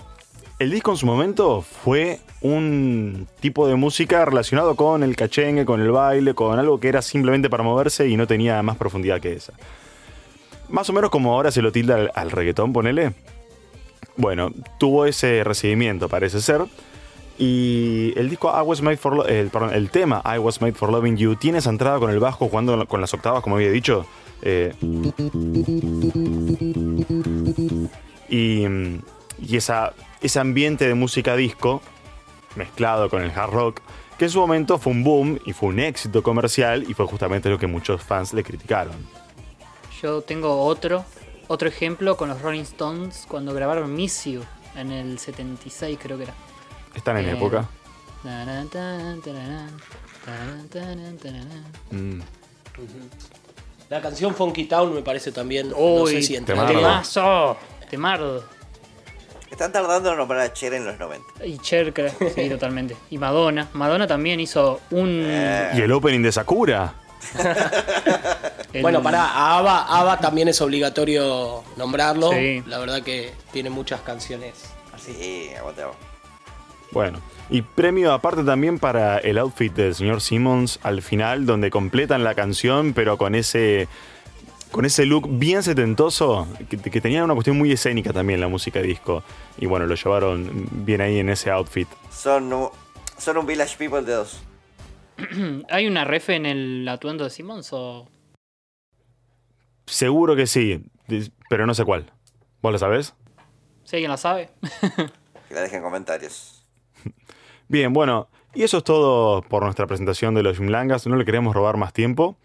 el 0.59 0.69
disco 0.69 0.91
en 0.91 0.97
su 0.97 1.07
momento 1.07 1.63
fue 1.63 2.19
un 2.41 3.27
tipo 3.39 3.67
de 3.67 3.75
música 3.75 4.23
relacionado 4.25 4.75
con 4.75 5.01
el 5.01 5.15
cachengue, 5.15 5.65
con 5.65 5.81
el 5.81 5.91
baile, 5.91 6.35
con 6.35 6.59
algo 6.59 6.79
que 6.79 6.89
era 6.89 7.01
simplemente 7.01 7.49
para 7.49 7.63
moverse 7.63 8.07
y 8.07 8.15
no 8.15 8.27
tenía 8.27 8.61
más 8.61 8.77
profundidad 8.77 9.19
que 9.19 9.33
esa. 9.33 9.53
Más 10.69 10.87
o 10.91 10.93
menos 10.93 11.09
como 11.09 11.33
ahora 11.33 11.49
se 11.49 11.63
lo 11.63 11.71
tilda 11.71 11.95
al, 11.95 12.11
al 12.13 12.29
reggaetón, 12.29 12.71
ponele. 12.71 13.13
Bueno, 14.17 14.51
tuvo 14.77 15.07
ese 15.07 15.43
recibimiento, 15.43 16.09
parece 16.09 16.41
ser. 16.41 16.61
Y 17.37 18.13
el 18.15 18.29
disco 18.29 18.53
I 18.55 18.61
Was 18.61 18.81
Made 18.81 18.97
for 18.97 19.29
el, 19.29 19.89
tema 19.89 20.21
I 20.25 20.37
Was 20.37 20.61
Made 20.61 20.73
for 20.73 20.91
Loving 20.91 21.17
You 21.17 21.35
tiene 21.35 21.57
esa 21.57 21.71
entrada 21.71 21.99
con 21.99 22.11
el 22.11 22.19
bajo 22.19 22.47
jugando 22.47 22.85
con 22.87 23.01
las 23.01 23.13
octavas, 23.13 23.41
como 23.41 23.55
había 23.55 23.71
dicho. 23.71 24.05
eh, 24.43 24.73
y, 28.29 28.65
y 29.39 29.57
esa, 29.57 29.93
ese 30.21 30.39
ambiente 30.39 30.87
de 30.87 30.93
música 30.93 31.35
disco 31.35 31.81
mezclado 32.55 33.09
con 33.09 33.23
el 33.23 33.31
hard 33.31 33.51
rock, 33.51 33.81
que 34.17 34.25
en 34.25 34.31
su 34.31 34.39
momento 34.39 34.77
fue 34.77 34.93
un 34.93 35.03
boom 35.03 35.39
y 35.45 35.53
fue 35.53 35.69
un 35.69 35.79
éxito 35.79 36.21
comercial 36.21 36.85
y 36.87 36.93
fue 36.93 37.05
justamente 37.07 37.49
lo 37.49 37.57
que 37.57 37.67
muchos 37.67 38.03
fans 38.03 38.33
le 38.33 38.43
criticaron. 38.43 38.93
Yo 40.01 40.21
tengo 40.21 40.63
otro, 40.63 41.03
otro 41.47 41.67
ejemplo 41.67 42.15
con 42.17 42.29
los 42.29 42.41
Rolling 42.41 42.61
Stones 42.61 43.25
cuando 43.27 43.53
grabaron 43.53 43.93
Miss 43.95 44.25
You 44.25 44.41
en 44.75 44.91
el 44.91 45.17
76 45.19 45.97
creo 46.01 46.17
que 46.17 46.23
era. 46.23 46.33
Están 46.95 47.17
en 47.17 47.29
Eh, 47.29 47.31
época. 47.33 47.67
tarán, 48.23 48.69
tarán, 48.69 49.21
tarán. 49.21 49.69
Mm. 51.91 52.21
La 53.89 54.01
canción 54.01 54.33
Funky 54.33 54.65
Town 54.65 54.93
me 54.93 55.01
parece 55.01 55.31
también. 55.31 55.69
no 55.69 55.75
sé 56.07 56.15
Uy, 56.15 56.23
si. 56.23 56.39
Temardo. 56.41 56.73
temazo, 56.73 57.57
temardo. 57.89 58.43
Están 59.51 59.71
tardando 59.71 60.11
en 60.11 60.17
nombrar 60.17 60.41
a 60.41 60.51
Cher 60.53 60.73
en 60.73 60.85
los 60.85 60.97
90. 60.97 61.45
Y 61.45 61.59
Cher, 61.59 61.93
creo, 61.93 62.11
sí, 62.33 62.49
totalmente. 62.49 62.95
Y 63.11 63.19
Madonna. 63.19 63.69
Madonna 63.73 64.07
también 64.07 64.39
hizo 64.39 64.81
un... 64.89 65.21
Y 65.75 65.81
el 65.81 65.91
opening 65.91 66.21
de 66.23 66.31
Sakura. 66.31 66.95
el- 68.73 68.81
Bueno, 68.81 69.03
para 69.03 69.57
ABBA, 69.57 69.99
ABBA 69.99 70.19
también 70.19 70.47
es 70.47 70.59
obligatorio 70.59 71.63
nombrarlo. 71.77 72.31
Sí. 72.31 72.63
La 72.65 72.79
verdad 72.79 73.03
que 73.03 73.31
tiene 73.51 73.69
muchas 73.69 74.01
canciones 74.01 74.53
así. 74.91 75.13
Sí, 75.13 75.49
aguantamos. 75.55 75.95
Bueno, 76.93 77.19
y 77.49 77.61
premio 77.63 78.13
aparte 78.13 78.43
también 78.43 78.79
para 78.79 79.17
el 79.17 79.37
outfit 79.39 79.73
del 79.73 79.95
señor 79.95 80.21
Simmons 80.21 80.79
al 80.83 81.01
final, 81.01 81.45
donde 81.45 81.69
completan 81.71 82.23
la 82.23 82.35
canción, 82.35 82.93
pero 82.93 83.17
con 83.17 83.33
ese, 83.35 83.87
con 84.71 84.85
ese 84.85 85.05
look 85.05 85.27
bien 85.27 85.63
setentoso, 85.63 86.47
que, 86.69 86.77
que 86.77 87.01
tenía 87.01 87.23
una 87.23 87.33
cuestión 87.33 87.57
muy 87.57 87.71
escénica 87.71 88.13
también 88.13 88.39
la 88.39 88.47
música 88.47 88.79
disco. 88.81 89.23
Y 89.57 89.65
bueno, 89.65 89.85
lo 89.87 89.95
llevaron 89.95 90.67
bien 90.85 91.01
ahí 91.01 91.17
en 91.19 91.29
ese 91.29 91.49
outfit. 91.49 91.87
Son, 92.11 92.53
un- 92.53 92.69
son 93.17 93.37
un 93.37 93.45
Village 93.47 93.75
People 93.77 94.03
de 94.03 94.13
dos. 94.13 94.41
¿Hay 95.69 95.87
una 95.87 96.05
ref 96.05 96.29
en 96.29 96.45
el 96.45 96.87
atuendo 96.87 97.23
de 97.23 97.29
Simmons 97.31 97.69
o...? 97.71 98.07
Seguro 99.85 100.35
que 100.35 100.47
sí, 100.47 100.83
pero 101.49 101.65
no 101.65 101.73
sé 101.73 101.83
cuál. 101.85 102.11
¿Vos 102.61 102.71
lo 102.71 102.79
sabés? 102.79 103.13
Si 103.83 103.95
alguien 103.97 104.11
la 104.11 104.17
sabe. 104.17 104.49
Que 105.49 105.53
la 105.55 105.61
dejen 105.61 105.79
en 105.79 105.83
comentarios. 105.83 106.52
Bien, 107.73 107.91
bueno, 107.91 108.29
y 108.53 108.61
eso 108.61 108.77
es 108.77 108.83
todo 108.83 109.41
por 109.41 109.63
nuestra 109.63 109.87
presentación 109.87 110.35
de 110.35 110.43
los 110.43 110.57
Jimlangas. 110.57 111.07
No 111.07 111.15
le 111.15 111.25
queremos 111.25 111.55
robar 111.55 111.75
más 111.75 111.91
tiempo. 111.91 112.37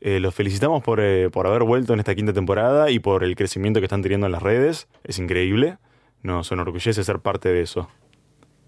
Eh, 0.00 0.18
los 0.18 0.34
felicitamos 0.34 0.82
por, 0.82 0.98
eh, 0.98 1.30
por 1.30 1.46
haber 1.46 1.62
vuelto 1.62 1.92
en 1.92 2.00
esta 2.00 2.16
quinta 2.16 2.32
temporada 2.32 2.90
y 2.90 2.98
por 2.98 3.22
el 3.22 3.36
crecimiento 3.36 3.78
que 3.78 3.84
están 3.86 4.02
teniendo 4.02 4.26
en 4.26 4.32
las 4.32 4.42
redes. 4.42 4.88
Es 5.04 5.20
increíble. 5.20 5.78
Nos 6.24 6.50
enorgullece 6.50 7.04
ser 7.04 7.20
parte 7.20 7.48
de 7.48 7.62
eso. 7.62 7.88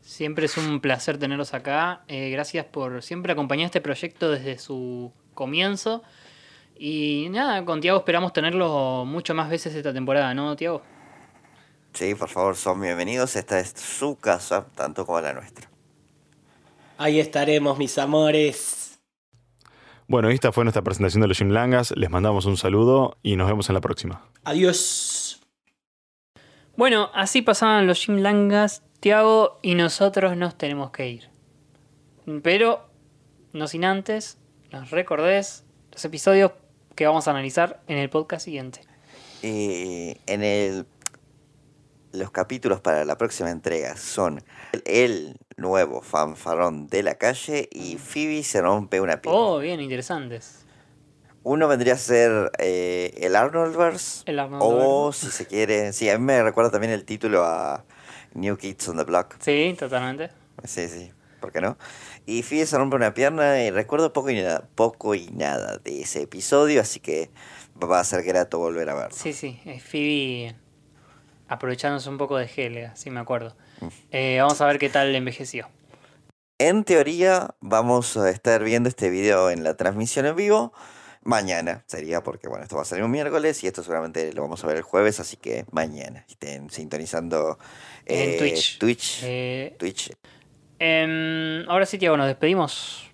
Siempre 0.03 0.45
es 0.45 0.57
un 0.57 0.79
placer 0.81 1.19
tenerlos 1.19 1.53
acá. 1.53 2.05
Eh, 2.07 2.31
gracias 2.31 2.65
por 2.65 3.03
siempre 3.03 3.33
acompañar 3.33 3.65
este 3.65 3.81
proyecto 3.81 4.31
desde 4.31 4.59
su 4.59 5.11
comienzo. 5.35 6.05
Y 6.79 7.27
nada, 7.33 7.65
con 7.65 7.81
Tiago 7.81 7.99
esperamos 7.99 8.33
tenerlo 8.33 9.05
mucho 9.05 9.35
más 9.35 9.51
veces 9.51 9.75
esta 9.75 9.93
temporada, 9.93 10.33
¿no, 10.33 10.55
Tiago? 10.55 10.83
Sí, 11.93 12.15
por 12.15 12.29
favor, 12.29 12.55
son 12.55 12.81
bienvenidos. 12.81 13.35
Esta 13.35 13.59
es 13.59 13.71
su 13.71 14.17
casa, 14.17 14.65
tanto 14.77 15.05
como 15.05 15.21
la 15.21 15.33
nuestra. 15.33 15.72
Ahí 17.03 17.19
estaremos, 17.19 17.79
mis 17.79 17.99
amores. 17.99 19.01
Bueno, 20.07 20.31
esta 20.31 20.53
fue 20.53 20.63
nuestra 20.63 20.83
presentación 20.83 21.21
de 21.21 21.27
los 21.27 21.37
Jimlangas. 21.37 21.93
Les 21.97 22.09
mandamos 22.11 22.47
un 22.47 22.57
saludo 22.57 23.19
y 23.25 23.35
nos 23.35 23.49
vemos 23.49 23.69
en 23.69 23.75
la 23.75 23.81
próxima. 23.81 24.25
Adiós. 24.45 25.41
Bueno, 26.77 27.11
así 27.13 27.43
pasaban 27.43 27.89
los 27.89 28.05
Jim 28.05 28.19
Langas, 28.19 28.85
Tiago 29.01 29.59
y 29.63 29.75
nosotros 29.75 30.37
nos 30.37 30.57
tenemos 30.57 30.93
que 30.93 31.11
ir. 31.11 31.29
Pero, 32.41 32.89
no 33.53 33.67
sin 33.67 33.85
antes, 33.85 34.39
nos 34.71 34.93
recordés 34.93 35.65
los 35.91 36.05
episodios 36.05 36.53
que 36.95 37.05
vamos 37.05 37.27
a 37.27 37.33
analizar 37.33 37.83
en 37.89 37.99
el 37.99 38.11
podcast 38.11 38.45
siguiente. 38.45 38.83
Y 39.43 40.17
en 40.27 40.45
el 40.45 40.87
los 42.13 42.31
capítulos 42.31 42.81
para 42.81 43.05
la 43.05 43.17
próxima 43.17 43.51
entrega 43.51 43.97
son 43.97 44.43
el 44.85 45.37
nuevo 45.57 46.03
fanfarrón 46.03 46.87
de 46.87 47.03
la 47.03 47.17
calle 47.17 47.69
y 47.73 47.97
Phoebe 47.97 48.43
se 48.43 48.61
rompe 48.61 49.01
una 49.01 49.21
pierna. 49.21 49.41
Oh, 49.41 49.59
bien, 49.59 49.81
interesantes. 49.81 50.65
Uno 51.45 51.67
vendría 51.67 51.95
a 51.95 51.99
ser 51.99 52.53
eh, 52.59 53.15
el 53.19 53.35
Arnoldverse. 53.35 54.23
El 54.27 54.39
Arnoldverse. 54.39 54.87
O 54.87 55.13
si 55.13 55.27
se 55.31 55.47
quiere. 55.47 55.93
Sí, 55.93 56.09
a 56.09 56.19
mí 56.19 56.25
me 56.25 56.43
recuerda 56.43 56.71
también 56.71 56.93
el 56.93 57.05
título 57.05 57.45
a 57.45 57.85
New 58.35 58.57
Kids 58.57 58.89
on 58.89 58.99
the 58.99 59.05
Block. 59.05 59.37
Sí, 59.41 59.75
totalmente. 59.79 60.31
Sí, 60.65 60.89
sí. 60.89 61.11
¿Por 61.41 61.51
qué 61.51 61.61
no? 61.61 61.77
Y 62.25 62.45
Phoebe 62.45 62.67
se 62.67 62.79
rompe 62.79 62.95
una 62.95 63.15
pierna 63.15 63.65
y 63.65 63.71
recuerdo 63.71 64.13
poco 64.13 64.31
y 64.31 64.41
nada, 64.41 64.69
poco 64.77 65.17
y 65.17 65.27
nada 65.33 65.79
de 65.79 66.03
ese 66.03 66.23
episodio, 66.23 66.81
así 66.81 67.01
que 67.01 67.31
va 67.83 67.99
a 67.99 68.05
ser 68.05 68.23
grato 68.23 68.61
volver 68.61 68.89
a 68.91 68.95
verlo. 68.95 69.17
Sí, 69.17 69.33
sí, 69.33 69.61
es 69.65 69.83
Phoebe 69.83 70.55
aprovechándose 71.49 72.09
un 72.09 72.19
poco 72.19 72.37
de 72.37 72.49
Helga, 72.55 72.95
sí 72.97 73.11
me 73.11 73.21
acuerdo. 73.21 73.55
Eh, 74.11 74.39
vamos 74.41 74.61
a 74.61 74.67
ver 74.67 74.79
qué 74.79 74.89
tal 74.89 75.15
envejeció. 75.15 75.69
En 76.59 76.85
teoría, 76.85 77.55
vamos 77.61 78.17
a 78.17 78.31
estar 78.31 78.63
viendo 78.63 78.89
este 78.89 79.11
video 79.11 79.51
en 79.51 79.65
la 79.65 79.77
transmisión 79.77 80.27
en 80.27 80.37
vivo. 80.37 80.73
Mañana 81.25 81.85
sería 81.87 82.23
porque, 82.23 82.49
bueno, 82.49 82.65
esto 82.65 82.77
va 82.77 82.83
a 82.83 82.85
salir 82.85 83.05
un 83.05 83.11
miércoles 83.11 83.63
y 83.63 83.67
esto 83.67 83.83
seguramente 83.83 84.33
lo 84.33 84.43
vamos 84.43 84.63
a 84.65 84.67
ver 84.67 84.77
el 84.77 84.83
jueves, 84.83 85.21
así 85.21 85.37
que 85.37 85.65
mañana 85.71 86.25
estén 86.29 86.69
sintonizando 86.71 87.59
En 88.07 88.31
eh, 88.31 88.39
Twitch. 88.39 88.79
Twitch. 88.79 89.21
Eh, 89.23 89.77
Twitch. 89.79 90.13
em, 90.79 91.69
ahora 91.69 91.87
sí, 91.87 91.99
Tiago, 91.99 92.17
nos 92.17 92.27
despedimos. 92.27 93.09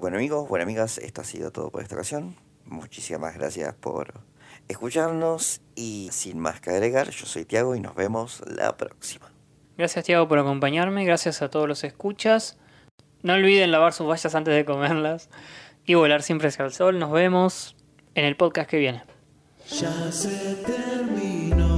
Bueno, 0.00 0.18
amigos, 0.18 0.48
bueno, 0.48 0.62
amigas, 0.62 0.98
esto 0.98 1.22
ha 1.22 1.24
sido 1.24 1.50
todo 1.50 1.70
por 1.70 1.82
esta 1.82 1.96
ocasión. 1.96 2.36
Muchísimas 2.66 3.34
gracias 3.34 3.74
por 3.74 4.25
escucharnos 4.68 5.60
y 5.74 6.08
sin 6.12 6.38
más 6.38 6.60
que 6.60 6.70
agregar, 6.70 7.10
yo 7.10 7.26
soy 7.26 7.44
Tiago 7.44 7.74
y 7.76 7.80
nos 7.80 7.94
vemos 7.94 8.42
la 8.46 8.76
próxima. 8.76 9.30
Gracias, 9.76 10.04
Tiago, 10.04 10.26
por 10.26 10.38
acompañarme. 10.38 11.04
Gracias 11.04 11.42
a 11.42 11.50
todos 11.50 11.68
los 11.68 11.84
escuchas. 11.84 12.56
No 13.22 13.34
olviden 13.34 13.70
lavar 13.70 13.92
sus 13.92 14.08
vallas 14.08 14.34
antes 14.34 14.54
de 14.54 14.64
comerlas 14.64 15.28
y 15.84 15.94
volar 15.94 16.22
siempre 16.22 16.48
hacia 16.48 16.64
el 16.64 16.72
sol. 16.72 16.98
Nos 16.98 17.12
vemos 17.12 17.76
en 18.14 18.24
el 18.24 18.36
podcast 18.36 18.70
que 18.70 18.78
viene. 18.78 19.04
Ya 19.68 20.10
se 20.10 20.54
terminó. 20.64 21.76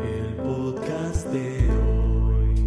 El 0.00 0.34
podcast 0.36 1.26
de 1.28 1.70
hoy. 1.70 2.58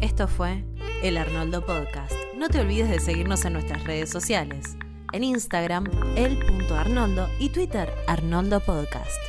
Esto 0.00 0.26
fue 0.28 0.64
El 1.02 1.16
Arnoldo 1.16 1.64
Podcast. 1.64 2.12
No 2.36 2.48
te 2.48 2.58
olvides 2.58 2.90
de 2.90 2.98
seguirnos 2.98 3.44
en 3.44 3.52
nuestras 3.52 3.84
redes 3.84 4.10
sociales. 4.10 4.76
En 5.12 5.22
Instagram, 5.22 5.86
el.arnoldo 6.16 7.28
y 7.38 7.50
Twitter, 7.50 7.88
Arnoldo 8.08 8.58
Podcast. 8.58 9.20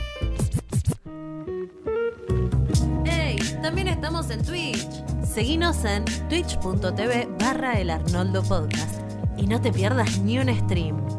¡Hey! 3.06 3.38
También 3.62 3.88
estamos 3.88 4.32
en 4.32 4.44
Twitch. 4.44 4.88
Seguinos 5.24 5.86
en 5.86 6.06
twitch.tv 6.28 7.30
barra 7.40 7.80
el 7.80 7.92
Arnoldo 7.92 8.42
Podcast. 8.42 9.02
Y 9.38 9.46
no 9.46 9.62
te 9.62 9.72
pierdas 9.72 10.20
ni 10.22 10.40
un 10.40 10.50
stream. 10.66 11.19